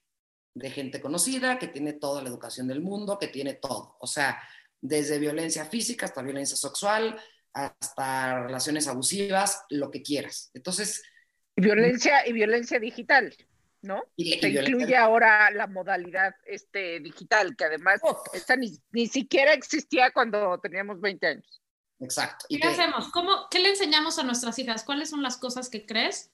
De 0.54 0.70
gente 0.70 1.02
conocida, 1.02 1.58
que 1.58 1.68
tiene 1.68 1.94
toda 1.94 2.22
la 2.22 2.30
educación 2.30 2.68
del 2.68 2.82
mundo, 2.82 3.18
que 3.18 3.28
tiene 3.28 3.56
todo. 3.56 3.98
O 4.00 4.08
sea, 4.08 4.42
desde 4.80 5.20
violencia 5.20 5.66
física 5.66 6.06
hasta 6.06 6.22
violencia 6.22 6.56
sexual, 6.56 7.20
hasta 7.54 8.44
relaciones 8.44 8.88
abusivas, 8.88 9.64
lo 9.70 9.90
que 9.92 10.02
quieras. 10.02 10.52
Entonces, 10.54 11.02
Y 11.56 11.62
violencia, 11.62 12.28
y 12.28 12.34
violencia 12.34 12.80
digital, 12.80 13.36
¿no? 13.82 14.04
y, 14.16 14.40
Se 14.40 14.50
incluye 14.50 14.96
ahora 14.96 15.50
la 15.52 15.68
modalidad 15.68 16.36
este, 16.46 17.00
digital, 17.00 17.56
que 17.56 17.66
además 17.66 18.02
esta 18.34 18.56
ni, 18.56 18.78
ni 18.92 19.08
siquiera 19.08 19.54
existía 19.54 20.12
cuando 20.12 20.60
teníamos 20.60 21.00
20 21.02 21.28
años. 21.28 21.62
Exacto. 22.00 22.46
Y 22.50 22.56
¿Qué 22.60 22.68
que- 22.68 22.74
hacemos? 22.74 23.10
¿Cómo, 23.12 23.48
¿Qué 23.50 23.60
le 23.60 23.70
enseñamos 23.70 24.18
a 24.20 24.24
nuestras 24.24 24.58
hijas? 24.60 24.84
¿Cuáles 24.84 25.10
son 25.10 25.22
las 25.24 25.38
cosas 25.38 25.70
que 25.70 25.86
crees? 25.86 26.32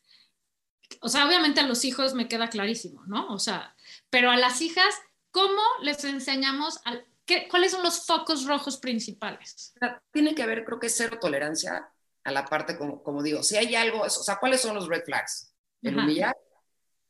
O 1.01 1.09
sea, 1.09 1.25
obviamente 1.27 1.59
a 1.59 1.67
los 1.67 1.83
hijos 1.83 2.13
me 2.13 2.27
queda 2.29 2.49
clarísimo, 2.49 3.03
¿no? 3.07 3.27
O 3.33 3.39
sea, 3.39 3.75
pero 4.09 4.31
a 4.31 4.37
las 4.37 4.61
hijas, 4.61 4.95
¿cómo 5.31 5.61
les 5.81 6.03
enseñamos? 6.05 6.79
al- 6.85 7.05
qué, 7.25 7.47
¿Cuáles 7.49 7.71
son 7.71 7.83
los 7.83 8.05
focos 8.05 8.45
rojos 8.45 8.77
principales? 8.77 9.73
tiene 10.11 10.33
que 10.33 10.43
haber, 10.43 10.63
creo 10.63 10.79
que 10.79 10.89
cero 10.89 11.17
tolerancia 11.19 11.89
a 12.23 12.31
la 12.31 12.45
parte, 12.45 12.77
como, 12.77 13.03
como 13.03 13.21
digo, 13.21 13.43
si 13.43 13.57
hay 13.57 13.75
algo, 13.75 14.01
o 14.01 14.09
sea, 14.09 14.37
¿cuáles 14.37 14.61
son 14.61 14.75
los 14.75 14.87
red 14.87 15.03
flags? 15.03 15.53
El 15.81 15.95
Ajá. 15.97 16.05
humillar, 16.05 16.37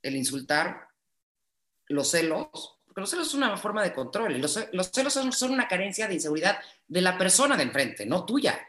el 0.02 0.16
insultar, 0.16 0.88
los 1.88 2.10
celos, 2.12 2.50
porque 2.86 3.02
los 3.02 3.10
celos 3.10 3.28
es 3.28 3.34
una 3.34 3.56
forma 3.58 3.84
de 3.84 3.94
control, 3.94 4.36
y 4.36 4.40
los, 4.40 4.60
los 4.74 4.88
celos 4.92 5.14
son, 5.14 5.32
son 5.32 5.52
una 5.52 5.68
carencia 5.68 6.08
de 6.08 6.16
inseguridad 6.16 6.60
de 6.88 7.02
la 7.02 7.18
persona 7.18 7.56
de 7.58 7.64
enfrente, 7.64 8.06
no 8.06 8.26
tuya. 8.26 8.60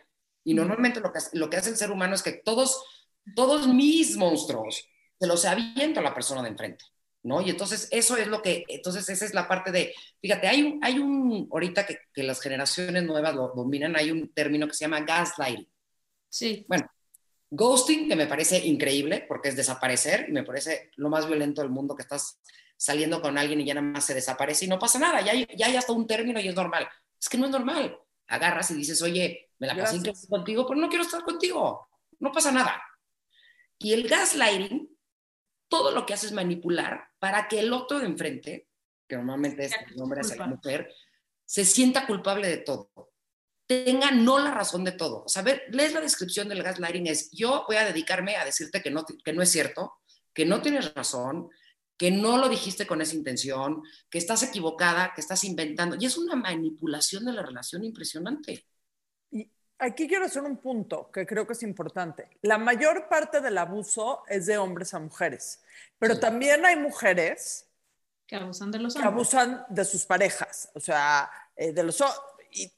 Y 0.44 0.54
normalmente 0.54 1.00
lo 1.00 1.12
que, 1.12 1.18
hace- 1.18 1.36
lo 1.36 1.50
que 1.50 1.56
hace 1.56 1.70
el 1.70 1.76
ser 1.76 1.90
humano 1.90 2.14
es 2.14 2.22
que 2.22 2.32
todos, 2.32 2.82
todos 3.34 3.66
mis 3.68 4.16
monstruos 4.16 4.88
se 5.18 5.26
los 5.26 5.44
aviento 5.44 6.00
a 6.00 6.02
la 6.02 6.14
persona 6.14 6.42
de 6.42 6.48
enfrente. 6.50 6.84
¿No? 7.20 7.42
Y 7.42 7.50
entonces 7.50 7.88
eso 7.90 8.16
es 8.16 8.28
lo 8.28 8.40
que, 8.40 8.64
entonces 8.68 9.06
esa 9.08 9.24
es 9.24 9.34
la 9.34 9.48
parte 9.48 9.72
de, 9.72 9.92
fíjate, 10.22 10.46
hay 10.46 10.62
un, 10.62 10.78
hay 10.82 11.00
un 11.00 11.48
ahorita 11.50 11.84
que, 11.84 11.98
que 12.14 12.22
las 12.22 12.40
generaciones 12.40 13.02
nuevas 13.02 13.34
lo 13.34 13.48
dominan, 13.48 13.96
hay 13.96 14.12
un 14.12 14.32
término 14.32 14.68
que 14.68 14.74
se 14.74 14.84
llama 14.84 15.00
gaslighting. 15.00 15.68
Sí. 16.28 16.64
Bueno, 16.68 16.88
ghosting, 17.50 18.08
que 18.08 18.16
me 18.16 18.26
parece 18.26 18.58
increíble 18.66 19.24
porque 19.26 19.48
es 19.48 19.56
desaparecer, 19.56 20.26
y 20.28 20.32
me 20.32 20.44
parece 20.44 20.90
lo 20.96 21.08
más 21.08 21.26
violento 21.26 21.62
del 21.62 21.70
mundo 21.70 21.94
que 21.94 22.02
estás 22.02 22.40
saliendo 22.76 23.20
con 23.20 23.38
alguien 23.38 23.60
y 23.60 23.64
ya 23.64 23.74
nada 23.74 23.86
más 23.86 24.04
se 24.04 24.14
desaparece 24.14 24.66
y 24.66 24.68
no 24.68 24.78
pasa 24.78 24.98
nada, 24.98 25.20
ya 25.20 25.32
hay, 25.32 25.48
ya 25.56 25.66
hay 25.66 25.76
hasta 25.76 25.92
un 25.92 26.06
término 26.06 26.40
y 26.40 26.48
es 26.48 26.54
normal. 26.54 26.88
Es 27.20 27.28
que 27.28 27.38
no 27.38 27.46
es 27.46 27.52
normal. 27.52 27.98
Agarras 28.28 28.70
y 28.70 28.74
dices, 28.74 29.02
oye, 29.02 29.50
me 29.58 29.66
la 29.66 29.76
pasé 29.76 29.96
increíble 29.96 30.28
contigo, 30.28 30.66
pero 30.66 30.80
no 30.80 30.88
quiero 30.88 31.04
estar 31.04 31.22
contigo. 31.22 31.88
No 32.20 32.30
pasa 32.30 32.52
nada. 32.52 32.80
Y 33.78 33.92
el 33.92 34.08
gaslighting, 34.08 34.88
todo 35.68 35.90
lo 35.90 36.06
que 36.06 36.14
hace 36.14 36.26
es 36.26 36.32
manipular 36.32 37.08
para 37.18 37.48
que 37.48 37.60
el 37.60 37.72
otro 37.72 37.98
de 37.98 38.06
enfrente, 38.06 38.68
que 39.08 39.16
normalmente 39.16 39.64
es 39.64 39.72
el 39.90 40.00
hombre 40.00 40.20
hacia 40.20 40.36
la 40.36 40.46
mujer, 40.46 40.92
se 41.44 41.64
sienta 41.64 42.06
culpable 42.06 42.46
de 42.46 42.58
todo 42.58 43.07
tenga 43.68 44.10
no 44.10 44.38
la 44.40 44.50
razón 44.50 44.82
de 44.82 44.92
todo. 44.92 45.22
O 45.24 45.28
sea, 45.28 45.42
ver, 45.42 45.62
lees 45.70 45.92
la 45.92 46.00
descripción 46.00 46.48
del 46.48 46.62
gaslighting 46.64 47.06
es, 47.06 47.30
yo 47.30 47.64
voy 47.68 47.76
a 47.76 47.84
dedicarme 47.84 48.34
a 48.36 48.44
decirte 48.44 48.82
que 48.82 48.90
no, 48.90 49.04
que 49.04 49.32
no 49.32 49.42
es 49.42 49.50
cierto, 49.50 49.92
que 50.32 50.44
no 50.46 50.60
tienes 50.62 50.92
razón, 50.94 51.50
que 51.96 52.10
no 52.10 52.38
lo 52.38 52.48
dijiste 52.48 52.86
con 52.86 53.02
esa 53.02 53.14
intención, 53.14 53.82
que 54.08 54.18
estás 54.18 54.42
equivocada, 54.42 55.12
que 55.14 55.20
estás 55.20 55.44
inventando. 55.44 55.96
Y 56.00 56.06
es 56.06 56.16
una 56.16 56.34
manipulación 56.34 57.24
de 57.26 57.32
la 57.32 57.42
relación 57.42 57.84
impresionante. 57.84 58.64
Y 59.30 59.50
aquí 59.78 60.08
quiero 60.08 60.24
hacer 60.24 60.42
un 60.44 60.56
punto 60.56 61.10
que 61.12 61.26
creo 61.26 61.46
que 61.46 61.52
es 61.52 61.62
importante. 61.62 62.30
La 62.42 62.56
mayor 62.56 63.08
parte 63.08 63.40
del 63.42 63.58
abuso 63.58 64.22
es 64.28 64.46
de 64.46 64.56
hombres 64.58 64.94
a 64.94 64.98
mujeres, 65.00 65.60
pero 65.98 66.14
Sí. 66.14 66.20
también 66.20 66.64
hay 66.64 66.76
mujeres 66.76 67.66
Que 68.26 68.36
abusan 68.36 68.70
de 68.70 68.78
los 68.78 68.94
que 68.94 69.00
hombres. 69.06 69.34
abusan 69.34 69.66
de 69.68 69.84
sus 69.84 70.06
parejas, 70.06 70.70
o 70.74 70.80
sea, 70.80 71.30
eh, 71.56 71.72
de 71.72 71.82
los... 71.82 72.02
Y, 72.52 72.72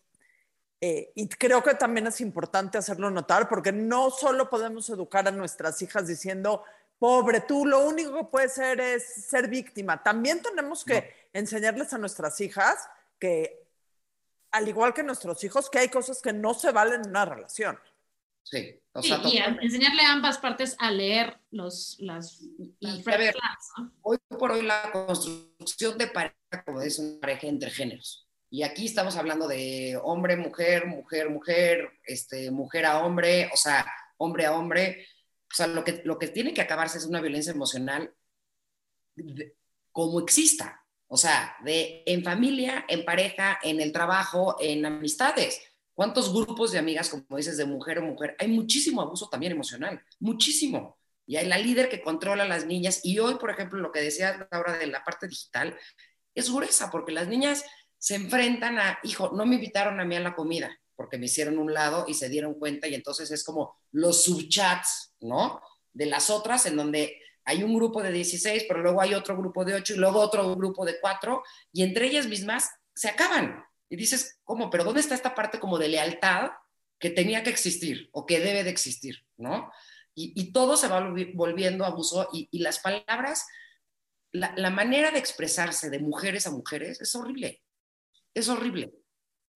eh, 0.80 1.12
y 1.14 1.28
creo 1.28 1.62
que 1.62 1.74
también 1.74 2.06
es 2.06 2.20
importante 2.20 2.78
hacerlo 2.78 3.10
notar 3.10 3.48
porque 3.48 3.72
no 3.72 4.10
solo 4.10 4.48
podemos 4.48 4.88
educar 4.90 5.28
a 5.28 5.32
nuestras 5.32 5.80
hijas 5.82 6.06
diciendo, 6.06 6.64
pobre, 6.98 7.40
tú 7.42 7.66
lo 7.66 7.80
único 7.86 8.14
que 8.16 8.24
puedes 8.24 8.54
ser 8.54 8.80
es 8.80 9.04
ser 9.26 9.48
víctima. 9.48 10.02
También 10.02 10.42
tenemos 10.42 10.84
que 10.84 11.28
enseñarles 11.32 11.92
a 11.92 11.98
nuestras 11.98 12.40
hijas 12.40 12.88
que, 13.18 13.66
al 14.52 14.68
igual 14.68 14.92
que 14.94 15.02
nuestros 15.02 15.42
hijos, 15.44 15.68
que 15.70 15.78
hay 15.78 15.88
cosas 15.88 16.20
que 16.22 16.32
no 16.32 16.54
se 16.54 16.72
valen 16.72 17.02
en 17.02 17.10
una 17.10 17.24
relación. 17.24 17.78
Sí, 18.42 18.80
o 18.92 19.02
Sí, 19.02 19.08
sea, 19.08 19.20
y 19.24 19.38
a- 19.38 19.58
enseñarle 19.60 20.02
a 20.02 20.12
ambas 20.12 20.38
partes 20.38 20.74
a 20.78 20.90
leer 20.90 21.38
los, 21.50 21.96
las, 22.00 22.40
las 22.80 22.98
Y, 22.98 23.00
a 23.00 23.04
red 23.04 23.18
ver, 23.18 23.32
flags, 23.34 23.68
¿no? 23.78 23.92
hoy 24.02 24.18
por 24.38 24.50
hoy 24.52 24.62
la 24.62 24.90
construcción 24.92 25.96
de 25.98 26.06
pareja, 26.08 26.34
como 26.64 26.80
es 26.80 26.98
una 26.98 27.20
pareja 27.20 27.46
entre 27.46 27.70
géneros, 27.70 28.26
Y 28.52 28.64
aquí 28.64 28.86
estamos 28.86 29.16
hablando 29.16 29.46
de 29.46 29.96
hombre, 30.02 30.36
mujer, 30.36 30.86
mujer, 30.86 31.30
mujer, 31.30 31.88
este, 32.04 32.50
mujer 32.50 32.84
a 32.84 33.04
hombre, 33.04 33.48
o 33.54 33.56
sea, 33.56 33.86
hombre 34.16 34.44
a 34.46 34.56
hombre. 34.56 35.06
O 35.50 35.54
sea, 35.54 35.68
lo 35.68 35.84
que, 35.84 36.02
lo 36.04 36.18
que 36.18 36.28
tiene 36.28 36.52
que 36.52 36.60
acabarse 36.60 36.98
es 36.98 37.06
una 37.06 37.20
violencia 37.20 37.52
emocional 37.52 38.12
como 39.92 40.20
exista. 40.20 40.84
O 41.06 41.16
sea, 41.16 41.56
de 41.64 42.02
en 42.06 42.24
familia, 42.24 42.84
en 42.88 43.04
pareja, 43.04 43.58
en 43.62 43.80
el 43.80 43.92
trabajo, 43.92 44.56
en 44.60 44.84
amistades. 44.84 45.60
¿Cuántos 45.94 46.32
grupos 46.32 46.72
de 46.72 46.78
amigas, 46.78 47.08
como 47.08 47.36
dices, 47.36 47.56
de 47.56 47.66
mujer 47.66 47.98
o 47.98 48.02
mujer? 48.02 48.34
Hay 48.38 48.48
muchísimo 48.48 49.00
abuso 49.00 49.28
también 49.28 49.52
emocional, 49.52 50.02
muchísimo. 50.18 50.98
Y 51.24 51.36
hay 51.36 51.46
la 51.46 51.58
líder 51.58 51.88
que 51.88 52.02
controla 52.02 52.42
a 52.42 52.48
las 52.48 52.66
niñas. 52.66 53.00
Y 53.04 53.20
hoy, 53.20 53.36
por 53.36 53.50
ejemplo, 53.50 53.78
lo 53.78 53.92
que 53.92 54.00
decías 54.00 54.36
ahora 54.50 54.76
de 54.76 54.86
la 54.88 55.04
parte 55.04 55.28
digital, 55.28 55.76
es 56.34 56.52
gruesa, 56.52 56.90
porque 56.90 57.12
las 57.12 57.28
niñas 57.28 57.64
se 58.00 58.14
enfrentan 58.14 58.78
a, 58.78 58.98
hijo, 59.04 59.30
no 59.34 59.44
me 59.44 59.56
invitaron 59.56 60.00
a 60.00 60.04
mí 60.06 60.16
a 60.16 60.20
la 60.20 60.34
comida, 60.34 60.74
porque 60.96 61.18
me 61.18 61.26
hicieron 61.26 61.58
un 61.58 61.72
lado 61.72 62.06
y 62.08 62.14
se 62.14 62.28
dieron 62.30 62.54
cuenta, 62.54 62.88
y 62.88 62.94
entonces 62.94 63.30
es 63.30 63.44
como 63.44 63.76
los 63.92 64.24
subchats, 64.24 65.14
¿no? 65.20 65.60
De 65.92 66.06
las 66.06 66.30
otras, 66.30 66.64
en 66.66 66.76
donde 66.76 67.20
hay 67.44 67.62
un 67.62 67.74
grupo 67.74 68.02
de 68.02 68.10
16, 68.10 68.64
pero 68.66 68.80
luego 68.80 69.00
hay 69.02 69.12
otro 69.14 69.36
grupo 69.36 69.64
de 69.64 69.74
8 69.74 69.94
y 69.94 69.96
luego 69.98 70.20
otro 70.20 70.56
grupo 70.56 70.84
de 70.84 70.98
4, 70.98 71.42
y 71.72 71.82
entre 71.82 72.06
ellas 72.06 72.26
mismas 72.26 72.70
se 72.94 73.08
acaban. 73.08 73.62
Y 73.90 73.96
dices, 73.96 74.38
¿cómo? 74.44 74.70
¿Pero 74.70 74.84
dónde 74.84 75.00
está 75.00 75.14
esta 75.14 75.34
parte 75.34 75.58
como 75.58 75.78
de 75.78 75.88
lealtad 75.88 76.52
que 76.98 77.10
tenía 77.10 77.42
que 77.42 77.50
existir 77.50 78.08
o 78.12 78.24
que 78.24 78.40
debe 78.40 78.64
de 78.64 78.70
existir, 78.70 79.26
¿no? 79.36 79.70
Y, 80.14 80.32
y 80.40 80.52
todo 80.52 80.76
se 80.76 80.88
va 80.88 81.00
volvi- 81.00 81.32
volviendo 81.34 81.84
abuso 81.84 82.28
y, 82.32 82.48
y 82.50 82.60
las 82.60 82.78
palabras, 82.78 83.46
la, 84.32 84.52
la 84.56 84.70
manera 84.70 85.10
de 85.10 85.18
expresarse 85.18 85.90
de 85.90 85.98
mujeres 85.98 86.46
a 86.46 86.50
mujeres 86.50 87.00
es 87.00 87.14
horrible, 87.14 87.62
es 88.34 88.48
horrible. 88.48 88.92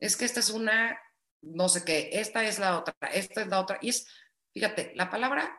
Es 0.01 0.17
que 0.17 0.25
esta 0.25 0.41
es 0.41 0.51
una, 0.51 0.99
no 1.43 1.69
sé 1.69 1.85
qué, 1.85 2.11
esta 2.13 2.45
es 2.45 2.59
la 2.59 2.79
otra, 2.79 2.95
esta 3.13 3.43
es 3.43 3.49
la 3.49 3.61
otra. 3.61 3.79
Y 3.81 3.89
es, 3.91 4.07
fíjate, 4.53 4.93
la 4.95 5.11
palabra 5.11 5.59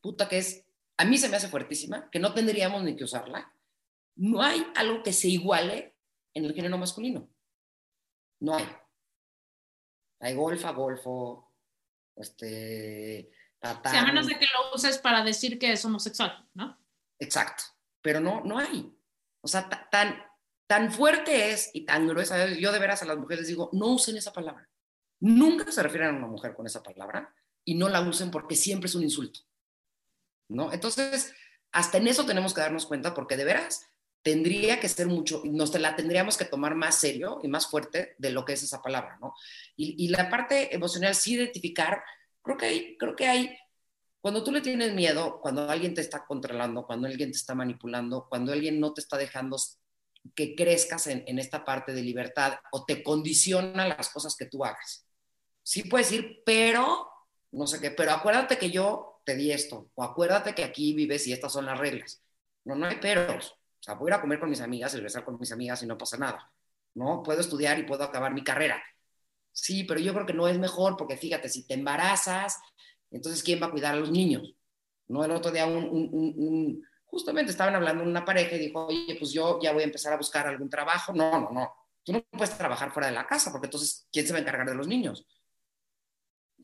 puta 0.00 0.28
que 0.28 0.38
es, 0.38 0.64
a 0.96 1.04
mí 1.04 1.18
se 1.18 1.28
me 1.28 1.36
hace 1.36 1.48
fuertísima, 1.48 2.08
que 2.10 2.18
no 2.18 2.32
tendríamos 2.34 2.82
ni 2.82 2.96
que 2.96 3.04
usarla. 3.04 3.54
No 4.16 4.42
hay 4.42 4.66
algo 4.76 5.02
que 5.02 5.12
se 5.12 5.28
iguale 5.28 5.96
en 6.34 6.44
el 6.44 6.54
género 6.54 6.78
masculino. 6.78 7.28
No 8.40 8.56
hay. 8.56 8.68
Hay 10.20 10.34
golfa, 10.34 10.70
golfo, 10.70 11.52
este, 12.16 13.30
tatán. 13.58 13.92
Sí, 13.92 13.98
a 13.98 14.04
menos 14.04 14.26
de 14.26 14.38
que 14.38 14.46
lo 14.46 14.74
uses 14.74 14.98
para 14.98 15.24
decir 15.24 15.58
que 15.58 15.72
es 15.72 15.84
homosexual, 15.84 16.48
¿no? 16.54 16.78
Exacto, 17.18 17.64
pero 18.00 18.20
no, 18.20 18.40
no 18.42 18.58
hay. 18.58 18.92
O 19.40 19.48
sea, 19.48 19.68
ta- 19.68 19.88
tan, 19.90 20.22
tan 20.66 20.92
fuerte 20.92 21.50
es 21.50 21.70
y 21.72 21.84
tan 21.84 22.08
gruesa 22.08 22.44
es, 22.44 22.58
yo 22.58 22.72
de 22.72 22.78
veras 22.78 23.02
a 23.02 23.06
las 23.06 23.18
mujeres 23.18 23.46
digo, 23.46 23.70
no 23.72 23.88
usen 23.88 24.16
esa 24.16 24.32
palabra. 24.32 24.68
Nunca 25.20 25.70
se 25.70 25.82
refieren 25.82 26.14
a 26.14 26.18
una 26.18 26.26
mujer 26.26 26.54
con 26.54 26.66
esa 26.66 26.82
palabra 26.82 27.34
y 27.64 27.74
no 27.74 27.88
la 27.88 28.00
usen 28.00 28.30
porque 28.30 28.56
siempre 28.56 28.88
es 28.88 28.94
un 28.94 29.02
insulto. 29.02 29.40
¿No? 30.48 30.72
Entonces, 30.72 31.32
hasta 31.70 31.98
en 31.98 32.08
eso 32.08 32.26
tenemos 32.26 32.52
que 32.52 32.60
darnos 32.60 32.86
cuenta 32.86 33.14
porque 33.14 33.36
de 33.36 33.44
veras 33.44 33.86
tendría 34.22 34.78
que 34.78 34.88
ser 34.88 35.08
mucho, 35.08 35.42
nos 35.44 35.74
la 35.78 35.96
tendríamos 35.96 36.36
que 36.36 36.44
tomar 36.44 36.74
más 36.74 36.96
serio 36.96 37.40
y 37.42 37.48
más 37.48 37.66
fuerte 37.66 38.14
de 38.18 38.30
lo 38.30 38.44
que 38.44 38.52
es 38.52 38.62
esa 38.62 38.80
palabra, 38.80 39.18
¿no? 39.20 39.34
Y, 39.76 40.04
y 40.04 40.08
la 40.08 40.30
parte 40.30 40.74
emocional, 40.74 41.14
sí 41.14 41.34
identificar, 41.34 42.02
creo 42.40 42.56
que 42.56 42.66
hay, 42.66 42.96
creo 42.98 43.16
que 43.16 43.26
hay 43.26 43.56
cuando 44.22 44.44
tú 44.44 44.52
le 44.52 44.60
tienes 44.60 44.94
miedo, 44.94 45.40
cuando 45.40 45.68
alguien 45.68 45.94
te 45.94 46.00
está 46.00 46.24
controlando, 46.24 46.86
cuando 46.86 47.08
alguien 47.08 47.32
te 47.32 47.36
está 47.36 47.56
manipulando, 47.56 48.28
cuando 48.28 48.52
alguien 48.52 48.78
no 48.78 48.94
te 48.94 49.00
está 49.00 49.16
dejando 49.16 49.56
que 50.34 50.54
crezcas 50.54 51.06
en, 51.06 51.24
en 51.26 51.38
esta 51.38 51.64
parte 51.64 51.92
de 51.92 52.02
libertad 52.02 52.58
o 52.72 52.84
te 52.84 53.02
condiciona 53.02 53.88
las 53.88 54.08
cosas 54.10 54.36
que 54.36 54.46
tú 54.46 54.64
hagas. 54.64 55.06
Sí 55.62 55.84
puedes 55.84 56.10
ir, 56.12 56.42
pero, 56.44 57.08
no 57.52 57.66
sé 57.66 57.80
qué, 57.80 57.90
pero 57.90 58.12
acuérdate 58.12 58.58
que 58.58 58.70
yo 58.70 59.20
te 59.24 59.36
di 59.36 59.52
esto, 59.52 59.90
o 59.94 60.02
acuérdate 60.02 60.54
que 60.54 60.64
aquí 60.64 60.94
vives 60.94 61.26
y 61.26 61.32
estas 61.32 61.52
son 61.52 61.66
las 61.66 61.78
reglas. 61.78 62.22
No, 62.64 62.74
no 62.74 62.86
hay 62.86 62.96
peros. 62.96 63.52
O 63.52 63.82
sea, 63.82 63.98
puedo 63.98 64.14
a 64.14 64.20
comer 64.20 64.38
con 64.38 64.50
mis 64.50 64.60
amigas, 64.60 64.94
regresar 64.94 65.24
con 65.24 65.38
mis 65.38 65.52
amigas 65.52 65.82
y 65.82 65.86
no 65.86 65.98
pasa 65.98 66.16
nada. 66.16 66.50
¿No? 66.94 67.22
Puedo 67.22 67.40
estudiar 67.40 67.78
y 67.78 67.84
puedo 67.84 68.04
acabar 68.04 68.34
mi 68.34 68.44
carrera. 68.44 68.82
Sí, 69.50 69.84
pero 69.84 70.00
yo 70.00 70.12
creo 70.14 70.26
que 70.26 70.34
no 70.34 70.46
es 70.46 70.58
mejor 70.58 70.96
porque 70.96 71.16
fíjate, 71.16 71.48
si 71.48 71.66
te 71.66 71.74
embarazas, 71.74 72.58
entonces, 73.12 73.42
¿quién 73.42 73.62
va 73.62 73.66
a 73.66 73.70
cuidar 73.70 73.94
a 73.94 73.98
los 73.98 74.10
niños? 74.10 74.54
No, 75.08 75.24
el 75.24 75.30
otro 75.30 75.50
día 75.50 75.66
un, 75.66 76.82
justamente 77.12 77.52
estaban 77.52 77.74
hablando 77.74 78.02
una 78.02 78.24
pareja 78.24 78.56
y 78.56 78.58
dijo, 78.58 78.86
oye, 78.86 79.14
pues 79.18 79.32
yo 79.32 79.58
ya 79.62 79.72
voy 79.72 79.82
a 79.82 79.84
empezar 79.84 80.14
a 80.14 80.16
buscar 80.16 80.46
algún 80.46 80.70
trabajo. 80.70 81.12
No, 81.12 81.38
no, 81.38 81.50
no. 81.50 81.70
Tú 82.02 82.12
no 82.14 82.22
puedes 82.22 82.56
trabajar 82.56 82.90
fuera 82.90 83.08
de 83.08 83.12
la 83.12 83.26
casa 83.26 83.52
porque 83.52 83.66
entonces, 83.66 84.08
¿quién 84.10 84.26
se 84.26 84.32
va 84.32 84.38
a 84.38 84.40
encargar 84.40 84.66
de 84.66 84.74
los 84.74 84.88
niños? 84.88 85.26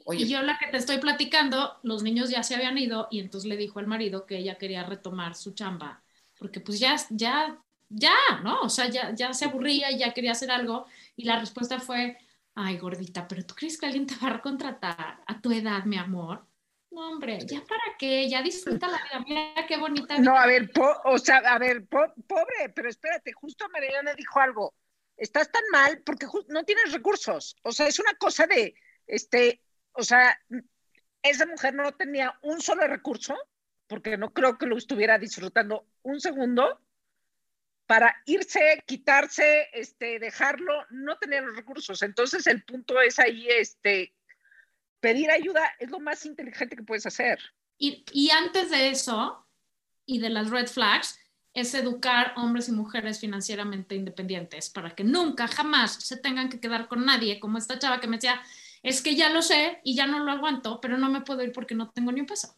Oye, 0.07 0.25
y 0.25 0.29
yo 0.29 0.41
la 0.41 0.59
que 0.59 0.69
te 0.69 0.79
estoy 0.79 0.99
platicando, 0.99 1.79
los 1.83 2.03
niños 2.03 2.31
ya 2.31 2.43
se 2.43 2.55
habían 2.55 2.79
ido 2.79 3.09
y 3.11 3.21
entonces 3.21 3.47
le 3.47 3.59
dijo 3.59 3.79
al 3.79 3.87
marido 3.87 4.25
que 4.25 4.39
ella 4.39 4.57
quería 4.57 4.85
retomar 4.85 5.35
su 5.35 5.53
chamba, 5.53 6.03
porque 6.39 6.61
pues 6.61 6.81
ya, 6.81 6.97
ya, 7.11 7.61
ya, 7.91 8.15
¿no? 8.43 8.63
O 8.63 8.71
sea, 8.71 8.89
ya, 8.89 9.15
ya 9.15 9.35
se 9.35 9.45
aburría 9.45 9.91
y 9.91 9.99
ya 9.99 10.15
quería 10.15 10.33
hacer 10.33 10.51
algo 10.51 10.87
y 11.15 11.25
la 11.25 11.39
respuesta 11.39 11.79
fue, 11.79 12.17
ay, 12.55 12.79
gordita, 12.79 13.29
pero 13.29 13.45
¿tú 13.45 13.55
crees 13.55 13.79
que 13.79 13.85
alguien 13.85 14.07
te 14.07 14.17
va 14.17 14.37
a 14.37 14.41
contratar 14.41 15.21
a 15.27 15.41
tu 15.43 15.53
edad, 15.53 15.85
mi 15.85 15.99
amor? 15.99 16.48
No, 16.91 17.11
hombre, 17.11 17.39
¿ya 17.47 17.61
para 17.61 17.97
qué? 17.99 18.29
Ya 18.29 18.43
disfruta 18.43 18.89
la 18.89 19.03
vida, 19.05 19.25
mira 19.27 19.67
qué 19.67 19.77
bonita. 19.77 20.15
Vida. 20.15 20.25
No, 20.25 20.37
a 20.37 20.47
ver, 20.47 20.71
o 21.05 21.19
sea, 21.19 21.37
a 21.39 21.59
ver, 21.59 21.87
po 21.87 22.01
pobre, 22.27 22.71
pero 22.75 22.89
espérate, 22.89 23.33
justo 23.33 23.69
Mariana 23.71 24.15
dijo 24.15 24.41
algo. 24.41 24.75
Estás 25.17 25.51
tan 25.51 25.65
mal 25.71 26.03
porque 26.05 26.27
no 26.49 26.65
tienes 26.65 26.93
recursos. 26.93 27.57
O 27.63 27.73
sea, 27.73 27.89
es 27.89 27.99
una 27.99 28.15
cosa 28.15 28.47
de, 28.47 28.75
este, 29.07 29.63
o 29.93 30.03
sea, 30.03 30.39
esa 31.23 31.47
mujer 31.47 31.75
no 31.75 31.93
tenía 31.93 32.39
un 32.43 32.61
solo 32.61 32.87
recurso, 32.87 33.37
porque 33.87 34.17
no 34.17 34.33
creo 34.33 34.57
que 34.57 34.67
lo 34.67 34.77
estuviera 34.77 35.19
disfrutando 35.19 35.87
un 36.03 36.21
segundo, 36.21 36.81
para 37.89 38.15
irse, 38.27 38.85
quitarse, 38.87 39.69
este, 39.73 40.19
dejarlo, 40.19 40.85
no 40.91 41.17
tenía 41.17 41.41
los 41.41 41.57
recursos. 41.57 42.03
Entonces 42.03 42.47
el 42.47 42.63
punto 42.63 43.01
es 43.01 43.19
ahí, 43.19 43.49
este, 43.49 44.15
pedir 45.01 45.31
ayuda 45.31 45.63
es 45.79 45.91
lo 45.91 46.01
más 46.01 46.25
inteligente 46.27 46.77
que 46.77 46.83
puedes 46.83 47.07
hacer. 47.07 47.39
Y, 47.79 48.05
y, 48.13 48.31
antes 48.31 48.71
de 48.71 48.91
eso, 48.91 49.47
y 50.05 50.19
de 50.19 50.31
las 50.31 50.51
red 50.51 50.67
flags, 50.67 51.19
es 51.55 51.75
educar 51.75 52.35
hombres 52.37 52.69
y 52.69 52.73
mujeres 52.73 53.21
financieramente 53.21 53.95
independientes 53.95 54.71
para 54.71 54.95
que 54.95 55.05
nunca, 55.05 55.49
jamás 55.49 55.95
se 55.95 56.17
tengan 56.17 56.49
que 56.49 56.61
quedar 56.61 56.89
con 56.89 57.05
nadie, 57.05 57.41
como 57.41 57.59
esta 57.59 57.79
chava 57.79 58.01
que 58.01 58.09
me 58.09 58.17
decía, 58.17 58.41
es 58.83 59.03
que 59.03 59.17
ya 59.17 59.31
lo 59.31 59.43
sé 59.43 59.81
y 59.85 59.95
ya 59.95 60.07
no 60.07 60.21
lo 60.21 60.31
aguanto, 60.31 60.81
pero 60.81 60.99
no 60.99 61.09
me 61.11 61.23
puedo 61.23 61.43
ir 61.43 61.53
porque 61.53 61.75
no 61.75 61.91
tengo 61.91 62.13
ni 62.13 62.21
un 62.21 62.27
peso. 62.27 62.55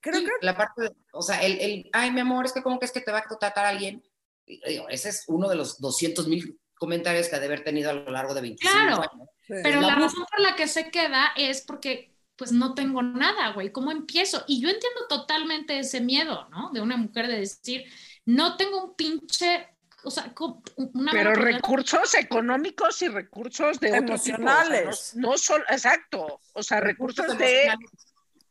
Creo 0.00 0.20
que 0.20 0.30
la 0.42 0.56
parte, 0.56 0.82
de, 0.82 0.92
o 1.12 1.22
sea, 1.22 1.42
el, 1.42 1.58
el, 1.60 1.90
ay, 1.92 2.10
mi 2.10 2.20
amor, 2.20 2.44
es 2.44 2.52
que 2.52 2.62
como 2.62 2.78
que 2.78 2.86
es 2.86 2.92
que 2.92 3.00
te 3.00 3.12
va 3.12 3.18
a 3.18 3.24
contratar 3.24 3.64
a 3.64 3.70
alguien. 3.70 4.02
Digo, 4.46 4.88
ese 4.88 5.08
es 5.08 5.24
uno 5.28 5.48
de 5.48 5.56
los 5.56 5.80
200 5.80 6.28
mil 6.28 6.58
comentarios 6.74 7.28
que 7.28 7.36
ha 7.36 7.40
de 7.40 7.46
haber 7.46 7.64
tenido 7.64 7.90
a 7.90 7.94
lo 7.94 8.10
largo 8.10 8.34
de 8.34 8.42
25 8.42 8.72
claro, 8.72 8.96
años. 8.96 9.28
Sí. 9.46 9.54
Pero 9.62 9.80
la, 9.80 9.88
la 9.88 9.94
razón 9.96 10.24
por 10.30 10.40
la 10.40 10.56
que 10.56 10.68
se 10.68 10.90
queda 10.90 11.32
es 11.36 11.62
porque 11.62 12.14
pues 12.36 12.52
no 12.52 12.74
tengo 12.74 13.02
nada, 13.02 13.52
güey, 13.52 13.70
¿cómo 13.70 13.92
empiezo? 13.92 14.44
Y 14.48 14.60
yo 14.60 14.68
entiendo 14.68 15.06
totalmente 15.08 15.78
ese 15.78 16.00
miedo, 16.00 16.48
¿no? 16.50 16.70
De 16.72 16.80
una 16.80 16.96
mujer 16.96 17.28
de 17.28 17.38
decir, 17.38 17.84
no 18.24 18.56
tengo 18.56 18.82
un 18.82 18.94
pinche, 18.96 19.68
o 20.02 20.10
sea, 20.10 20.32
una... 20.76 21.12
Pero 21.12 21.34
recursos 21.34 22.14
económicos 22.14 23.00
y 23.02 23.08
recursos 23.08 23.78
de 23.78 23.88
emocionales. 23.88 24.80
Tipo, 24.80 24.90
o 24.90 24.92
sea, 24.94 25.20
no, 25.20 25.30
no 25.30 25.38
solo, 25.38 25.64
exacto, 25.68 26.40
o 26.52 26.62
sea, 26.62 26.80
recursos, 26.80 27.26
recursos 27.26 27.38
de... 27.38 27.74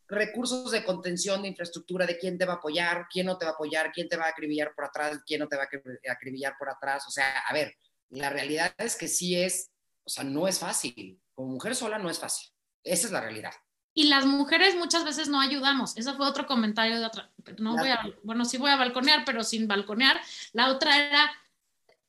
Recursos 0.07 0.69
de 0.69 0.83
contención, 0.85 1.41
de 1.41 1.47
infraestructura, 1.47 2.05
de 2.05 2.19
quién 2.19 2.37
te 2.37 2.45
va 2.45 2.53
a 2.53 2.55
apoyar, 2.57 3.07
quién 3.11 3.25
no 3.25 3.37
te 3.37 3.45
va 3.45 3.51
a 3.51 3.53
apoyar, 3.55 3.91
quién 3.91 4.07
te 4.07 4.15
va 4.15 4.25
a 4.25 4.29
acribillar 4.29 4.73
por 4.75 4.85
atrás, 4.85 5.19
quién 5.25 5.39
no 5.39 5.47
te 5.47 5.55
va 5.55 5.63
a 5.63 6.11
acribillar 6.11 6.55
por 6.59 6.69
atrás. 6.69 7.05
O 7.07 7.11
sea, 7.11 7.39
a 7.39 7.53
ver, 7.53 7.75
la 8.09 8.29
realidad 8.29 8.75
es 8.77 8.95
que 8.95 9.07
sí 9.07 9.41
es, 9.41 9.71
o 10.05 10.09
sea, 10.09 10.23
no 10.23 10.47
es 10.47 10.59
fácil. 10.59 11.19
Como 11.33 11.49
mujer 11.49 11.75
sola 11.75 11.97
no 11.97 12.09
es 12.09 12.19
fácil. 12.19 12.49
Esa 12.83 13.07
es 13.07 13.13
la 13.13 13.21
realidad. 13.21 13.53
Y 13.95 14.05
las 14.05 14.25
mujeres 14.25 14.75
muchas 14.75 15.05
veces 15.05 15.29
no 15.29 15.39
ayudamos. 15.39 15.95
Ese 15.97 16.13
fue 16.13 16.27
otro 16.27 16.47
comentario 16.47 16.99
de 16.99 17.05
otra. 17.05 17.31
No 17.59 17.77
voy 17.77 17.89
a, 17.89 18.01
bueno, 18.23 18.43
sí 18.43 18.57
voy 18.57 18.71
a 18.71 18.75
balconear, 18.75 19.23
pero 19.23 19.43
sin 19.43 19.67
balconear. 19.67 20.19
La 20.51 20.69
otra 20.69 20.97
era, 20.97 21.31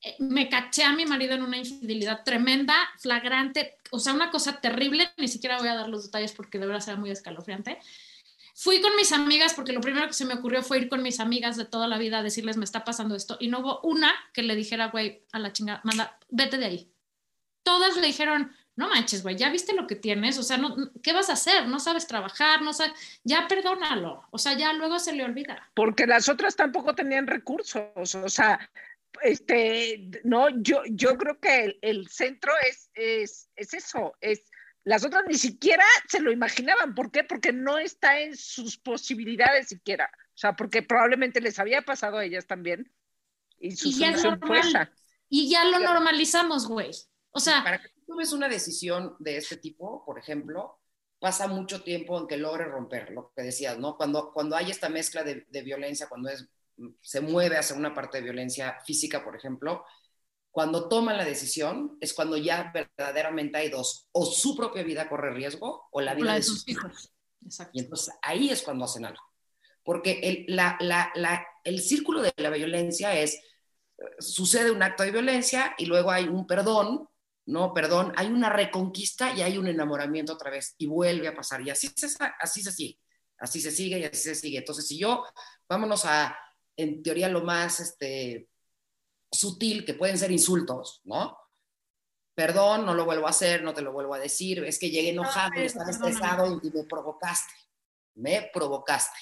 eh, 0.01 0.17
me 0.19 0.49
caché 0.49 0.83
a 0.83 0.95
mi 0.95 1.05
marido 1.05 1.35
en 1.35 1.43
una 1.43 1.59
infidelidad 1.59 2.25
tremenda, 2.25 2.75
flagrante, 2.99 3.77
o 3.91 3.99
sea, 3.99 4.15
una 4.15 4.31
cosa 4.31 4.61
terrible. 4.61 5.11
Ni 5.19 5.29
siquiera 5.29 5.59
voy 5.59 5.69
a 5.69 5.75
dar 5.75 5.89
los 5.89 6.05
detalles 6.05 6.33
porque 6.33 6.59
de 6.59 6.67
verdad 6.67 6.81
será 6.81 6.97
muy 6.97 7.11
escalofriante. 7.11 7.79
Fui 8.55 8.81
con 8.81 8.97
mis 8.97 9.13
amigas 9.13 9.53
porque 9.53 9.73
lo 9.73 9.81
primero 9.81 10.07
que 10.07 10.15
se 10.15 10.25
me 10.25 10.35
ocurrió 10.35 10.63
fue 10.63 10.79
ir 10.79 10.89
con 10.89 11.03
mis 11.03 11.21
amigas 11.21 11.57
de 11.57 11.65
toda 11.67 11.87
la 11.87 11.99
vida 11.99 12.21
a 12.21 12.23
decirles, 12.23 12.57
me 12.57 12.65
está 12.65 12.85
pasando 12.85 13.15
esto. 13.15 13.37
Y 13.41 13.49
no 13.49 13.59
hubo 13.59 13.81
una 13.83 14.15
que 14.33 14.43
le 14.43 14.57
dijera, 14.57 14.87
güey, 14.87 15.23
a 15.33 15.39
la 15.39 15.53
chingada, 15.53 15.83
manda, 15.85 16.19
vete 16.31 16.57
de 16.57 16.65
ahí. 16.65 16.94
Todas 17.65 17.97
le 17.97 18.07
dijeron, 18.07 18.55
no 18.77 18.89
manches, 18.89 19.23
güey, 19.23 19.37
ya 19.37 19.51
viste 19.51 19.75
lo 19.75 19.89
que 19.89 19.97
tienes, 19.97 20.39
o 20.39 20.45
sea, 20.45 20.57
no, 20.57 20.77
¿qué 21.03 21.13
vas 21.13 21.31
a 21.31 21.33
hacer? 21.33 21.67
No 21.67 21.81
sabes 21.81 22.07
trabajar, 22.07 22.63
no 22.63 22.73
sabes, 22.73 22.93
ya 23.25 23.49
perdónalo, 23.49 24.23
o 24.31 24.39
sea, 24.39 24.57
ya 24.57 24.73
luego 24.73 25.01
se 25.01 25.13
le 25.13 25.25
olvida. 25.25 25.69
Porque 25.75 26.07
las 26.07 26.29
otras 26.29 26.55
tampoco 26.55 26.95
tenían 26.95 27.27
recursos, 27.27 28.15
o 28.15 28.29
sea, 28.29 28.71
este, 29.23 30.11
no, 30.23 30.49
yo, 30.63 30.83
yo 30.87 31.17
creo 31.17 31.41
que 31.41 31.65
el, 31.65 31.79
el 31.83 32.09
centro 32.09 32.53
es, 32.69 32.91
es, 32.95 33.49
es 33.57 33.75
eso, 33.75 34.15
es 34.21 34.45
las 34.85 35.05
otras 35.05 35.25
ni 35.27 35.35
siquiera 35.35 35.85
se 36.09 36.21
lo 36.21 36.31
imaginaban. 36.31 36.95
¿Por 36.95 37.11
qué? 37.11 37.25
Porque 37.25 37.53
no 37.53 37.79
está 37.79 38.21
en 38.21 38.37
sus 38.37 38.77
posibilidades 38.77 39.69
siquiera. 39.69 40.11
O 40.15 40.37
sea, 40.37 40.55
porque 40.55 40.83
probablemente 40.83 41.41
les 41.41 41.59
había 41.59 41.83
pasado 41.83 42.19
a 42.19 42.25
ellas 42.25 42.47
también. 42.47 42.93
Y 43.59 43.73
su 43.73 43.89
Y 43.89 43.99
ya 43.99 44.11
es 44.11 44.23
normal. 44.23 44.93
Y 45.31 45.49
ya 45.49 45.65
lo 45.65 45.79
normalizamos, 45.79 46.69
güey. 46.69 46.91
O 47.35 47.41
sea, 47.41 47.65
Para 47.65 47.81
que 47.81 47.89
tomes 48.07 48.33
una 48.33 48.49
decisión 48.49 49.17
de 49.19 49.37
este 49.37 49.57
tipo, 49.57 50.05
por 50.05 50.19
ejemplo, 50.19 50.79
pasa 51.19 51.49
mucho 51.49 51.83
tiempo 51.83 52.19
en 52.19 52.27
que 52.27 52.37
logres 52.37 52.69
romper, 52.69 53.11
lo 53.11 53.33
que 53.35 53.43
decías, 53.43 53.79
¿no? 53.79 53.97
Cuando, 53.97 54.33
cuando 54.33 54.57
hay 54.57 54.71
esta 54.71 54.89
mezcla 54.89 55.25
de, 55.25 55.47
de 55.49 55.63
violencia, 55.63 56.09
cuando 56.09 56.29
es, 56.29 56.49
se 57.01 57.21
mueve 57.21 57.57
hacia 57.57 57.77
una 57.77 57.95
parte 57.95 58.19
de 58.19 58.25
violencia 58.25 58.79
física, 58.87 59.25
por 59.25 59.37
ejemplo, 59.37 59.85
cuando 60.51 60.89
toman 60.89 61.17
la 61.17 61.25
decisión 61.25 61.99
es 62.01 62.15
cuando 62.15 62.37
ya 62.37 62.71
verdaderamente 62.73 63.59
hay 63.59 63.71
dos, 63.71 64.09
o 64.13 64.25
su 64.25 64.55
propia 64.55 64.85
vida 64.85 65.09
corre 65.09 65.35
riesgo 65.35 65.89
o 65.91 66.01
la 66.01 66.15
vida 66.15 66.27
la 66.27 66.35
de 66.35 66.43
sus 66.45 66.69
hijos. 66.69 67.13
Exacto. 67.45 67.73
Y 67.75 67.81
entonces 67.81 68.15
ahí 68.23 68.51
es 68.51 68.63
cuando 68.63 68.85
hacen 68.85 69.05
algo. 69.05 69.23
Porque 69.83 70.21
el, 70.23 70.45
la, 70.55 70.77
la, 70.81 71.11
la, 71.17 71.45
el 71.65 71.81
círculo 71.81 72.23
de 72.23 72.33
la 72.37 72.51
violencia 72.51 73.19
es, 73.19 73.35
eh, 73.35 74.05
sucede 74.21 74.71
un 74.71 74.83
acto 74.83 75.03
de 75.03 75.11
violencia 75.11 75.75
y 75.77 75.87
luego 75.87 76.13
hay 76.13 76.29
un 76.29 76.47
perdón, 76.47 77.09
no, 77.47 77.75
perdón, 77.75 78.13
hay 78.17 78.29
una 78.29 78.49
reconquista 78.49 79.35
y 79.35 79.43
hay 79.43 79.59
un 79.59 79.67
enamoramiento 79.67 80.33
otra 80.33 80.51
vez 80.51 80.75
y 80.79 80.87
vuelve 80.87 81.29
a 81.29 81.35
pasar. 81.35 81.61
Y 81.61 81.71
así 81.71 81.89
se, 81.95 82.09
así 82.41 82.63
se 82.63 82.73
sigue, 82.73 82.99
así 83.39 83.61
se 83.61 83.71
sigue 83.71 83.99
y 83.99 84.05
así 84.05 84.23
se 84.23 84.35
sigue. 84.35 84.59
Entonces, 84.59 84.87
si 84.87 84.99
yo, 84.99 85.25
vámonos 85.69 86.05
a, 86.07 86.37
en 86.77 87.03
teoría, 87.03 87.29
lo 87.29 87.43
más 87.43 87.81
este, 87.81 88.49
sutil, 89.31 89.85
que 89.85 89.95
pueden 89.95 90.17
ser 90.17 90.31
insultos, 90.31 91.03
¿no? 91.05 91.37
Perdón, 92.35 92.87
no 92.87 92.95
lo 92.95 93.05
vuelvo 93.05 93.27
a 93.27 93.31
hacer, 93.31 93.63
no 93.63 93.75
te 93.75 93.83
lo 93.83 93.93
vuelvo 93.93 94.15
a 94.15 94.19
decir, 94.19 94.65
es 94.65 94.79
que 94.79 94.91
llegué 94.91 95.11
enojado 95.11 95.53
y 95.57 95.61
Ay, 95.61 95.67
estaba 95.67 95.91
estresado 95.91 96.61
y 96.63 96.71
me 96.71 96.85
provocaste, 96.85 97.53
me 98.15 98.51
provocaste, 98.53 99.19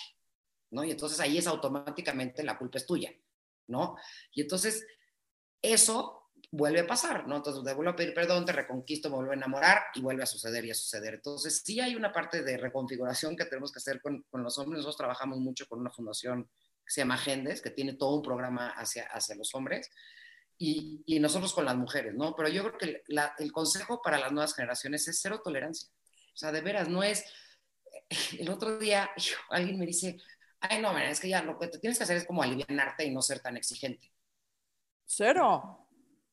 ¿no? 0.70 0.84
Y 0.84 0.92
entonces 0.92 1.18
ahí 1.18 1.38
es 1.38 1.46
automáticamente 1.46 2.44
la 2.44 2.56
culpa 2.56 2.78
es 2.78 2.86
tuya, 2.86 3.12
¿no? 3.66 3.96
Y 4.32 4.42
entonces 4.42 4.86
eso 5.60 6.21
vuelve 6.52 6.80
a 6.80 6.86
pasar, 6.86 7.26
¿no? 7.28 7.36
Entonces 7.38 7.64
te 7.64 7.74
vuelvo 7.74 7.92
a 7.92 7.96
pedir 7.96 8.14
perdón, 8.14 8.46
te 8.46 8.52
reconquisto, 8.52 9.10
me 9.10 9.16
vuelvo 9.16 9.32
a 9.32 9.36
enamorar 9.36 9.84
y 9.94 10.02
vuelve 10.02 10.24
a 10.24 10.26
suceder 10.26 10.64
y 10.66 10.70
a 10.72 10.74
suceder. 10.74 11.14
Entonces 11.14 11.62
sí 11.64 11.80
hay 11.80 11.96
una 11.96 12.12
parte 12.12 12.42
de 12.44 12.58
reconfiguración 12.58 13.36
que 13.36 13.46
tenemos 13.46 13.72
que 13.72 13.80
hacer 13.80 14.02
con, 14.02 14.22
con 14.30 14.44
los 14.44 14.58
hombres. 14.58 14.78
Nosotros 14.78 14.98
trabajamos 14.98 15.40
mucho 15.40 15.66
con 15.68 15.80
una 15.80 15.90
fundación 15.90 16.44
que 16.84 16.92
se 16.92 17.02
llama 17.02 17.18
Gendes, 17.18 17.62
que 17.62 17.70
tiene 17.70 17.94
todo 17.94 18.16
un 18.16 18.22
programa 18.22 18.70
hacia, 18.70 19.06
hacia 19.06 19.34
los 19.36 19.54
hombres 19.54 19.90
y, 20.58 21.02
y 21.06 21.20
nosotros 21.20 21.54
con 21.54 21.64
las 21.64 21.76
mujeres, 21.76 22.14
¿no? 22.14 22.34
Pero 22.36 22.48
yo 22.50 22.62
creo 22.64 22.78
que 22.78 23.02
la- 23.08 23.34
el 23.38 23.52
consejo 23.52 24.00
para 24.02 24.18
las 24.20 24.32
nuevas 24.32 24.54
generaciones 24.54 25.08
es 25.08 25.20
cero 25.20 25.40
tolerancia. 25.44 25.88
O 26.34 26.36
sea, 26.36 26.52
de 26.52 26.62
veras, 26.62 26.88
no 26.88 27.02
es... 27.02 27.24
El 28.38 28.50
otro 28.50 28.78
día 28.78 29.10
hijo, 29.16 29.40
alguien 29.50 29.78
me 29.78 29.86
dice, 29.86 30.18
ay, 30.60 30.80
no, 30.82 30.92
man, 30.92 31.04
es 31.04 31.20
que 31.20 31.28
ya 31.30 31.42
lo 31.42 31.58
que 31.58 31.68
te 31.68 31.78
tienes 31.78 31.98
que 31.98 32.04
hacer 32.04 32.16
es 32.18 32.26
como 32.26 32.42
alivianarte 32.42 33.04
y 33.06 33.10
no 33.14 33.22
ser 33.22 33.40
tan 33.40 33.56
exigente. 33.56 34.12
Cero. 35.06 35.86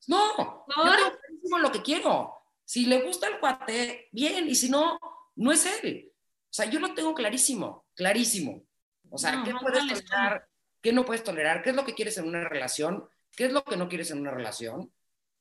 No, 0.06 0.36
yo 0.36 0.64
¿Por? 0.74 0.96
tengo 0.96 1.18
clarísimo 1.18 1.58
lo 1.58 1.72
que 1.72 1.82
quiero. 1.82 2.36
Si 2.64 2.86
le 2.86 3.02
gusta 3.02 3.28
el 3.28 3.40
cuate, 3.40 4.08
bien, 4.12 4.48
y 4.48 4.54
si 4.54 4.68
no, 4.68 4.98
no 5.36 5.52
es 5.52 5.66
él. 5.66 6.12
O 6.50 6.52
sea, 6.52 6.66
yo 6.66 6.80
lo 6.80 6.94
tengo 6.94 7.14
clarísimo, 7.14 7.86
clarísimo. 7.94 8.62
O 9.10 9.18
sea, 9.18 9.32
No, 9.36 9.44
¿qué 9.44 9.52
no 9.52 9.60
puedes 9.60 9.86
tolerar? 9.86 10.48
¿Qué 10.80 10.92
no 10.92 11.04
puedes 11.04 11.24
tolerar? 11.24 11.62
¿Qué 11.62 11.70
es 11.70 11.76
lo 11.76 11.84
que 11.84 11.94
quieres 11.94 12.16
en 12.18 12.26
una 12.28 12.48
relación? 12.48 13.08
¿Qué 13.36 13.46
es 13.46 13.52
lo 13.52 13.64
que 13.64 13.76
no 13.76 13.88
quieres 13.88 14.10
en 14.10 14.20
una 14.20 14.30
relación? 14.30 14.92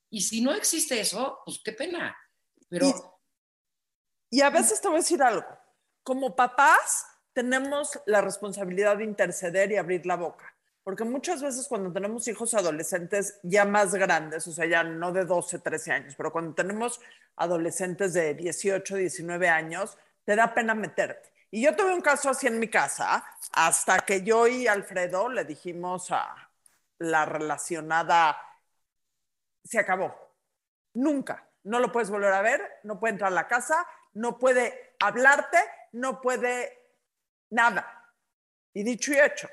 Y 0.10 0.22
si 0.22 0.42
no 0.42 0.54
existe 0.54 1.00
eso, 1.00 1.40
pues 1.46 1.62
qué 1.64 1.72
pena. 1.72 2.16
Pero 2.68 3.20
Y 4.30 4.42
a 4.42 4.50
veces 4.50 4.82
te 4.82 4.88
voy 4.88 4.98
a 4.98 5.00
decir 5.00 5.22
algo. 5.22 5.48
Como 6.04 6.36
papás, 6.36 7.06
tenemos 7.34 8.00
la 8.06 8.22
responsabilidad 8.22 8.98
de 8.98 9.04
interceder 9.06 9.72
y 9.72 9.78
abrir 9.78 10.06
la 10.06 10.16
boca. 10.18 10.49
Porque 10.84 11.04
muchas 11.04 11.42
veces 11.42 11.68
cuando 11.68 11.92
tenemos 11.92 12.28
hijos 12.28 12.54
adolescentes 12.54 13.40
ya 13.44 13.66
más 13.66 13.94
grandes, 13.94 14.48
o 14.48 14.52
sea, 14.52 14.66
ya 14.66 14.84
no 14.84 15.12
de 15.12 15.26
12, 15.26 15.60
13 15.60 15.92
años, 15.92 16.16
pero 16.16 16.32
cuando 16.32 16.54
tenemos 16.54 17.00
adolescentes 17.36 18.14
de 18.14 18.34
18, 18.34 18.96
19 18.96 19.50
años, 19.50 19.98
te 20.26 20.36
da 20.36 20.54
pena 20.54 20.74
meterte. 20.74 21.32
Y 21.52 21.64
yo 21.64 21.76
tuve 21.76 21.94
un 21.94 22.02
caso 22.02 22.30
así 22.30 22.48
en 22.48 22.60
mi 22.60 22.68
casa, 22.68 23.26
hasta 23.54 24.00
que 24.00 24.22
yo 24.24 24.48
y 24.48 24.68
Alfredo 24.68 25.30
le 25.30 25.46
dijimos 25.46 26.12
a 26.12 26.50
la 27.00 27.26
relacionada, 27.26 28.38
se 29.64 29.80
acabó. 29.80 30.16
Nunca. 30.94 31.48
No 31.64 31.80
lo 31.80 31.92
puedes 31.92 32.10
volver 32.10 32.34
a 32.34 32.42
ver, 32.42 32.62
no 32.84 33.00
puede 33.00 33.14
entrar 33.14 33.32
a 33.32 33.36
la 33.36 33.48
casa, 33.48 33.86
no 34.14 34.38
puede 34.38 34.96
hablarte, 35.00 35.58
no 35.92 36.22
puede 36.22 36.72
nada. 37.50 38.14
Y 38.74 38.84
dicho 38.84 39.12
y 39.12 39.20
hecho. 39.20 39.50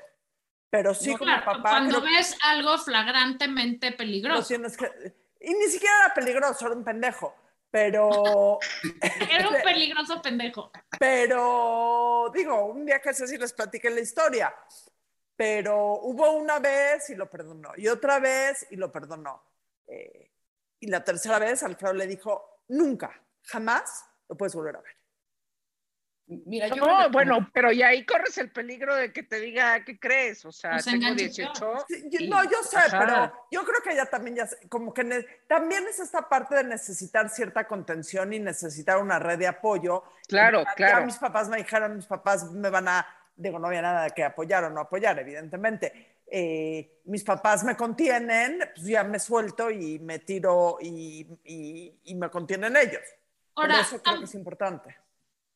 Pero 0.77 0.93
sí, 0.93 1.11
como 1.13 1.25
Claro, 1.25 1.43
papá, 1.43 1.69
cuando 1.71 2.01
creo 2.01 2.13
ves 2.13 2.37
algo 2.43 2.77
flagrantemente 2.77 3.93
peligroso. 3.93 4.47
tienes 4.47 4.77
que. 4.77 4.85
Y 5.41 5.51
ni 5.55 5.65
siquiera 5.71 6.05
era 6.05 6.13
peligroso, 6.13 6.67
era 6.67 6.75
un 6.75 6.83
pendejo. 6.83 7.33
Pero, 7.71 8.59
Era 9.31 9.49
un 9.49 9.55
peligroso 9.63 10.21
pendejo. 10.21 10.71
pero, 10.99 12.31
digo, 12.31 12.65
un 12.65 12.85
día 12.85 13.01
que 13.01 13.11
sé 13.15 13.27
si 13.27 13.39
les 13.39 13.53
platiqué 13.53 13.89
la 13.89 14.01
historia. 14.01 14.53
Pero 15.35 15.93
hubo 16.01 16.29
una 16.33 16.59
vez 16.59 17.09
y 17.09 17.15
lo 17.15 17.27
perdonó, 17.27 17.71
y 17.75 17.87
otra 17.87 18.19
vez 18.19 18.67
y 18.69 18.75
lo 18.75 18.91
perdonó. 18.91 19.43
Eh, 19.87 20.31
y 20.79 20.87
la 20.91 21.03
tercera 21.03 21.39
vez 21.39 21.63
Alfredo 21.63 21.93
le 21.95 22.05
dijo, 22.05 22.61
nunca, 22.67 23.19
jamás 23.45 24.05
lo 24.29 24.37
puedes 24.37 24.53
volver 24.53 24.75
a 24.75 24.81
ver. 24.81 24.95
Mira, 26.27 26.67
yo 26.67 26.75
No, 26.85 27.03
que- 27.05 27.11
bueno, 27.11 27.49
pero 27.53 27.71
y 27.71 27.81
ahí 27.81 28.05
corres 28.05 28.37
el 28.37 28.51
peligro 28.51 28.95
de 28.95 29.13
que 29.13 29.23
te 29.23 29.39
diga, 29.39 29.83
¿qué 29.85 29.97
crees? 29.99 30.43
O 30.45 30.51
sea, 30.51 30.73
Nos 30.73 30.85
tengo 30.85 30.97
enganche 30.97 31.25
18. 31.25 31.85
Sí, 31.87 32.03
yo- 32.09 32.19
y- 32.19 32.29
no, 32.29 32.43
yo 32.43 32.61
sé, 32.63 32.77
Ajá. 32.77 32.99
pero 32.99 33.47
yo 33.51 33.63
creo 33.63 33.81
que 33.83 33.93
ella 33.93 34.05
también 34.05 34.35
ya, 34.35 34.47
como 34.69 34.93
que 34.93 35.03
ne- 35.03 35.25
también 35.47 35.85
es 35.87 35.99
esta 35.99 36.27
parte 36.27 36.55
de 36.55 36.63
necesitar 36.65 37.29
cierta 37.29 37.67
contención 37.67 38.33
y 38.33 38.39
necesitar 38.39 38.97
una 38.97 39.19
red 39.19 39.39
de 39.39 39.47
apoyo. 39.47 40.03
Claro, 40.27 40.63
Ya- 40.63 40.73
claro. 40.75 40.99
Ya 40.99 41.05
mis 41.05 41.17
papás 41.17 41.49
me 41.49 41.57
dijeron, 41.57 41.95
mis 41.95 42.05
papás 42.05 42.51
me 42.51 42.69
van 42.69 42.87
a, 42.89 43.07
digo, 43.35 43.57
no 43.59 43.67
había 43.67 43.81
nada 43.81 44.09
que 44.09 44.23
apoyar 44.23 44.63
o 44.65 44.69
no 44.69 44.81
apoyar, 44.81 45.17
evidentemente. 45.19 46.15
Eh, 46.29 46.99
mis 47.05 47.23
papás 47.23 47.63
me 47.63 47.77
contienen, 47.77 48.59
pues 48.75 48.85
ya 48.87 49.01
me 49.05 49.17
suelto 49.17 49.71
y 49.71 49.97
me 49.99 50.19
tiro 50.19 50.77
y, 50.81 51.25
y- 51.45 51.93
y 52.03 52.15
me 52.15 52.29
contienen 52.29 52.75
ellos. 52.75 53.01
Por 53.53 53.63
Ahora, 53.71 53.79
eso 53.81 54.01
creo 54.03 54.19
que 54.19 54.25
es 54.25 54.35
importante. 54.35 54.97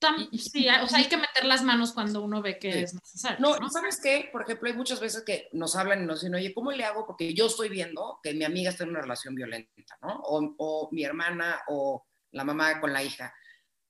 Tam- 0.01 0.29
sí, 0.37 0.67
o 0.67 0.87
sea, 0.87 0.97
hay 0.99 1.07
que 1.07 1.15
meter 1.17 1.45
las 1.45 1.63
manos 1.63 1.93
cuando 1.93 2.21
uno 2.21 2.41
ve 2.41 2.59
que 2.59 2.73
Sí. 2.73 2.79
es 2.79 2.93
necesario. 2.93 3.37
No, 3.39 3.57
¿no? 3.57 3.67
¿y 3.67 3.69
¿sabes 3.69 4.01
qué? 4.01 4.27
Por 4.31 4.41
ejemplo, 4.41 4.67
hay 4.67 4.75
muchas 4.75 4.99
veces 4.99 5.23
que 5.23 5.47
nos 5.53 5.75
hablan 5.75 6.03
y 6.03 6.05
nos 6.05 6.21
dicen, 6.21 6.35
oye, 6.35 6.53
¿cómo 6.53 6.71
le 6.71 6.83
hago? 6.83 7.05
Porque 7.05 7.33
yo 7.33 7.45
estoy 7.45 7.69
viendo 7.69 8.19
que 8.21 8.33
mi 8.33 8.43
amiga 8.43 8.71
está 8.71 8.83
en 8.83 8.89
una 8.89 9.01
relación 9.01 9.35
violenta, 9.35 9.97
¿no? 10.01 10.19
O, 10.23 10.55
o 10.57 10.89
mi 10.91 11.03
hermana 11.05 11.61
o 11.69 12.05
la 12.31 12.43
mamá 12.43 12.81
con 12.81 12.91
la 12.91 13.03
hija. 13.03 13.33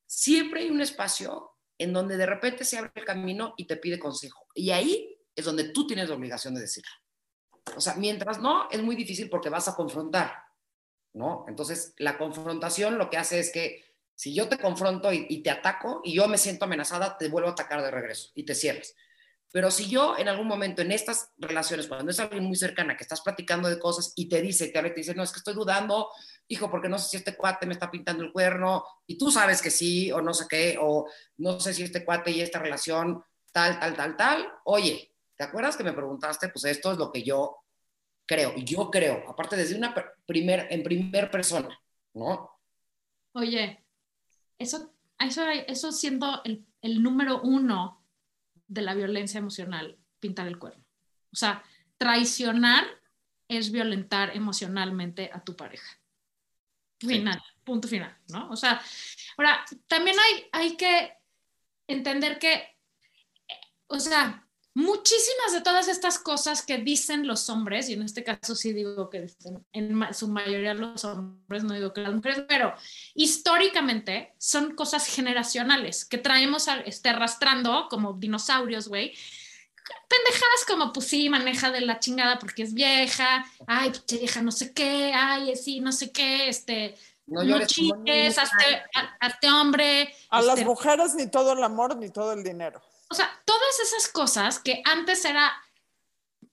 Siempre 0.06 0.62
hay 0.62 0.70
un 0.70 0.82
espacio 0.82 1.52
en 1.78 1.94
donde 1.94 2.18
de 2.18 2.26
repente 2.26 2.66
se 2.66 2.78
abre 2.78 2.92
el 2.96 3.06
camino 3.06 3.54
y 3.58 3.66
te 3.66 3.78
pide 3.78 3.98
consejo. 3.98 4.46
Y 4.54 4.72
ahí 4.72 5.18
es 5.36 5.46
donde 5.46 5.66
tú 5.70 5.88
tienes 5.88 6.10
la 6.10 6.16
obligación 6.16 6.54
de 6.54 6.62
decirlo. 6.62 6.92
O 7.76 7.82
sea, 7.82 7.96
mientras 7.96 8.40
no, 8.40 8.70
es 8.70 8.82
muy 8.84 8.96
difícil 8.96 9.30
porque 9.30 9.50
vas 9.50 9.68
a 9.68 9.76
confrontar, 9.76 10.34
¿no? 11.14 11.46
Entonces, 11.48 11.94
la 11.98 12.18
confrontación 12.18 12.98
lo 12.98 13.10
que 13.10 13.18
hace 13.18 13.40
es 13.40 13.52
que 13.52 13.91
si 14.22 14.36
yo 14.36 14.48
te 14.48 14.60
confronto 14.60 15.12
y, 15.12 15.42
te 15.42 15.50
ataco 15.50 16.00
y 16.04 16.14
yo 16.14 16.28
me 16.28 16.38
siento 16.38 16.66
amenazada, 16.66 17.18
te 17.18 17.28
vuelvo 17.28 17.50
a 17.50 17.54
atacar 17.54 17.82
de 17.82 17.90
regreso 17.90 18.30
y 18.36 18.46
te 18.46 18.54
cierras. 18.54 18.94
Pero 19.52 19.72
si 19.72 19.90
yo 19.90 20.16
en 20.16 20.28
algún 20.28 20.48
momento 20.48 20.84
en 20.84 20.92
estas 20.92 21.32
relaciones, 21.40 21.88
cuando 21.88 22.12
es 22.12 22.20
alguien 22.20 22.44
muy 22.44 22.56
cercana, 22.56 22.96
que 22.96 23.02
estás 23.02 23.22
platicando 23.22 23.68
de 23.68 23.80
cosas 23.80 24.14
y 24.16 24.30
te 24.30 24.40
dice, 24.40 24.68
te 24.68 24.78
habla 24.78 24.92
y 24.92 24.94
te 24.94 25.00
dice, 25.00 25.16
no, 25.16 25.24
es 25.24 25.32
que 25.32 25.40
estoy 25.40 25.56
dudando, 25.56 26.08
hijo, 26.48 26.70
porque 26.70 26.88
no 26.88 27.00
sé 27.00 27.10
si 27.10 27.18
este 27.18 27.36
cuate 27.36 27.66
me 27.66 27.74
está 27.74 27.90
pintando 27.90 28.24
el 28.24 28.32
cuerno, 28.32 28.86
y 29.08 29.18
tú 29.18 29.32
sabes 29.32 29.60
que 29.60 29.72
sí, 29.72 30.12
o 30.12 30.22
no 30.22 30.36
sé 30.36 30.46
qué, 30.48 30.78
o 30.80 31.08
no 31.38 31.60
sé 31.60 31.74
si 31.74 31.82
este 31.82 32.06
cuate 32.06 32.30
y 32.30 32.42
esta 32.42 32.60
relación, 32.60 33.24
tal, 33.52 33.80
tal, 33.80 33.96
tal, 33.96 34.18
tal, 34.18 34.54
oye, 34.66 35.16
¿te 35.36 35.46
acuerdas 35.46 35.76
que 35.76 35.84
me 35.84 35.94
preguntaste? 35.94 36.50
Pues 36.50 36.66
esto 36.66 36.92
es 36.92 37.00
lo 37.00 37.12
que 37.12 37.24
yo 37.24 37.58
creo, 38.28 38.54
y 38.56 38.66
yo 38.66 38.92
creo, 38.92 39.24
aparte 39.28 39.56
desde 39.56 39.76
una 39.76 39.96
primer, 40.28 40.68
en 40.70 40.84
primer 40.84 41.32
persona, 41.32 41.76
¿no? 42.14 42.52
Oye, 43.34 43.82
eso, 44.62 44.94
eso, 45.20 45.44
eso 45.68 45.92
siendo 45.92 46.42
el, 46.44 46.66
el 46.82 47.02
número 47.04 47.42
uno 47.42 48.04
de 48.68 48.82
la 48.82 48.94
violencia 48.94 49.40
emocional, 49.40 49.98
pintar 50.20 50.48
el 50.48 50.58
cuerno. 50.58 50.84
O 51.32 51.36
sea, 51.36 51.64
traicionar 51.98 52.86
es 53.48 53.72
violentar 53.72 54.36
emocionalmente 54.36 55.30
a 55.34 55.44
tu 55.44 55.56
pareja. 55.56 56.00
Final, 57.00 57.42
punto 57.64 57.88
final, 57.88 58.16
¿no? 58.30 58.50
O 58.50 58.56
sea, 58.56 58.82
ahora, 59.38 59.66
también 59.88 60.16
hay, 60.20 60.46
hay 60.52 60.78
que 60.78 61.14
entender 61.88 62.38
que, 62.38 62.78
o 63.88 64.00
sea, 64.00 64.48
muchísimas 64.74 65.52
de 65.54 65.62
todas 65.62 65.88
estas 65.88 66.18
cosas 66.18 66.62
que 66.62 66.78
dicen 66.78 67.28
los 67.28 67.50
hombres, 67.50 67.90
y 67.90 67.94
en 67.94 68.04
este 68.04 68.24
caso 68.24 68.56
sí 68.56 68.74
digo 68.74 69.10
que 69.10 69.22
dicen 69.22 69.66
en 69.74 70.14
su 70.14 70.28
mayoría 70.28 70.74
los 70.74 71.04
hombres, 71.04 71.64
no 71.64 71.74
digo 71.74 71.94
que 71.94 72.02
las 72.02 72.14
mujeres, 72.14 72.44
pero 72.48 72.74
históricamente 73.14 74.34
son 74.38 74.76
cosas 74.76 75.06
generacionales 75.08 76.06
que 76.06 76.18
traemos 76.18 76.68
este, 76.86 77.10
arrastrando 77.10 77.88
como 77.90 78.14
dinosaurios, 78.14 78.88
güey. 78.88 79.14
Pendejadas 80.08 80.66
como, 80.68 80.94
pues 80.94 81.08
sí, 81.08 81.30
maneja 81.30 81.70
de 81.70 81.82
la 81.82 82.00
chingada 82.00 82.40
porque 82.40 82.64
es 82.64 82.74
vieja, 82.74 83.46
ay, 83.68 83.90
pinche 83.90 84.20
vieja, 84.20 84.42
no 84.42 84.52
sé 84.52 84.74
qué, 84.74 85.12
ay, 85.14 85.56
sí, 85.58 85.82
no 85.82 85.92
sé 85.92 86.12
qué, 86.12 86.48
este, 86.48 86.96
no, 87.28 87.44
no 87.44 87.66
chiques, 87.66 88.38
hazte, 88.38 89.52
hombre. 89.52 90.14
A 90.30 90.42
las 90.42 90.56
este, 90.60 90.66
mujeres 90.66 91.16
ni 91.16 91.28
todo 91.28 91.54
el 91.54 91.64
amor 91.64 91.98
ni 91.98 92.10
todo 92.10 92.34
el 92.34 92.44
dinero. 92.44 92.82
O 93.12 93.14
sea, 93.14 93.30
todas 93.46 93.80
esas 93.82 94.08
cosas 94.08 94.58
que 94.58 94.82
antes 94.86 95.26
era 95.26 95.52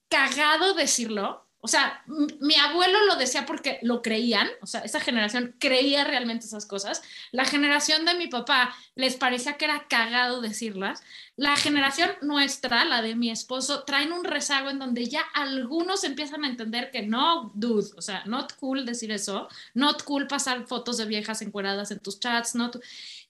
cagado 0.09 0.73
decirlo, 0.73 1.49
o 1.61 1.67
sea, 1.67 2.03
mi 2.39 2.55
abuelo 2.55 3.05
lo 3.05 3.15
decía 3.15 3.45
porque 3.45 3.79
lo 3.81 4.01
creían, 4.01 4.47
o 4.61 4.65
sea, 4.65 4.81
esa 4.81 4.99
generación 4.99 5.55
creía 5.59 6.03
realmente 6.03 6.45
esas 6.45 6.65
cosas. 6.65 7.01
La 7.31 7.45
generación 7.45 8.03
de 8.03 8.15
mi 8.15 8.27
papá 8.27 8.75
les 8.95 9.15
parecía 9.15 9.53
que 9.57 9.65
era 9.65 9.87
cagado 9.87 10.39
decirlas. 10.41 11.01
La 11.37 11.55
generación 11.55 12.11
nuestra, 12.21 12.83
la 12.83 13.01
de 13.01 13.15
mi 13.15 13.29
esposo, 13.29 13.83
traen 13.83 14.11
un 14.11 14.25
rezago 14.25 14.69
en 14.69 14.79
donde 14.79 15.05
ya 15.07 15.21
algunos 15.33 16.03
empiezan 16.03 16.43
a 16.43 16.49
entender 16.49 16.91
que 16.91 17.03
no, 17.03 17.51
dude, 17.55 17.89
o 17.95 18.01
sea, 18.01 18.23
not 18.25 18.53
cool 18.57 18.85
decir 18.85 19.11
eso, 19.11 19.47
not 19.73 20.03
cool 20.03 20.27
pasar 20.27 20.65
fotos 20.65 20.97
de 20.97 21.05
viejas 21.05 21.41
encueradas 21.41 21.91
en 21.91 21.99
tus 21.99 22.19
chats, 22.19 22.55
not... 22.55 22.77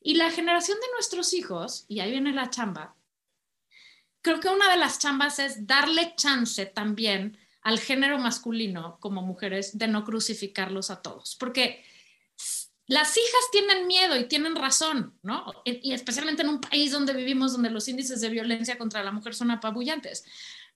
Y 0.01 0.15
la 0.15 0.31
generación 0.31 0.79
de 0.79 0.91
nuestros 0.93 1.33
hijos, 1.33 1.85
y 1.87 1.99
ahí 1.99 2.11
viene 2.11 2.31
la 2.31 2.49
chamba, 2.49 2.95
creo 4.21 4.39
que 4.39 4.49
una 4.49 4.69
de 4.69 4.77
las 4.77 4.99
chambas 4.99 5.39
es 5.39 5.65
darle 5.67 6.13
chance 6.15 6.65
también 6.65 7.37
al 7.61 7.79
género 7.79 8.17
masculino 8.17 8.97
como 8.99 9.21
mujeres 9.21 9.77
de 9.77 9.87
no 9.87 10.03
crucificarlos 10.03 10.89
a 10.89 11.01
todos, 11.01 11.35
porque 11.39 11.83
las 12.87 13.15
hijas 13.15 13.51
tienen 13.51 13.85
miedo 13.85 14.17
y 14.17 14.27
tienen 14.27 14.55
razón, 14.55 15.17
¿no? 15.21 15.45
Y 15.63 15.93
especialmente 15.93 16.41
en 16.41 16.49
un 16.49 16.61
país 16.61 16.91
donde 16.91 17.13
vivimos, 17.13 17.53
donde 17.53 17.69
los 17.69 17.87
índices 17.87 18.19
de 18.21 18.29
violencia 18.29 18.79
contra 18.79 19.03
la 19.03 19.11
mujer 19.11 19.35
son 19.35 19.51
apabullantes. 19.51 20.25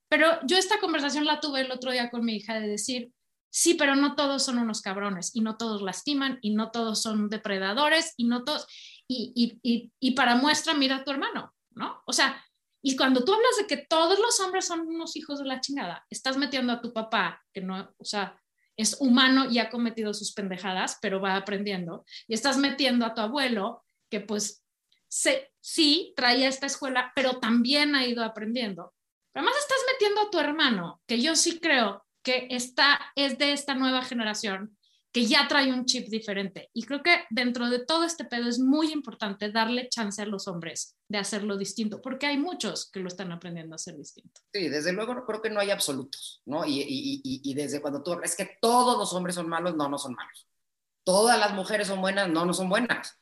Pero 0.10 0.39
yo 0.46 0.58
esta 0.58 0.80
conversación 0.80 1.26
la 1.26 1.39
tuve 1.39 1.62
el 1.62 1.72
otro 1.72 1.91
día 1.91 2.12
con 2.12 2.24
mi 2.24 2.36
hija 2.36 2.60
de 2.60 2.68
decir, 2.68 3.12
sí, 3.50 3.74
pero 3.74 3.96
no 3.96 4.14
todos 4.14 4.44
son 4.44 4.60
unos 4.60 4.82
cabrones 4.82 5.36
y 5.36 5.41
no 5.41 5.58
todos 5.58 5.82
lastiman 5.82 6.38
y 6.41 6.54
no 6.54 6.70
todos 6.70 7.02
son 7.02 7.30
depredadores 7.30 8.14
y 8.16 8.26
no 8.26 8.44
todos, 8.44 8.68
y, 9.08 9.32
y, 9.36 9.60
y, 9.64 9.91
y 10.00 10.12
para 10.12 10.36
muestra, 10.36 10.76
mira 10.76 10.98
a 10.98 11.04
tu 11.04 11.10
hermano, 11.10 11.56
¿no? 11.72 12.04
O 12.06 12.14
sea, 12.14 12.44
y 12.86 12.98
cuando 12.98 13.24
tú 13.24 13.34
hablas 13.34 13.56
de 13.58 13.66
que 13.66 13.78
todos 13.78 14.20
los 14.20 14.40
hombres 14.42 14.68
son 14.68 14.82
unos 14.82 15.16
hijos 15.16 15.40
de 15.40 15.46
la 15.46 15.62
chingada, 15.62 16.06
estás 16.10 16.36
metiendo 16.36 16.74
a 16.74 16.82
tu 16.82 16.92
papá, 16.92 17.42
que 17.54 17.62
no, 17.62 17.90
o 17.98 18.06
sea, 18.06 18.38
es 18.76 18.98
humano 19.00 19.50
y 19.50 19.60
ha 19.60 19.70
cometido 19.70 20.14
sus 20.14 20.34
pendejadas, 20.34 20.98
pero 21.02 21.22
va 21.22 21.38
aprendiendo, 21.38 22.04
y 22.28 22.34
estás 22.34 22.58
metiendo 22.58 23.06
a 23.06 23.14
tu 23.14 23.22
abuelo, 23.22 23.86
que 24.12 24.20
pues 24.20 24.66
sí 25.08 26.14
traía 26.18 26.50
esta 26.50 26.66
escuela, 26.66 27.14
pero 27.16 27.40
también 27.40 27.96
ha 27.96 28.06
ido 28.06 28.22
aprendiendo. 28.22 28.94
Pero 29.32 29.46
además 29.46 29.62
estás 29.62 29.80
metiendo 29.94 30.22
a 30.22 30.30
tu 30.30 30.40
hermano, 30.40 31.02
que 31.08 31.22
yo 31.22 31.36
sí 31.38 31.60
creo 31.60 32.06
que 32.22 32.48
está, 32.50 33.00
es 33.16 33.38
de 33.38 33.54
esta 33.54 33.76
nueva 33.76 34.04
generación, 34.04 34.78
que 35.14 35.28
ya 35.28 35.47
trae 35.47 35.72
un 35.72 35.86
chip 35.86 36.07
diferente. 36.09 36.72
Y 36.74 36.84
creo 36.84 37.03
que 37.03 37.24
dentro 37.30 37.70
de 37.70 37.86
todo 37.86 38.03
este 38.03 38.26
pedo 38.26 38.49
es 38.49 38.57
muy 38.57 38.91
importante 38.91 39.51
darle 39.51 39.88
chance 39.88 40.20
a 40.20 40.26
los 40.26 40.47
hombres 40.47 40.97
de 41.07 41.20
hacerlo 41.20 41.55
distinto, 41.55 42.01
porque 42.01 42.26
hay 42.26 42.38
muchos 42.38 42.89
que 42.89 42.99
lo 42.99 43.09
están 43.09 43.32
aprendiendo 43.32 43.76
a 43.76 43.78
hacer 43.78 43.95
distinto. 43.95 44.41
Sí, 44.51 44.70
desde 44.70 44.91
luego 44.91 45.24
creo 45.24 45.39
que 45.39 45.51
no 45.51 45.59
hay 45.59 45.70
absolutos, 45.70 46.41
¿no? 46.45 46.66
Y, 46.66 46.82
y, 46.82 47.22
y, 47.24 47.53
desde 47.53 47.80
cuando 47.80 48.01
tú 48.01 48.20
es 48.24 48.36
que 48.36 48.57
todos 48.59 48.97
los 48.97 49.14
hombres 49.14 49.36
son 49.36 49.47
malos, 49.47 49.76
no, 49.76 49.88
no 49.88 49.99
son 49.99 50.16
malos. 50.16 50.47
Todas 51.03 51.38
las 51.38 51.53
mujeres 51.53 51.88
son 51.88 52.01
buenas, 52.01 52.28
no, 52.28 52.43
no 52.43 52.53
son 52.53 52.68
buenas. 52.68 53.16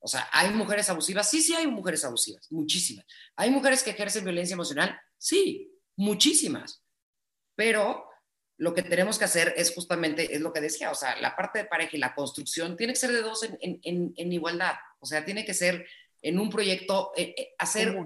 O 0.00 0.08
sea, 0.08 0.28
¿hay 0.32 0.50
mujeres 0.50 0.90
abusivas? 0.90 1.30
Sí, 1.30 1.40
sí 1.42 1.54
hay 1.54 1.68
mujeres 1.68 2.04
abusivas, 2.04 2.50
muchísimas. 2.50 3.06
¿Hay 3.36 3.50
mujeres 3.50 3.84
que 3.84 3.90
ejercen 3.90 4.24
violencia 4.24 4.54
emocional? 4.54 4.98
Sí, 5.16 5.70
muchísimas. 5.94 6.82
Pero 7.54 8.09
lo 8.60 8.74
que 8.74 8.82
tenemos 8.82 9.18
que 9.18 9.24
hacer 9.24 9.54
es 9.56 9.74
justamente, 9.74 10.34
es 10.34 10.42
lo 10.42 10.52
que 10.52 10.60
decía, 10.60 10.90
o 10.90 10.94
sea, 10.94 11.18
la 11.18 11.34
parte 11.34 11.60
de 11.60 11.64
pareja 11.64 11.96
y 11.96 11.98
la 11.98 12.14
construcción 12.14 12.76
tiene 12.76 12.92
que 12.92 12.98
ser 12.98 13.10
de 13.10 13.22
dos 13.22 13.42
en, 13.42 13.80
en, 13.82 14.12
en 14.14 14.32
igualdad, 14.34 14.74
o 14.98 15.06
sea, 15.06 15.24
tiene 15.24 15.46
que 15.46 15.54
ser 15.54 15.86
en 16.20 16.38
un 16.38 16.50
proyecto, 16.50 17.10
eh, 17.16 17.34
eh, 17.38 17.54
hacer 17.58 17.96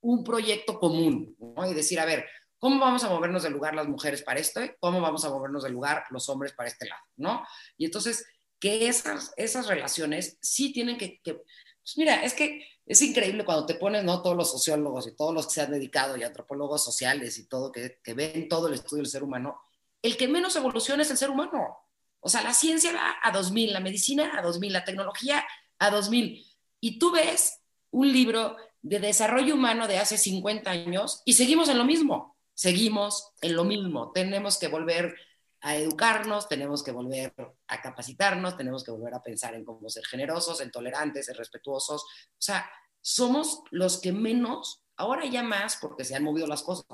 un 0.00 0.24
proyecto 0.24 0.80
común, 0.80 1.36
¿no? 1.38 1.70
Y 1.70 1.74
decir, 1.74 2.00
a 2.00 2.04
ver, 2.04 2.26
¿cómo 2.58 2.80
vamos 2.80 3.04
a 3.04 3.08
movernos 3.08 3.44
del 3.44 3.52
lugar 3.52 3.76
las 3.76 3.86
mujeres 3.86 4.22
para 4.22 4.40
esto? 4.40 4.60
¿Cómo 4.80 5.00
vamos 5.00 5.24
a 5.24 5.30
movernos 5.30 5.62
del 5.62 5.74
lugar 5.74 6.02
los 6.10 6.28
hombres 6.28 6.52
para 6.54 6.68
este 6.68 6.88
lado, 6.88 7.02
¿no? 7.16 7.46
Y 7.76 7.84
entonces, 7.84 8.26
que 8.58 8.88
esas, 8.88 9.32
esas 9.36 9.68
relaciones 9.68 10.38
sí 10.42 10.72
tienen 10.72 10.98
que, 10.98 11.20
que 11.22 11.34
pues 11.34 11.96
mira, 11.96 12.24
es 12.24 12.34
que 12.34 12.66
es 12.84 13.00
increíble 13.00 13.44
cuando 13.44 13.64
te 13.64 13.76
pones, 13.76 14.02
¿no? 14.02 14.22
Todos 14.22 14.36
los 14.36 14.50
sociólogos 14.50 15.06
y 15.06 15.14
todos 15.14 15.32
los 15.32 15.46
que 15.46 15.52
se 15.52 15.60
han 15.60 15.70
dedicado 15.70 16.16
y 16.16 16.24
antropólogos 16.24 16.82
sociales 16.82 17.38
y 17.38 17.46
todo, 17.46 17.70
que, 17.70 18.00
que 18.02 18.14
ven 18.14 18.48
todo 18.48 18.66
el 18.66 18.74
estudio 18.74 19.04
del 19.04 19.10
ser 19.12 19.22
humano, 19.22 19.67
el 20.02 20.16
que 20.16 20.28
menos 20.28 20.56
evoluciona 20.56 21.02
es 21.02 21.10
el 21.10 21.16
ser 21.16 21.30
humano. 21.30 21.78
O 22.20 22.28
sea, 22.28 22.42
la 22.42 22.52
ciencia 22.52 22.92
va 22.92 23.16
a 23.22 23.30
2000, 23.30 23.72
la 23.72 23.80
medicina 23.80 24.32
a 24.36 24.42
2000, 24.42 24.72
la 24.72 24.84
tecnología 24.84 25.44
a 25.78 25.90
2000. 25.90 26.44
Y 26.80 26.98
tú 26.98 27.12
ves 27.12 27.60
un 27.90 28.12
libro 28.12 28.56
de 28.82 29.00
desarrollo 29.00 29.54
humano 29.54 29.88
de 29.88 29.98
hace 29.98 30.18
50 30.18 30.70
años 30.70 31.22
y 31.24 31.34
seguimos 31.34 31.68
en 31.68 31.78
lo 31.78 31.84
mismo. 31.84 32.36
Seguimos 32.54 33.32
en 33.40 33.54
lo 33.54 33.64
mismo. 33.64 34.10
Tenemos 34.12 34.58
que 34.58 34.68
volver 34.68 35.14
a 35.60 35.76
educarnos, 35.76 36.48
tenemos 36.48 36.82
que 36.82 36.92
volver 36.92 37.34
a 37.66 37.80
capacitarnos, 37.80 38.56
tenemos 38.56 38.84
que 38.84 38.90
volver 38.90 39.14
a 39.14 39.22
pensar 39.22 39.54
en 39.54 39.64
cómo 39.64 39.88
ser 39.88 40.04
generosos, 40.06 40.60
en 40.60 40.70
tolerantes, 40.70 41.28
en 41.28 41.36
respetuosos. 41.36 42.02
O 42.02 42.40
sea, 42.40 42.68
somos 43.00 43.62
los 43.70 44.00
que 44.00 44.12
menos, 44.12 44.84
ahora 44.96 45.24
ya 45.26 45.42
más, 45.42 45.78
porque 45.80 46.04
se 46.04 46.14
han 46.14 46.24
movido 46.24 46.46
las 46.46 46.62
cosas, 46.62 46.86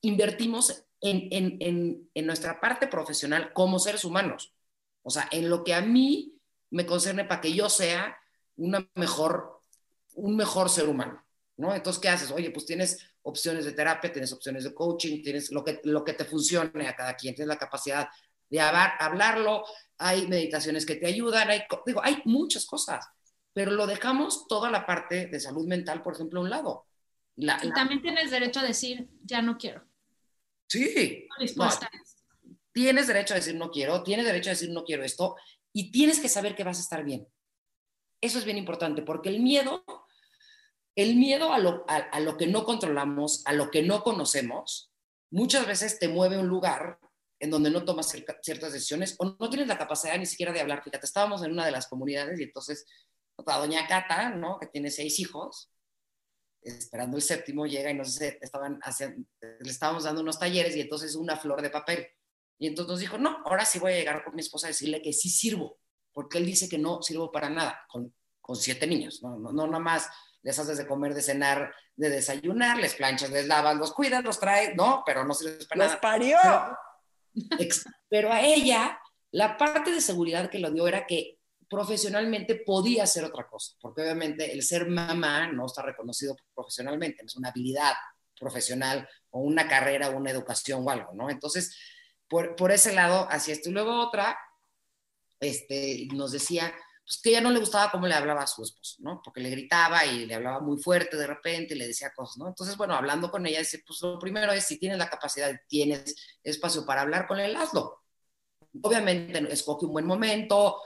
invertimos 0.00 0.85
en, 1.00 2.08
nuestra 2.14 2.60
parte 2.60 2.86
profesional 2.86 3.52
como 3.52 3.78
seres 3.78 4.04
humanos. 4.04 4.54
O 5.02 5.10
sea, 5.10 5.28
en 5.30 5.48
lo 5.48 5.62
que 5.62 5.74
a 5.74 5.80
mí 5.80 6.34
me 6.70 6.86
concerne 6.86 7.24
para 7.24 7.40
que 7.40 7.52
yo 7.52 7.68
sea 7.68 8.16
una 8.56 8.88
mejor, 8.94 9.62
un 10.14 10.36
mejor 10.36 10.68
ser 10.68 10.88
humano. 10.88 11.24
¿no? 11.56 11.74
Entonces, 11.74 12.00
¿qué 12.00 12.08
haces? 12.08 12.30
Oye, 12.30 12.50
pues 12.50 12.66
tienes 12.66 12.98
opciones 13.22 13.64
de 13.64 13.72
terapia, 13.72 14.12
tienes 14.12 14.32
opciones 14.32 14.64
de 14.64 14.74
coaching, 14.74 15.22
tienes 15.22 15.50
lo 15.50 15.64
que, 15.64 15.80
lo 15.84 16.04
que 16.04 16.12
te 16.12 16.24
funcione 16.24 16.88
a 16.88 16.94
cada 16.94 17.14
quien, 17.14 17.34
tienes 17.34 17.48
la 17.48 17.58
capacidad 17.58 18.08
de 18.48 18.60
hablarlo, 18.60 19.64
hay 19.98 20.26
meditaciones 20.28 20.86
que 20.86 20.96
te 20.96 21.06
ayudan, 21.06 21.50
hay, 21.50 21.62
digo, 21.84 22.00
hay 22.02 22.22
muchas 22.24 22.66
cosas, 22.66 23.04
pero 23.52 23.72
lo 23.72 23.86
dejamos 23.86 24.46
toda 24.46 24.70
la 24.70 24.86
parte 24.86 25.26
de 25.26 25.40
salud 25.40 25.66
mental, 25.66 26.02
por 26.02 26.14
ejemplo, 26.14 26.40
a 26.40 26.42
un 26.44 26.50
lado. 26.50 26.86
y 27.36 27.46
también 27.72 28.02
tienes 28.02 28.30
derecho 28.30 28.60
a 28.60 28.64
decir, 28.64 29.08
ya 29.22 29.42
no 29.42 29.58
quiero. 29.58 29.82
Sí. 30.68 31.28
tienes 32.72 33.06
derecho 33.06 33.34
a 33.34 33.36
decir 33.36 33.54
no 33.54 33.70
quiero, 33.70 34.02
tienes 34.02 34.26
derecho 34.26 34.50
a 34.50 34.52
decir 34.52 34.70
no 34.70 34.84
quiero 34.84 35.04
esto 35.04 35.36
y 35.72 35.90
tienes 35.90 36.20
que 36.20 36.28
saber 36.28 36.54
que 36.54 36.64
vas 36.64 36.78
a 36.78 36.82
estar 36.82 37.04
bien. 37.04 37.26
Eso 38.20 38.38
es 38.38 38.44
bien 38.44 38.58
importante 38.58 39.02
porque 39.02 39.28
el 39.28 39.40
miedo, 39.40 39.84
el 40.96 41.16
miedo 41.16 41.52
a 41.52 41.58
lo, 41.58 41.84
a, 41.88 42.20
lo 42.20 42.36
que 42.36 42.46
no 42.46 42.64
controlamos, 42.64 43.42
a 43.46 43.52
lo 43.52 43.70
que 43.70 43.82
no 43.82 44.02
conocemos, 44.02 44.90
muchas 45.30 45.66
veces 45.66 45.98
te 45.98 46.08
mueve 46.08 46.36
a 46.36 46.40
un 46.40 46.48
lugar 46.48 46.98
en 47.38 47.50
donde 47.50 47.70
no 47.70 47.84
tomas 47.84 48.08
ciertas 48.42 48.72
decisiones 48.72 49.14
o 49.18 49.36
no 49.38 49.50
tienes 49.50 49.68
la 49.68 49.76
capacidad 49.76 50.18
ni 50.18 50.26
siquiera 50.26 50.52
de 50.52 50.60
hablar. 50.60 50.82
Fíjate, 50.82 51.04
estábamos 51.04 51.42
en 51.42 51.52
una 51.52 51.66
de 51.66 51.72
las 51.72 51.86
comunidades 51.86 52.40
y 52.40 52.44
entonces 52.44 52.86
la 53.46 53.58
doña 53.58 53.86
Cata, 53.86 54.30
¿no? 54.30 54.58
que 54.58 54.66
tiene 54.66 54.90
seis 54.90 55.18
hijos, 55.18 55.70
esperando 56.66 57.16
el 57.16 57.22
séptimo, 57.22 57.66
llega 57.66 57.90
y 57.90 57.94
nos 57.94 58.20
estaban 58.20 58.78
haciendo, 58.82 59.26
le 59.40 59.70
estábamos 59.70 60.04
dando 60.04 60.20
unos 60.20 60.38
talleres 60.38 60.76
y 60.76 60.80
entonces 60.80 61.14
una 61.14 61.36
flor 61.36 61.62
de 61.62 61.70
papel. 61.70 62.06
Y 62.58 62.66
entonces 62.66 62.90
nos 62.90 63.00
dijo, 63.00 63.18
no, 63.18 63.42
ahora 63.44 63.64
sí 63.64 63.78
voy 63.78 63.92
a 63.92 63.96
llegar 63.96 64.24
con 64.24 64.34
mi 64.34 64.40
esposa 64.40 64.66
a 64.66 64.70
decirle 64.70 65.02
que 65.02 65.12
sí 65.12 65.28
sirvo, 65.28 65.78
porque 66.12 66.38
él 66.38 66.46
dice 66.46 66.68
que 66.68 66.78
no 66.78 67.02
sirvo 67.02 67.30
para 67.30 67.50
nada, 67.50 67.84
con, 67.88 68.14
con 68.40 68.56
siete 68.56 68.86
niños, 68.86 69.22
no, 69.22 69.38
no, 69.38 69.52
no 69.52 69.66
nada 69.66 69.78
más 69.78 70.08
les 70.42 70.58
haces 70.58 70.78
de 70.78 70.86
comer, 70.86 71.12
de 71.12 71.22
cenar, 71.22 71.74
de 71.96 72.08
desayunar, 72.08 72.78
les 72.78 72.94
planchas, 72.94 73.30
les 73.30 73.46
lavas, 73.46 73.76
los 73.76 73.92
cuidas, 73.92 74.22
los 74.22 74.38
traes, 74.38 74.76
no, 74.76 75.02
pero 75.04 75.24
no 75.24 75.34
sirves 75.34 75.66
para 75.66 75.82
los 75.82 75.88
nada. 75.88 76.00
parió! 76.00 76.38
pero 78.08 78.32
a 78.32 78.40
ella, 78.40 78.98
la 79.32 79.56
parte 79.56 79.90
de 79.90 80.00
seguridad 80.00 80.48
que 80.48 80.60
lo 80.60 80.70
dio 80.70 80.86
era 80.86 81.04
que 81.04 81.35
profesionalmente 81.68 82.56
podía 82.56 83.06
ser 83.06 83.24
otra 83.24 83.46
cosa, 83.48 83.74
porque 83.80 84.02
obviamente 84.02 84.52
el 84.52 84.62
ser 84.62 84.88
mamá 84.88 85.50
no 85.52 85.66
está 85.66 85.82
reconocido 85.82 86.36
profesionalmente, 86.54 87.24
es 87.24 87.36
una 87.36 87.48
habilidad 87.48 87.94
profesional 88.38 89.08
o 89.30 89.40
una 89.40 89.66
carrera 89.66 90.10
o 90.10 90.16
una 90.16 90.30
educación 90.30 90.86
o 90.86 90.90
algo, 90.90 91.12
¿no? 91.14 91.30
Entonces, 91.30 91.76
por, 92.28 92.56
por 92.56 92.72
ese 92.72 92.92
lado, 92.92 93.26
así 93.30 93.52
esto. 93.52 93.68
Y 93.68 93.72
luego 93.72 93.98
otra, 93.98 94.38
este, 95.40 96.08
nos 96.12 96.32
decía, 96.32 96.72
pues, 97.06 97.20
que 97.22 97.30
ella 97.30 97.40
no 97.40 97.50
le 97.50 97.60
gustaba 97.60 97.90
cómo 97.90 98.06
le 98.06 98.14
hablaba 98.14 98.42
a 98.42 98.46
su 98.46 98.62
esposo, 98.62 98.96
¿no? 98.98 99.20
Porque 99.24 99.40
le 99.40 99.50
gritaba 99.50 100.04
y 100.04 100.26
le 100.26 100.34
hablaba 100.34 100.60
muy 100.60 100.76
fuerte 100.78 101.16
de 101.16 101.26
repente 101.26 101.74
y 101.74 101.78
le 101.78 101.86
decía 101.86 102.12
cosas, 102.14 102.38
¿no? 102.38 102.48
Entonces, 102.48 102.76
bueno, 102.76 102.94
hablando 102.94 103.30
con 103.30 103.46
ella, 103.46 103.60
dice, 103.60 103.82
pues 103.86 104.00
lo 104.02 104.18
primero 104.18 104.52
es, 104.52 104.64
si 104.64 104.78
tienes 104.78 104.98
la 104.98 105.08
capacidad, 105.08 105.54
tienes 105.68 106.16
espacio 106.42 106.84
para 106.84 107.02
hablar 107.02 107.26
con 107.26 107.38
él, 107.38 107.54
hazlo. 107.56 108.02
Obviamente, 108.82 109.38
escoge 109.52 109.86
un 109.86 109.92
buen 109.92 110.06
momento, 110.06 110.80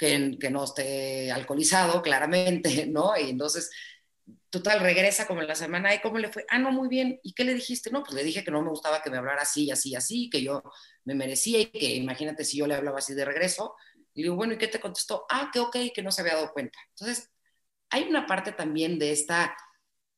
que, 0.00 0.38
que 0.40 0.50
no 0.50 0.64
esté 0.64 1.30
alcoholizado, 1.30 2.00
claramente, 2.00 2.86
¿no? 2.90 3.12
Y 3.18 3.28
entonces, 3.28 3.70
total, 4.48 4.80
regresa 4.80 5.26
como 5.26 5.42
en 5.42 5.48
la 5.48 5.54
semana, 5.54 5.94
¿y 5.94 6.00
cómo 6.00 6.16
le 6.16 6.32
fue? 6.32 6.46
Ah, 6.48 6.58
no, 6.58 6.72
muy 6.72 6.88
bien. 6.88 7.20
¿Y 7.22 7.34
qué 7.34 7.44
le 7.44 7.52
dijiste? 7.52 7.90
No, 7.90 8.02
pues 8.02 8.14
le 8.14 8.24
dije 8.24 8.42
que 8.42 8.50
no 8.50 8.62
me 8.62 8.70
gustaba 8.70 9.02
que 9.02 9.10
me 9.10 9.18
hablara 9.18 9.42
así, 9.42 9.70
así, 9.70 9.94
así, 9.94 10.30
que 10.30 10.42
yo 10.42 10.62
me 11.04 11.14
merecía 11.14 11.60
y 11.60 11.66
que 11.66 11.94
imagínate 11.96 12.44
si 12.46 12.56
yo 12.56 12.66
le 12.66 12.74
hablaba 12.74 12.98
así 12.98 13.12
de 13.12 13.26
regreso, 13.26 13.76
y 14.14 14.22
digo, 14.22 14.36
bueno, 14.36 14.54
¿y 14.54 14.58
qué 14.58 14.68
te 14.68 14.80
contestó? 14.80 15.26
Ah, 15.28 15.50
que 15.52 15.60
ok, 15.60 15.76
que 15.94 16.02
no 16.02 16.10
se 16.10 16.22
había 16.22 16.34
dado 16.34 16.52
cuenta. 16.52 16.78
Entonces, 16.88 17.30
hay 17.90 18.04
una 18.04 18.26
parte 18.26 18.52
también 18.52 18.98
de 18.98 19.12
esta 19.12 19.54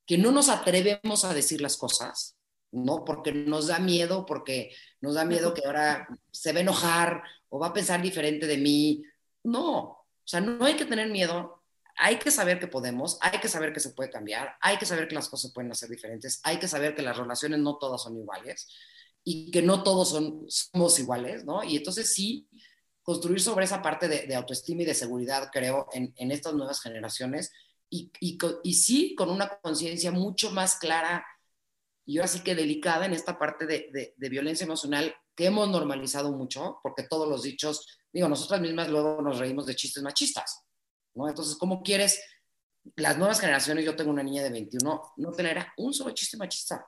que 0.07 0.17
no 0.17 0.31
nos 0.31 0.49
atrevemos 0.49 1.25
a 1.25 1.35
decir 1.35 1.61
las 1.61 1.77
cosas, 1.77 2.37
¿no? 2.71 3.05
Porque 3.05 3.33
nos 3.33 3.67
da 3.67 3.81
miedo, 3.81 4.25
porque 4.27 4.75
nos 5.01 5.15
da 5.15 5.25
miedo 5.25 5.55
que 5.55 5.67
ahora 5.67 6.09
se 6.31 6.53
va 6.53 6.59
a 6.59 6.63
enojar 6.63 7.23
o 7.49 7.59
va 7.59 7.69
a 7.69 7.73
pensar 7.73 8.01
diferente 8.01 8.47
de 8.47 8.59
mí. 8.59 9.03
No, 9.45 9.79
o 9.79 10.07
sea, 10.25 10.41
no 10.41 10.65
hay 10.65 10.77
que 10.77 10.85
tener 10.85 11.11
miedo, 11.11 11.63
hay 11.97 12.19
que 12.19 12.31
saber 12.31 12.59
que 12.59 12.69
podemos, 12.69 13.19
hay 13.21 13.41
que 13.41 13.49
saber 13.49 13.73
que 13.73 13.81
se 13.81 13.91
puede 13.91 14.11
cambiar, 14.11 14.57
hay 14.61 14.79
que 14.79 14.87
saber 14.87 15.09
que 15.09 15.15
las 15.15 15.29
cosas 15.29 15.53
pueden 15.53 15.75
ser 15.75 15.89
diferentes, 15.89 16.41
hay 16.45 16.59
que 16.59 16.69
saber 16.69 16.95
que 16.95 17.03
las 17.03 17.17
relaciones 17.17 17.59
no 17.59 17.77
todas 17.79 18.03
son 18.03 18.17
iguales 18.17 18.69
y 19.25 19.51
que 19.51 19.63
no 19.63 19.83
todos 19.83 20.11
somos 20.49 20.99
iguales, 20.99 21.45
¿no? 21.45 21.63
Y 21.63 21.77
entonces 21.77 22.13
sí, 22.13 22.49
construir 23.03 23.41
sobre 23.41 23.65
esa 23.65 23.83
parte 23.83 24.09
de, 24.09 24.35
autoestima 24.35 24.83
y 24.83 24.87
de 24.87 24.95
seguridad, 24.95 25.51
creo, 25.53 25.89
en, 25.93 26.31
estas 26.31 26.55
nuevas 26.55 26.81
generaciones, 26.81 27.53
y, 27.91 28.11
sí 28.73 29.15
con 29.15 29.29
una 29.29 29.49
conciencia 29.61 30.11
mucho 30.13 30.51
más 30.51 30.77
clara 30.77 31.27
y 32.07 32.19
ahora 32.19 32.29
sí 32.29 32.41
que 32.41 32.55
delicada 32.55 33.05
en 33.05 33.13
esta 33.13 33.39
parte 33.39 33.67
de, 33.67 34.15
violencia 34.17 34.65
emocional 34.65 35.15
que 35.35 35.47
hemos 35.47 35.69
normalizado 35.69 36.33
mucho, 36.33 36.79
porque 36.83 37.05
todos 37.05 37.29
los 37.29 37.43
dichos, 37.43 38.01
digo, 38.13 38.29
nosotras 38.29 38.61
mismas 38.61 38.89
luego 38.89 39.21
nos 39.23 39.39
reímos 39.39 39.67
de 39.67 39.75
chistes 39.75 40.03
machistas, 40.03 40.65
¿no? 41.15 41.29
Entonces, 41.29 41.57
¿cómo 41.57 41.83
quieres 41.83 42.23
las 42.97 43.17
nuevas 43.17 43.41
generaciones, 43.41 43.85
yo 43.85 43.97
tengo 43.97 44.11
una 44.11 44.23
niña 44.23 44.43
de 44.43 44.51
21, 44.51 45.13
no 45.17 45.33
tener 45.33 45.67
un 45.77 45.95
solo 45.95 46.13
chiste 46.13 46.37
machista? 46.37 46.87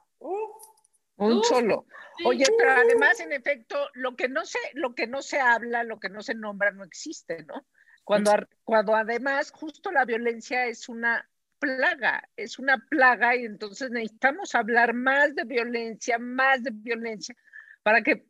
Un 1.16 1.44
solo. 1.44 1.86
Oye, 2.24 2.44
pero 2.58 2.72
además, 2.72 3.20
en 3.20 3.32
efecto, 3.32 3.76
lo 3.94 4.16
que 4.16 4.28
no 4.28 4.44
se, 4.44 4.58
lo 4.74 4.94
que 4.94 5.06
no 5.06 5.22
se 5.22 5.40
habla, 5.40 5.84
lo 5.84 6.00
que 6.00 6.08
no 6.08 6.22
se 6.22 6.34
nombra, 6.34 6.72
no 6.72 6.84
existe, 6.84 7.44
¿no? 7.44 7.64
Cuando, 8.02 8.32
cuando 8.64 8.94
además 8.94 9.50
justo 9.50 9.90
la 9.90 10.04
violencia 10.04 10.66
es 10.66 10.88
una 10.88 11.28
plaga, 11.58 12.28
es 12.36 12.58
una 12.58 12.84
plaga 12.90 13.34
y 13.36 13.44
entonces 13.44 13.90
necesitamos 13.90 14.54
hablar 14.54 14.92
más 14.92 15.34
de 15.34 15.44
violencia, 15.44 16.18
más 16.18 16.62
de 16.62 16.70
violencia, 16.72 17.34
para 17.82 18.02
que 18.02 18.26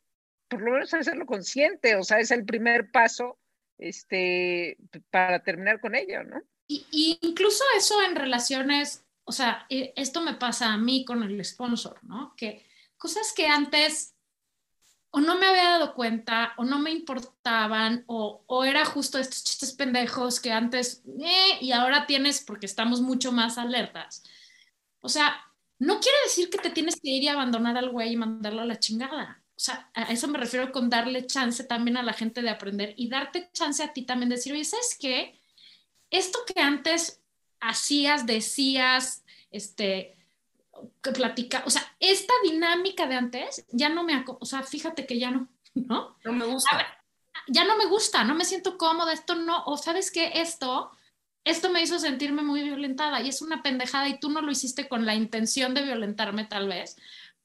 por 0.54 0.62
lo 0.62 0.72
menos 0.72 0.94
hacerlo 0.94 1.26
consciente, 1.26 1.96
o 1.96 2.02
sea, 2.02 2.20
es 2.20 2.30
el 2.30 2.44
primer 2.44 2.90
paso 2.90 3.38
este, 3.78 4.78
para 5.10 5.42
terminar 5.42 5.80
con 5.80 5.94
ello, 5.94 6.22
¿no? 6.24 6.42
Y, 6.66 7.18
incluso 7.20 7.62
eso 7.76 8.02
en 8.02 8.16
relaciones, 8.16 9.04
o 9.24 9.32
sea, 9.32 9.66
e, 9.68 9.92
esto 9.96 10.22
me 10.22 10.34
pasa 10.34 10.72
a 10.72 10.78
mí 10.78 11.04
con 11.04 11.22
el 11.22 11.44
sponsor, 11.44 11.98
¿no? 12.02 12.34
Que 12.36 12.64
cosas 12.96 13.32
que 13.34 13.46
antes 13.46 14.14
o 15.10 15.20
no 15.20 15.38
me 15.38 15.46
había 15.46 15.70
dado 15.70 15.94
cuenta 15.94 16.54
o 16.56 16.64
no 16.64 16.78
me 16.78 16.90
importaban 16.90 18.04
o, 18.06 18.42
o 18.46 18.64
era 18.64 18.84
justo 18.84 19.18
estos 19.18 19.44
chistes 19.44 19.72
pendejos 19.72 20.40
que 20.40 20.50
antes 20.50 21.04
eh, 21.20 21.58
y 21.60 21.70
ahora 21.70 22.06
tienes 22.06 22.42
porque 22.42 22.66
estamos 22.66 23.00
mucho 23.00 23.30
más 23.30 23.58
alertas. 23.58 24.24
O 25.00 25.08
sea, 25.08 25.36
no 25.78 26.00
quiere 26.00 26.16
decir 26.24 26.50
que 26.50 26.58
te 26.58 26.70
tienes 26.70 27.00
que 27.00 27.10
ir 27.10 27.22
y 27.22 27.28
abandonar 27.28 27.76
al 27.76 27.90
güey 27.90 28.12
y 28.12 28.16
mandarlo 28.16 28.62
a 28.62 28.66
la 28.66 28.78
chingada. 28.78 29.43
O 29.56 29.60
sea, 29.60 29.88
a 29.94 30.04
eso 30.04 30.26
me 30.28 30.38
refiero 30.38 30.72
con 30.72 30.90
darle 30.90 31.26
chance 31.26 31.62
también 31.64 31.96
a 31.96 32.02
la 32.02 32.12
gente 32.12 32.42
de 32.42 32.50
aprender 32.50 32.94
y 32.96 33.08
darte 33.08 33.50
chance 33.52 33.82
a 33.82 33.92
ti 33.92 34.02
también 34.02 34.28
de 34.28 34.36
decir, 34.36 34.52
oye, 34.52 34.64
¿sabes 34.64 34.96
qué? 34.98 35.38
Esto 36.10 36.40
que 36.46 36.60
antes 36.60 37.20
hacías, 37.60 38.26
decías, 38.26 39.24
este, 39.50 40.16
que 41.02 41.12
platica, 41.12 41.62
o 41.66 41.70
sea, 41.70 41.82
esta 42.00 42.32
dinámica 42.42 43.06
de 43.06 43.14
antes 43.14 43.64
ya 43.70 43.88
no 43.88 44.02
me, 44.02 44.24
o 44.26 44.44
sea, 44.44 44.62
fíjate 44.62 45.06
que 45.06 45.18
ya 45.18 45.30
no, 45.30 45.48
¿no? 45.74 46.16
No 46.24 46.32
me 46.32 46.44
gusta. 46.44 46.98
ya 47.48 47.64
no 47.64 47.76
me 47.76 47.86
gusta, 47.86 48.24
no 48.24 48.34
me 48.34 48.44
siento 48.44 48.78
cómoda, 48.78 49.12
esto 49.12 49.34
no, 49.34 49.64
o 49.64 49.76
sabes 49.76 50.10
que 50.10 50.32
esto, 50.40 50.90
esto 51.44 51.70
me 51.70 51.82
hizo 51.82 51.98
sentirme 51.98 52.42
muy 52.42 52.62
violentada 52.62 53.20
y 53.20 53.28
es 53.28 53.42
una 53.42 53.62
pendejada 53.62 54.08
y 54.08 54.18
tú 54.18 54.30
no 54.30 54.40
lo 54.40 54.50
hiciste 54.50 54.88
con 54.88 55.06
la 55.06 55.14
intención 55.14 55.74
de 55.74 55.82
violentarme 55.82 56.44
tal 56.44 56.68
vez, 56.68 56.96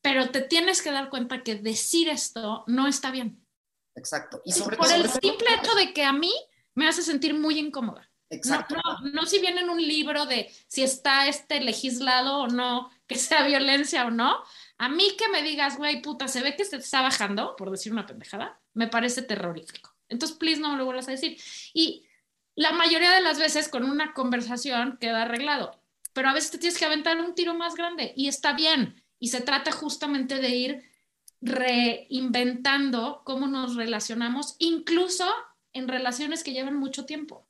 pero 0.01 0.29
te 0.29 0.41
tienes 0.41 0.81
que 0.81 0.91
dar 0.91 1.09
cuenta 1.09 1.43
que 1.43 1.55
decir 1.55 2.09
esto 2.09 2.63
no 2.67 2.87
está 2.87 3.11
bien. 3.11 3.45
Exacto. 3.95 4.41
Y 4.45 4.51
sobre 4.51 4.77
por 4.77 4.91
el 4.91 5.09
simple 5.09 5.47
hecho 5.57 5.73
de 5.75 5.93
que 5.93 6.03
a 6.03 6.13
mí 6.13 6.31
me 6.75 6.87
hace 6.87 7.01
sentir 7.01 7.33
muy 7.33 7.59
incómoda. 7.59 8.09
Exacto. 8.29 8.75
No, 8.75 9.09
no, 9.11 9.25
si 9.25 9.39
viene 9.39 9.61
en 9.61 9.69
un 9.69 9.81
libro 9.81 10.25
de 10.25 10.53
si 10.67 10.83
está 10.83 11.27
este 11.27 11.59
legislado 11.61 12.41
o 12.41 12.47
no, 12.47 12.91
que 13.07 13.15
sea 13.15 13.45
violencia 13.45 14.05
o 14.05 14.11
no. 14.11 14.43
A 14.77 14.87
mí 14.87 15.15
que 15.17 15.27
me 15.29 15.41
digas, 15.41 15.77
güey, 15.77 16.01
puta, 16.01 16.27
se 16.27 16.41
ve 16.41 16.55
que 16.55 16.63
se 16.63 16.77
está 16.77 17.01
bajando, 17.01 17.55
por 17.55 17.71
decir 17.71 17.91
una 17.91 18.05
pendejada, 18.05 18.61
me 18.73 18.87
parece 18.87 19.23
terrorífico. 19.23 19.95
Entonces, 20.07 20.37
please, 20.37 20.61
no 20.61 20.69
me 20.69 20.77
lo 20.77 20.85
vuelvas 20.85 21.07
a 21.07 21.11
decir. 21.11 21.37
Y 21.73 22.05
la 22.55 22.71
mayoría 22.71 23.11
de 23.11 23.21
las 23.21 23.39
veces 23.39 23.67
con 23.67 23.83
una 23.83 24.13
conversación 24.13 24.97
queda 24.99 25.23
arreglado, 25.23 25.81
pero 26.13 26.29
a 26.29 26.33
veces 26.33 26.51
te 26.51 26.57
tienes 26.59 26.77
que 26.77 26.85
aventar 26.85 27.17
un 27.17 27.33
tiro 27.33 27.53
más 27.53 27.75
grande 27.75 28.13
y 28.15 28.27
está 28.27 28.53
bien. 28.53 28.98
Y 29.19 29.27
se 29.27 29.41
trata 29.41 29.71
justamente 29.71 30.35
de 30.35 30.49
ir 30.49 30.89
reinventando 31.41 33.21
cómo 33.25 33.47
nos 33.47 33.75
relacionamos, 33.75 34.55
incluso 34.59 35.25
en 35.73 35.87
relaciones 35.87 36.43
que 36.43 36.53
llevan 36.53 36.75
mucho 36.75 37.05
tiempo. 37.05 37.47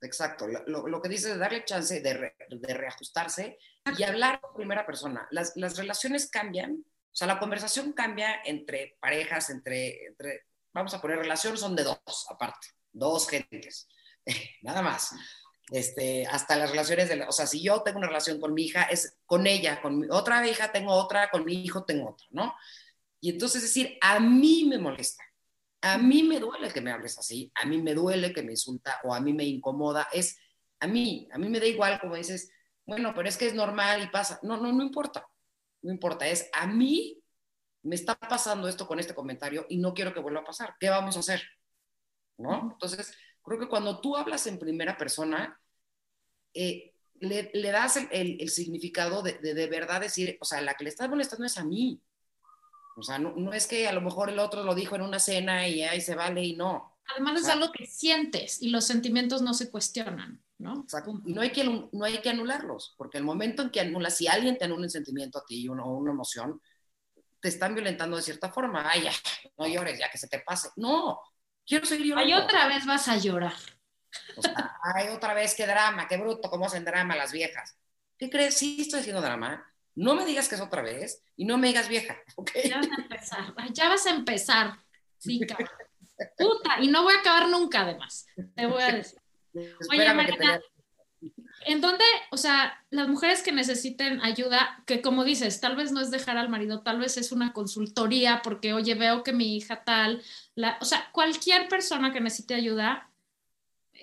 Exacto, 0.00 0.46
lo, 0.46 0.86
lo 0.86 1.00
que 1.00 1.08
dice 1.08 1.30
de 1.30 1.38
darle 1.38 1.64
chance 1.64 2.00
de, 2.00 2.34
de, 2.50 2.74
reajustarse 2.74 3.58
y 3.96 4.02
hablar 4.02 4.38
en 4.42 4.54
primera 4.54 4.84
persona. 4.84 5.26
Las, 5.30 5.56
las, 5.56 5.78
relaciones 5.78 6.28
cambian, 6.30 6.72
o 6.74 7.14
sea, 7.14 7.26
la 7.26 7.38
conversación 7.38 7.92
cambia 7.92 8.42
entre 8.44 8.98
parejas, 9.00 9.48
entre, 9.48 10.04
entre, 10.06 10.42
vamos 10.74 10.92
a 10.92 11.00
poner 11.00 11.18
relaciones, 11.18 11.60
son 11.60 11.74
de 11.74 11.84
dos, 11.84 12.26
aparte, 12.28 12.68
dos 12.92 13.28
gentes, 13.28 13.88
nada 14.62 14.82
más. 14.82 15.14
Este, 15.70 16.26
hasta 16.26 16.56
las 16.56 16.70
relaciones 16.70 17.08
de, 17.08 17.22
o 17.22 17.32
sea, 17.32 17.46
si 17.46 17.62
yo 17.62 17.82
tengo 17.82 17.98
una 17.98 18.08
relación 18.08 18.38
con 18.40 18.52
mi 18.52 18.64
hija, 18.64 18.82
es 18.84 19.16
con 19.24 19.46
ella, 19.46 19.80
con 19.80 19.98
mi 19.98 20.06
otra 20.10 20.46
hija 20.46 20.70
tengo 20.72 20.92
otra, 20.92 21.30
con 21.30 21.44
mi 21.44 21.54
hijo 21.64 21.84
tengo 21.84 22.10
otra, 22.10 22.26
¿no? 22.30 22.54
Y 23.20 23.30
entonces 23.30 23.62
decir, 23.62 23.96
a 24.02 24.20
mí 24.20 24.66
me 24.68 24.78
molesta 24.78 25.24
a 25.84 25.98
mí 25.98 26.22
me 26.22 26.40
duele 26.40 26.72
que 26.72 26.80
me 26.80 26.90
hables 26.90 27.18
así, 27.18 27.52
a 27.54 27.66
mí 27.66 27.82
me 27.82 27.92
duele 27.92 28.32
que 28.32 28.42
me 28.42 28.52
insulta 28.52 29.00
o 29.04 29.14
a 29.14 29.20
mí 29.20 29.34
me 29.34 29.44
incomoda, 29.44 30.08
es 30.12 30.38
a 30.80 30.86
mí, 30.86 31.28
a 31.30 31.36
mí 31.36 31.48
me 31.50 31.60
da 31.60 31.66
igual 31.66 32.00
como 32.00 32.16
dices, 32.16 32.50
bueno, 32.86 33.12
pero 33.14 33.28
es 33.28 33.36
que 33.36 33.46
es 33.46 33.54
normal 33.54 34.02
y 34.02 34.08
pasa. 34.08 34.40
No, 34.42 34.56
no, 34.56 34.72
no 34.72 34.82
importa, 34.82 35.26
no 35.82 35.92
importa, 35.92 36.26
es 36.26 36.48
a 36.54 36.66
mí 36.66 37.22
me 37.82 37.96
está 37.96 38.14
pasando 38.14 38.66
esto 38.66 38.86
con 38.86 38.98
este 38.98 39.14
comentario 39.14 39.66
y 39.68 39.76
no 39.76 39.92
quiero 39.92 40.14
que 40.14 40.20
vuelva 40.20 40.40
a 40.40 40.44
pasar. 40.44 40.74
¿Qué 40.80 40.88
vamos 40.88 41.16
a 41.18 41.20
hacer? 41.20 41.42
¿No? 42.38 42.70
Entonces, 42.72 43.14
creo 43.44 43.58
que 43.60 43.68
cuando 43.68 44.00
tú 44.00 44.16
hablas 44.16 44.46
en 44.46 44.58
primera 44.58 44.96
persona, 44.96 45.60
eh, 46.54 46.92
le, 47.20 47.70
das 47.70 47.98
el, 48.10 48.48
significado 48.50 49.22
de, 49.22 49.34
de, 49.34 49.54
de 49.54 49.66
verdad 49.68 50.00
decir, 50.00 50.36
o 50.40 50.44
sea, 50.44 50.60
la 50.60 50.74
que 50.74 50.84
le 50.84 50.90
estás 50.90 51.08
molestando 51.08 51.46
es 51.46 51.56
a 51.58 51.64
mí, 51.64 52.02
o 52.96 53.02
sea, 53.02 53.18
no, 53.18 53.52
es 53.52 53.66
que 53.66 53.88
a 53.88 53.92
lo 53.92 54.00
mejor 54.00 54.30
el 54.30 54.38
otro 54.38 54.62
lo 54.62 54.74
dijo 54.74 54.94
en 54.94 55.02
una 55.02 55.18
cena 55.18 55.66
y 55.66 55.82
ahí 55.82 56.00
se 56.00 56.14
vale 56.14 56.44
y 56.44 56.56
no. 56.56 56.96
Además 57.12 57.40
es 57.40 57.48
algo 57.48 57.70
que 57.72 57.86
sientes 57.86 58.62
y 58.62 58.70
los 58.70 58.86
sentimientos 58.86 59.42
no 59.42 59.52
se 59.52 59.70
cuestionan, 59.70 60.42
¿no? 60.58 60.82
Exacto. 60.82 61.20
Y 61.26 61.34
no 61.34 61.42
hay 61.42 61.50
que, 61.50 61.64
no 61.64 62.04
hay 62.04 62.18
que 62.18 62.30
anularlos, 62.30 62.94
porque 62.96 63.18
el 63.18 63.24
momento 63.24 63.62
en 63.62 63.70
que 63.70 63.80
anulas, 63.80 64.16
si 64.16 64.28
alguien 64.28 64.56
te 64.56 64.64
anula 64.64 64.84
un 64.84 64.90
sentimiento 64.90 65.38
a 65.38 65.44
ti 65.44 65.68
o 65.68 65.72
una, 65.72 66.12
emoción, 66.12 66.62
te 67.40 67.48
están 67.48 67.74
violentando 67.74 68.16
de 68.16 68.22
cierta 68.22 68.50
forma. 68.50 68.88
Ay, 68.88 69.02
ya, 69.02 69.12
no 69.58 69.66
llores, 69.66 69.98
ya 69.98 70.08
que 70.08 70.16
se 70.16 70.28
te 70.28 70.38
pase. 70.38 70.70
No, 70.76 71.20
quiero 71.66 71.86
seguir 71.86 72.06
llorando. 72.08 72.34
Ay, 72.34 72.42
otra 72.42 72.68
vez 72.68 72.86
vas 72.86 73.08
a 73.08 73.16
llorar. 73.16 73.54
O 74.36 74.42
sea, 74.42 74.76
ay, 74.94 75.08
otra 75.08 75.34
vez, 75.34 75.54
qué 75.54 75.66
drama, 75.66 76.06
qué 76.08 76.16
bruto, 76.16 76.50
cómo 76.50 76.66
hacen 76.66 76.84
drama 76.84 77.16
las 77.16 77.32
viejas. 77.32 77.76
¿Qué 78.18 78.30
crees? 78.30 78.56
Sí, 78.56 78.78
estoy 78.80 79.00
haciendo 79.00 79.20
drama 79.20 79.64
no 79.96 80.14
me 80.14 80.26
digas 80.26 80.48
que 80.48 80.56
es 80.56 80.60
otra 80.60 80.82
vez 80.82 81.22
y 81.36 81.44
no 81.44 81.58
me 81.58 81.68
digas 81.68 81.88
vieja, 81.88 82.16
Ya 82.64 82.78
vas 82.78 82.88
a 82.90 83.02
empezar, 83.02 83.72
ya 83.72 83.88
vas 83.88 84.06
a 84.06 84.10
empezar. 84.10 84.78
Sí, 85.18 85.40
cabrón. 85.40 85.68
Puta, 86.38 86.80
y 86.80 86.88
no 86.88 87.02
voy 87.02 87.14
a 87.14 87.20
acabar 87.20 87.48
nunca, 87.48 87.80
además. 87.80 88.26
Te 88.54 88.66
voy 88.66 88.82
a 88.82 88.92
decir. 88.92 89.18
Oye, 89.90 90.14
Marina, 90.14 90.60
¿en 91.66 91.80
dónde, 91.80 92.04
o 92.30 92.36
sea, 92.36 92.84
las 92.90 93.08
mujeres 93.08 93.42
que 93.42 93.52
necesiten 93.52 94.20
ayuda, 94.20 94.82
que 94.86 95.00
como 95.00 95.24
dices, 95.24 95.60
tal 95.60 95.76
vez 95.76 95.92
no 95.92 96.00
es 96.00 96.10
dejar 96.10 96.36
al 96.36 96.48
marido, 96.48 96.82
tal 96.82 96.98
vez 96.98 97.16
es 97.16 97.32
una 97.32 97.52
consultoría, 97.52 98.42
porque, 98.42 98.72
oye, 98.74 98.94
veo 98.94 99.22
que 99.22 99.32
mi 99.32 99.56
hija 99.56 99.84
tal, 99.84 100.22
la, 100.54 100.78
o 100.80 100.84
sea, 100.84 101.10
cualquier 101.12 101.68
persona 101.68 102.12
que 102.12 102.20
necesite 102.20 102.54
ayuda, 102.54 103.10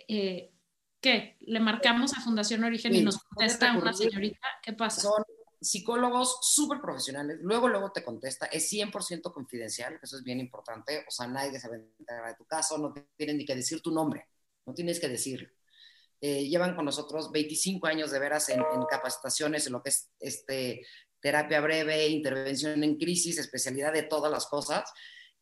eh, 0.08 0.52
¿qué? 1.00 1.38
¿Le 1.42 1.60
marcamos 1.60 2.14
a 2.14 2.22
Fundación 2.22 2.64
Origen 2.64 2.94
y 2.94 3.00
Sí, 3.00 3.04
nos 3.04 3.20
contesta 3.20 3.78
una 3.78 3.94
señorita? 3.94 4.48
¿Qué 4.62 4.74
pasa? 4.74 5.02
Son 5.02 5.24
psicólogos 5.60 6.40
súper 6.42 6.82
profesionales, 6.82 7.38
luego, 7.42 7.68
luego 7.68 7.92
te 7.92 8.04
contesta, 8.04 8.48
es 8.48 8.72
100% 8.72 9.32
confidencial, 9.32 10.00
eso 10.02 10.18
es 10.18 10.24
bien 10.24 10.40
importante, 10.40 11.06
o 11.08 11.12
sea, 11.12 11.28
nadie 11.28 11.60
se 11.60 11.70
va 11.70 11.76
a 11.76 11.78
enterar 11.78 12.30
de 12.30 12.36
tu 12.36 12.46
caso, 12.46 12.80
no 12.80 12.92
tienen 13.16 13.38
ni 13.38 13.46
que 13.46 13.56
decir 13.56 13.80
tu 13.80 13.92
nombre, 13.92 14.28
no 14.66 14.74
tienes 14.74 15.00
que 15.00 15.08
decirlo. 15.08 15.50
Eh, 16.20 16.48
llevan 16.48 16.76
con 16.76 16.86
nosotros 16.86 17.32
25 17.32 17.86
años 17.88 18.12
de 18.12 18.20
veras 18.20 18.50
en, 18.50 18.60
en 18.60 18.86
capacitaciones, 18.90 19.68
en 19.68 19.74
lo 19.74 19.84
que 19.84 19.90
es 19.90 20.10
este, 20.20 20.86
terapia 21.20 21.62
breve, 21.62 22.08
intervención 22.08 22.84
en 22.84 22.98
crisis, 22.98 23.38
especialidad 23.38 23.94
de 23.94 24.04
todas 24.04 24.32
las 24.32 24.48
cosas. 24.48 24.92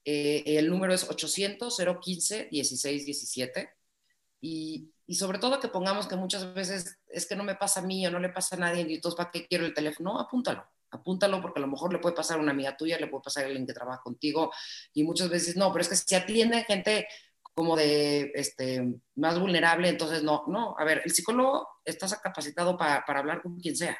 Eh, 0.05 0.43
el 0.45 0.69
número 0.69 0.93
es 0.93 1.09
800-015-1617. 1.09 3.71
Y, 4.41 4.93
y 5.05 5.15
sobre 5.15 5.39
todo 5.39 5.59
que 5.59 5.67
pongamos 5.67 6.07
que 6.07 6.15
muchas 6.15 6.53
veces 6.53 6.99
es 7.07 7.25
que 7.25 7.35
no 7.35 7.43
me 7.43 7.55
pasa 7.55 7.79
a 7.79 7.83
mí 7.83 8.05
o 8.05 8.11
no 8.11 8.19
le 8.19 8.29
pasa 8.29 8.55
a 8.55 8.59
nadie, 8.59 8.85
y 8.87 8.93
entonces 8.93 9.17
¿para 9.17 9.31
qué 9.31 9.47
quiero 9.47 9.65
el 9.65 9.73
teléfono? 9.73 10.13
No, 10.13 10.19
apúntalo, 10.19 10.63
apúntalo 10.91 11.41
porque 11.41 11.59
a 11.59 11.61
lo 11.61 11.67
mejor 11.67 11.91
le 11.91 11.99
puede 11.99 12.15
pasar 12.15 12.37
a 12.37 12.41
una 12.41 12.51
amiga 12.51 12.77
tuya, 12.77 12.99
le 12.99 13.07
puede 13.07 13.23
pasar 13.23 13.43
a 13.43 13.47
alguien 13.47 13.65
que 13.65 13.73
trabaja 13.73 14.01
contigo 14.03 14.51
y 14.93 15.03
muchas 15.03 15.29
veces 15.29 15.57
no, 15.57 15.71
pero 15.71 15.81
es 15.81 15.89
que 15.89 15.95
si 15.95 16.15
atiende 16.15 16.63
gente 16.63 17.07
como 17.55 17.75
de 17.75 18.31
este, 18.35 18.87
más 19.15 19.39
vulnerable, 19.39 19.89
entonces 19.89 20.23
no, 20.23 20.43
no, 20.47 20.75
a 20.77 20.83
ver, 20.85 21.01
el 21.03 21.11
psicólogo 21.11 21.67
estás 21.83 22.17
capacitado 22.19 22.77
para, 22.77 23.03
para 23.03 23.19
hablar 23.19 23.41
con 23.41 23.59
quien 23.59 23.75
sea, 23.75 23.97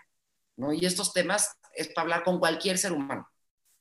¿no? 0.57 0.71
Y 0.71 0.85
estos 0.85 1.11
temas 1.11 1.57
es 1.73 1.87
para 1.89 2.03
hablar 2.03 2.23
con 2.23 2.39
cualquier 2.39 2.77
ser 2.77 2.93
humano. 2.93 3.27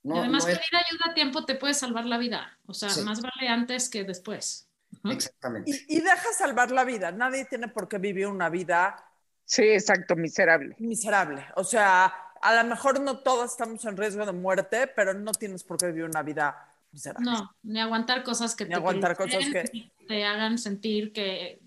No, 0.09 0.21
además, 0.21 0.45
no 0.45 0.51
es- 0.51 0.59
pedir 0.59 0.75
ayuda 0.87 1.11
a 1.11 1.15
tiempo 1.15 1.45
te 1.45 1.55
puede 1.55 1.75
salvar 1.75 2.07
la 2.07 2.19
vida. 2.19 2.57
O 2.67 2.75
sea, 2.75 2.89
Sí. 2.91 3.03
más 3.03 3.21
vale 3.21 3.49
antes 3.49 3.89
que 3.89 4.05
después. 4.05 4.67
Exactamente. 5.05 5.71
Y, 5.71 5.99
y 5.99 6.01
deja 6.01 6.33
salvar 6.37 6.71
la 6.71 6.85
vida. 6.85 7.13
Nadie 7.13 7.45
tiene 7.45 7.69
por 7.69 7.89
qué 7.89 7.99
vivir 7.99 8.27
una 8.27 8.49
vida 8.49 9.05
Sí, 9.45 9.63
exacto, 9.63 10.17
miserable. 10.17 10.75
miserable. 10.79 11.45
O 11.57 11.65
sea, 11.65 12.07
a 12.41 12.55
lo 12.63 12.69
mejor 12.69 13.01
no 13.01 13.19
todos 13.21 13.51
estamos 13.53 13.85
en 13.85 13.97
riesgo 13.97 14.25
de 14.27 14.33
muerte, 14.33 14.87
pero 14.89 15.15
no 15.15 15.33
tienes 15.33 15.65
por 15.65 15.79
qué 15.79 15.87
vivir 15.87 16.05
una 16.05 16.23
vida 16.23 16.69
miserable. 16.93 17.31
No, 17.31 17.55
ni 17.63 17.81
aguantar 17.81 18.23
cosas 18.25 18.55
que 18.57 18.65
Ni 18.65 18.71
te 18.71 18.77
aguantar 18.77 19.17
cosas 19.17 19.45
que- 19.53 19.91
te 20.07 20.25
hagan 20.25 20.59
sentir 20.59 21.13
que, 21.13 21.61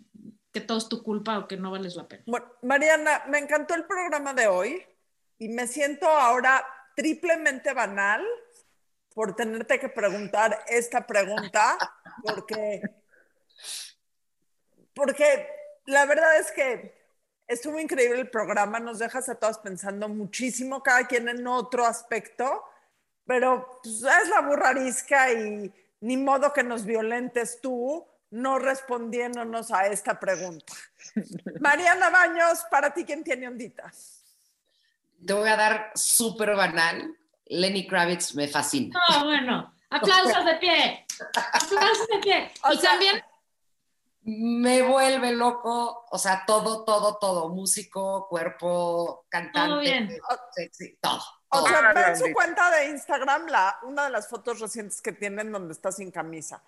que 0.51 0.61
todo 0.61 0.77
es 0.79 0.89
tu 0.89 1.01
culpa 1.03 1.39
o 1.39 1.47
que 1.47 1.57
no 1.57 1.71
vales 1.71 1.95
la 1.95 2.07
pena. 2.07 2.23
Bueno, 2.27 2.45
Mariana, 2.63 3.23
me 3.29 3.37
encantó 3.39 3.73
el 3.75 3.85
programa 3.85 4.33
de 4.33 4.47
hoy 4.47 4.83
y 5.39 5.47
me 5.49 5.65
siento 5.67 6.07
ahora 6.07 6.63
triplemente 6.95 7.73
banal 7.73 8.25
por 9.13 9.35
tenerte 9.35 9.79
que 9.79 9.89
preguntar 9.89 10.63
esta 10.67 11.05
pregunta, 11.05 11.77
porque, 12.23 12.81
porque 14.93 15.49
la 15.85 16.05
verdad 16.05 16.37
es 16.37 16.51
que 16.51 17.01
estuvo 17.47 17.79
increíble 17.79 18.21
el 18.21 18.29
programa, 18.29 18.79
nos 18.79 18.99
dejas 18.99 19.27
a 19.27 19.35
todos 19.35 19.57
pensando 19.57 20.07
muchísimo, 20.07 20.81
cada 20.81 21.07
quien 21.07 21.27
en 21.27 21.45
otro 21.45 21.85
aspecto, 21.85 22.63
pero 23.25 23.79
pues, 23.83 23.95
es 23.97 24.29
la 24.29 24.41
burrarisca 24.41 25.31
y 25.33 25.73
ni 25.99 26.17
modo 26.17 26.53
que 26.53 26.63
nos 26.63 26.85
violentes 26.85 27.59
tú 27.61 28.07
no 28.31 28.59
respondiéndonos 28.59 29.71
a 29.71 29.87
esta 29.87 30.19
pregunta. 30.19 30.73
Mariana 31.59 32.09
Baños, 32.09 32.65
para 32.71 32.93
ti, 32.93 33.03
¿quién 33.03 33.23
tiene 33.23 33.47
ondita? 33.47 33.91
Te 35.25 35.33
voy 35.33 35.49
a 35.49 35.55
dar 35.57 35.91
súper 35.95 36.55
banal. 36.55 37.15
Lenny 37.45 37.87
Kravitz 37.87 38.33
me 38.35 38.47
fascina. 38.47 38.99
No, 39.09 39.25
bueno, 39.25 39.73
aplausos 39.89 40.45
de 40.45 40.55
pie. 40.55 41.05
Aplausos 41.53 42.07
de 42.07 42.19
pie. 42.19 42.51
O 42.63 42.73
y 42.73 42.77
sea, 42.77 42.91
también, 42.91 43.23
Me 44.23 44.81
vuelve 44.83 45.33
loco, 45.33 46.05
o 46.09 46.17
sea, 46.17 46.43
todo, 46.45 46.83
todo, 46.85 47.17
todo. 47.17 47.49
Músico, 47.49 48.27
cuerpo, 48.29 49.25
cantante, 49.29 49.69
Todo 49.69 49.79
bien. 49.79 50.17
sexy, 50.55 50.97
todo. 51.01 51.21
O 51.49 51.67
sea, 51.67 51.79
Ah, 51.89 51.93
ve 51.93 52.01
en 52.03 52.17
su 52.17 52.31
cuenta 52.33 52.71
de 52.71 52.89
Instagram 52.91 53.47
la, 53.47 53.77
una 53.83 54.05
de 54.05 54.09
las 54.11 54.29
fotos 54.29 54.59
recientes 54.61 55.01
que 55.01 55.11
tienen 55.11 55.51
donde 55.51 55.73
está 55.73 55.91
sin 55.91 56.09
camisa. 56.11 56.63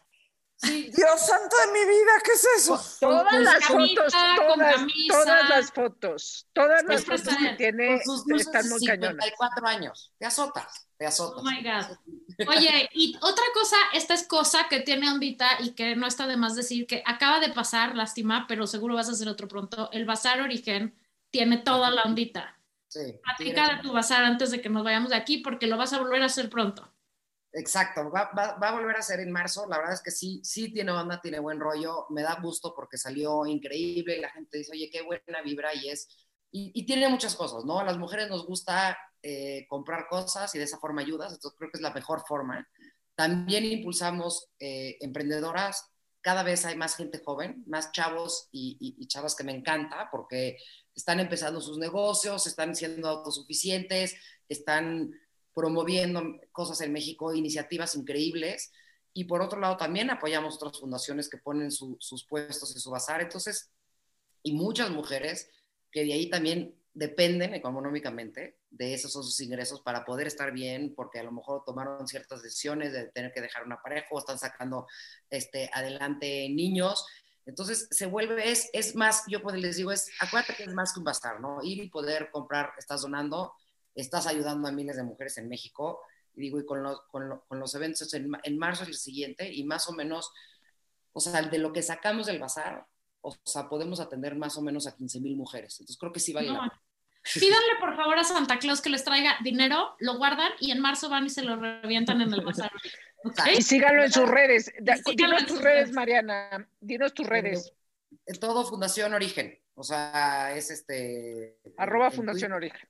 Sí. 0.64 0.92
Dios 0.96 1.20
santo 1.20 1.56
de 1.66 1.74
mi 1.74 1.80
vida, 1.80 2.12
¿qué 2.24 2.32
es 2.32 2.48
eso? 2.58 2.82
Todas 3.02 3.30
con 3.30 3.44
las 3.44 3.68
camisa, 3.68 4.02
fotos, 4.02 4.14
con 4.14 4.48
todas, 4.48 4.76
camisa. 4.76 5.14
todas 5.14 5.50
las 5.50 5.72
fotos, 5.72 6.48
todas 6.54 6.84
las 6.86 7.06
fotos 7.06 7.36
que 7.36 7.38
bien. 7.38 7.58
tiene 7.58 8.02
sus 8.04 8.24
están 8.40 8.64
de 8.64 8.70
muy 8.70 8.86
cañonas. 8.86 9.26
54 9.26 9.68
años. 9.68 10.12
Te 10.18 10.26
azotas, 10.26 10.88
te 10.98 11.06
azotas. 11.06 11.42
oh 11.42 11.44
my 11.44 11.62
God. 11.62 11.98
Oye, 12.48 12.90
y 12.94 13.18
otra 13.22 13.44
cosa, 13.54 13.76
esta 13.94 14.14
es 14.14 14.26
cosa 14.26 14.68
que 14.70 14.80
tiene 14.80 15.12
ondita 15.12 15.48
y 15.60 15.72
que 15.72 15.96
no 15.98 16.08
está 16.08 16.28
de 16.28 16.38
más 16.38 16.56
decir 16.56 16.88
que 16.88 17.04
acaba 17.06 17.40
de 17.42 17.50
pasar, 17.50 17.96
lástima, 17.96 18.46
pero 18.48 18.66
seguro 18.66 18.96
vas 18.96 19.10
a 19.10 19.12
hacer 19.12 19.28
otro 19.28 19.50
pronto. 19.50 19.90
El 19.92 20.06
Bazar 20.06 20.42
Origen 20.42 20.96
tiene 21.30 21.58
toda 21.58 21.90
la 21.92 22.04
ondita. 22.04 22.58
Sí. 22.88 23.20
Platica 23.24 23.76
de 23.76 23.82
tu 23.82 23.92
bazar 23.92 24.24
antes 24.24 24.52
de 24.52 24.62
que 24.62 24.70
nos 24.70 24.84
vayamos 24.84 25.10
de 25.10 25.16
aquí 25.16 25.40
porque 25.40 25.68
lo 25.68 25.78
vas 25.78 25.94
a 25.94 26.00
volver 26.00 26.22
a 26.22 26.28
hacer 26.28 26.50
pronto. 26.50 26.90
Exacto, 27.56 28.10
va, 28.10 28.32
va- 28.36 28.58
va 28.58 28.70
a 28.70 28.72
volver 28.74 28.96
a 28.98 29.02
ser 29.04 29.20
en 29.20 29.32
marzo. 29.32 29.68
La 29.68 29.78
verdad 29.78 29.94
es 29.94 30.02
que 30.02 30.10
sí, 30.12 30.42
sí 30.44 30.74
tiene 30.74 30.92
onda, 30.92 31.22
tiene 31.22 31.40
buen 31.40 31.60
rollo. 31.60 32.08
Me 32.10 32.24
da 32.24 32.40
gusto 32.42 32.74
porque 32.76 32.98
salió 32.98 33.46
increíble 33.46 34.18
y 34.18 34.22
la 34.22 34.32
gente 34.32 34.58
dice, 34.58 34.72
oye, 34.72 34.90
qué 34.92 35.04
buena 35.04 35.42
vibra 35.44 35.74
y 35.76 35.90
es. 35.90 36.08
Y, 36.52 36.86
tiene 36.86 37.10
muchas 37.10 37.36
cosas, 37.36 37.66
¿no? 37.66 37.80
A 37.80 37.84
las 37.84 37.98
mujeres 37.98 38.30
nos 38.30 38.46
gusta 38.46 38.98
eh, 39.24 39.66
comprar 39.70 40.08
cosas 40.08 40.54
y 40.56 40.60
de 40.60 40.66
esa 40.66 40.78
forma 40.78 41.02
ayudas, 41.02 41.34
entonces 41.34 41.58
creo 41.58 41.72
que 41.72 41.78
es 41.78 41.82
la 41.82 41.94
mejor 41.94 42.24
forma. 42.28 42.68
También 43.16 43.66
impulsamos 43.66 44.50
eh, 44.60 44.98
emprendedoras. 45.02 45.90
Cada 46.22 46.44
vez 46.44 46.66
hay 46.66 46.76
más 46.78 46.96
gente 46.96 47.22
joven, 47.24 47.64
más 47.68 47.92
chavos 47.92 48.50
y- 48.52 48.78
y 48.80 49.08
chavas 49.08 49.36
que 49.36 49.44
me 49.44 49.52
encanta 49.56 50.10
porque 50.12 50.58
están 50.96 51.20
empezando 51.20 51.60
sus 51.62 51.78
negocios, 51.80 52.46
están 52.48 52.76
siendo 52.76 53.10
autosuficientes, 53.10 54.16
están 54.48 55.12
promoviendo 55.54 56.22
cosas 56.52 56.82
en 56.82 56.94
México, 56.94 57.34
iniciativas 57.34 57.96
increíbles. 57.96 58.72
Y 59.14 59.26
por 59.26 59.42
otro 59.42 59.60
lado, 59.60 59.78
también 59.78 60.10
apoyamos 60.10 60.56
otras 60.56 60.80
fundaciones 60.80 61.30
que 61.30 61.38
ponen 61.38 61.72
su- 61.72 61.98
sus 62.00 62.26
puestos 62.26 62.74
en 62.76 62.82
su 62.82 62.90
bazar. 62.92 63.22
Entonces, 63.22 63.72
y 64.42 64.54
muchas 64.54 64.90
mujeres 64.90 65.50
que 65.92 66.04
de 66.04 66.14
ahí 66.14 66.30
también 66.30 66.76
dependen 66.94 67.54
económicamente 67.54 68.60
de 68.70 68.94
esos 68.94 69.12
son 69.12 69.24
sus 69.24 69.40
ingresos 69.42 69.82
para 69.82 70.06
poder 70.06 70.28
estar 70.28 70.52
bien, 70.52 70.94
porque 70.96 71.20
a 71.20 71.24
lo 71.24 71.32
mejor 71.32 71.64
tomaron 71.66 72.08
ciertas 72.08 72.42
decisiones 72.44 72.92
de 72.94 73.08
tener 73.08 73.32
que 73.32 73.42
dejar 73.42 73.66
una 73.66 73.82
pareja 73.82 74.08
o 74.12 74.20
están 74.20 74.38
sacando 74.40 74.88
este, 75.30 75.70
adelante 75.74 76.50
niños. 76.50 77.06
Entonces 77.46 77.88
se 77.92 78.06
vuelve, 78.06 78.50
es, 78.52 78.70
es 78.74 78.96
más, 78.96 79.24
yo 79.28 79.42
pues 79.42 79.56
les 79.58 79.78
digo, 79.78 79.92
es, 79.92 80.10
acuérdate 80.20 80.56
que 80.56 80.64
es 80.64 80.74
más 80.74 80.94
que 80.94 81.00
un 81.00 81.06
bazar, 81.06 81.40
¿no? 81.40 81.60
Ir 81.64 81.84
y 81.84 81.90
poder 81.90 82.30
comprar, 82.32 82.72
estás 82.78 83.02
donando, 83.02 83.54
estás 83.96 84.28
ayudando 84.28 84.68
a 84.68 84.72
miles 84.72 84.96
de 84.96 85.04
mujeres 85.04 85.38
en 85.38 85.50
México. 85.50 86.00
Y 86.36 86.42
digo, 86.42 86.60
y 86.60 86.66
con, 86.66 86.82
los 86.82 87.02
con, 87.12 87.30
lo- 87.30 87.44
con 87.48 87.60
los 87.60 87.76
eventos 87.76 88.12
en, 88.14 88.32
en 88.44 88.58
marzo 88.58 88.84
es 88.84 88.90
el 88.90 88.96
siguiente, 88.96 89.52
y 89.54 89.64
más 89.64 89.88
o 89.88 89.94
menos, 89.94 90.32
o 91.12 91.20
sea, 91.20 91.42
de 91.44 91.58
lo 91.60 91.72
que 91.72 91.84
sacamos 91.84 92.26
del 92.26 92.40
bazar, 92.40 92.88
o 93.22 93.36
sea, 93.44 93.70
podemos 93.70 94.00
atender 94.00 94.36
más 94.36 94.58
o 94.58 94.62
menos 94.62 94.88
a 94.88 94.96
15 94.96 95.20
mil 95.22 95.36
mujeres. 95.38 95.76
Entonces 95.80 95.98
creo 96.00 96.12
que 96.12 96.20
sí 96.20 96.34
vale 96.34 96.48
la 96.48 96.54
No. 96.54 96.60
pena. 96.62 96.82
Pídanle 97.36 97.68
por 97.80 97.96
favor 97.96 98.18
a 98.18 98.24
Santa 98.24 98.58
Claus 98.60 98.82
que 98.82 98.90
les 98.90 99.04
traiga 99.04 99.38
dinero, 99.44 99.96
lo 100.00 100.18
guardan 100.18 100.52
y 100.60 100.72
en 100.72 100.80
marzo 100.82 101.08
van 101.10 101.26
y 101.28 101.30
se 101.30 101.44
lo 101.44 101.56
revientan 101.56 102.20
en 102.22 102.34
el 102.34 102.42
bazar. 102.42 102.72
¿Ok? 103.24 103.40
Y 103.58 103.62
síganlo 103.62 104.04
en 104.04 104.12
sus 104.12 104.28
redes. 104.28 104.66
Síganlo 104.66 105.04
Dinos 105.16 105.42
en 105.42 105.48
tus 105.48 105.62
redes, 105.62 105.82
redes. 105.84 105.92
Mariana. 105.94 106.68
Dinos 106.82 107.14
tus 107.14 107.26
redes. 107.28 107.72
En 108.26 108.40
todo 108.40 108.66
Fundación 108.66 109.14
Origen. 109.14 109.58
O 109.76 109.84
sea, 109.84 110.54
es 110.56 110.70
este. 110.72 111.60
Arroba 111.78 112.12
Fundación 112.12 112.52
Origen. 112.52 112.90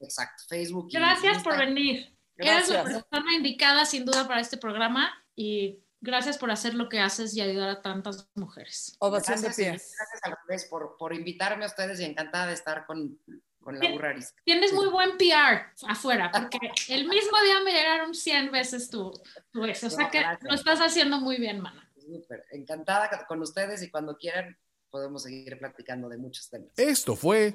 Exacto, 0.00 0.44
Facebook. 0.48 0.88
y 0.90 0.96
Gracias 0.96 1.42
por 1.42 1.58
venir. 1.58 2.12
Eres 2.36 2.68
la 2.68 2.82
Gracias. 2.82 3.04
persona 3.04 3.34
indicada 3.34 3.84
sin 3.86 4.04
duda 4.04 4.28
para 4.28 4.40
este 4.40 4.58
programa 4.58 5.10
y 5.34 5.78
gracias 6.02 6.36
por 6.36 6.50
hacer 6.50 6.74
lo 6.74 6.88
que 6.88 7.00
haces 7.00 7.34
y 7.34 7.40
ayudar 7.40 7.70
a 7.70 7.82
tantas 7.82 8.28
mujeres. 8.34 8.94
Ovación 8.98 9.36
de 9.40 9.42
Gracias, 9.46 9.56
pie. 9.56 9.70
gracias 9.70 10.20
a 10.24 10.30
ustedes 10.42 10.64
por, 10.66 10.96
por 10.98 11.14
invitarme 11.14 11.64
a 11.64 11.68
ustedes 11.68 11.98
y 12.00 12.04
encantada 12.04 12.48
de 12.48 12.52
estar 12.52 12.84
con, 12.84 13.18
con 13.62 13.78
la 13.78 13.90
burra 13.90 14.10
arisca. 14.10 14.40
Tienes 14.44 14.72
muy 14.74 14.88
buen 14.88 15.16
PR 15.16 15.72
afuera, 15.88 16.30
porque 16.30 16.58
el 16.88 17.08
mismo 17.08 17.40
día 17.42 17.60
me 17.64 17.72
llegaron 17.72 18.14
100 18.14 18.52
veces 18.52 18.90
tu, 18.90 19.10
tu 19.50 19.64
eso. 19.64 19.86
O 19.86 19.90
sea 19.90 20.04
No, 20.04 20.10
que 20.10 20.18
gracias. 20.20 20.42
lo 20.50 20.54
estás 20.54 20.80
haciendo 20.80 21.18
muy 21.20 21.38
bien, 21.38 21.60
mana. 21.60 21.90
Súper. 21.98 22.44
Encantada 22.52 23.24
con 23.26 23.40
ustedes 23.40 23.82
y 23.82 23.90
cuando 23.90 24.16
quieran 24.18 24.56
podemos 24.90 25.22
seguir 25.24 25.58
platicando 25.58 26.08
de 26.10 26.18
muchos 26.18 26.48
temas. 26.50 26.68
Esto 26.76 27.16
fue 27.16 27.54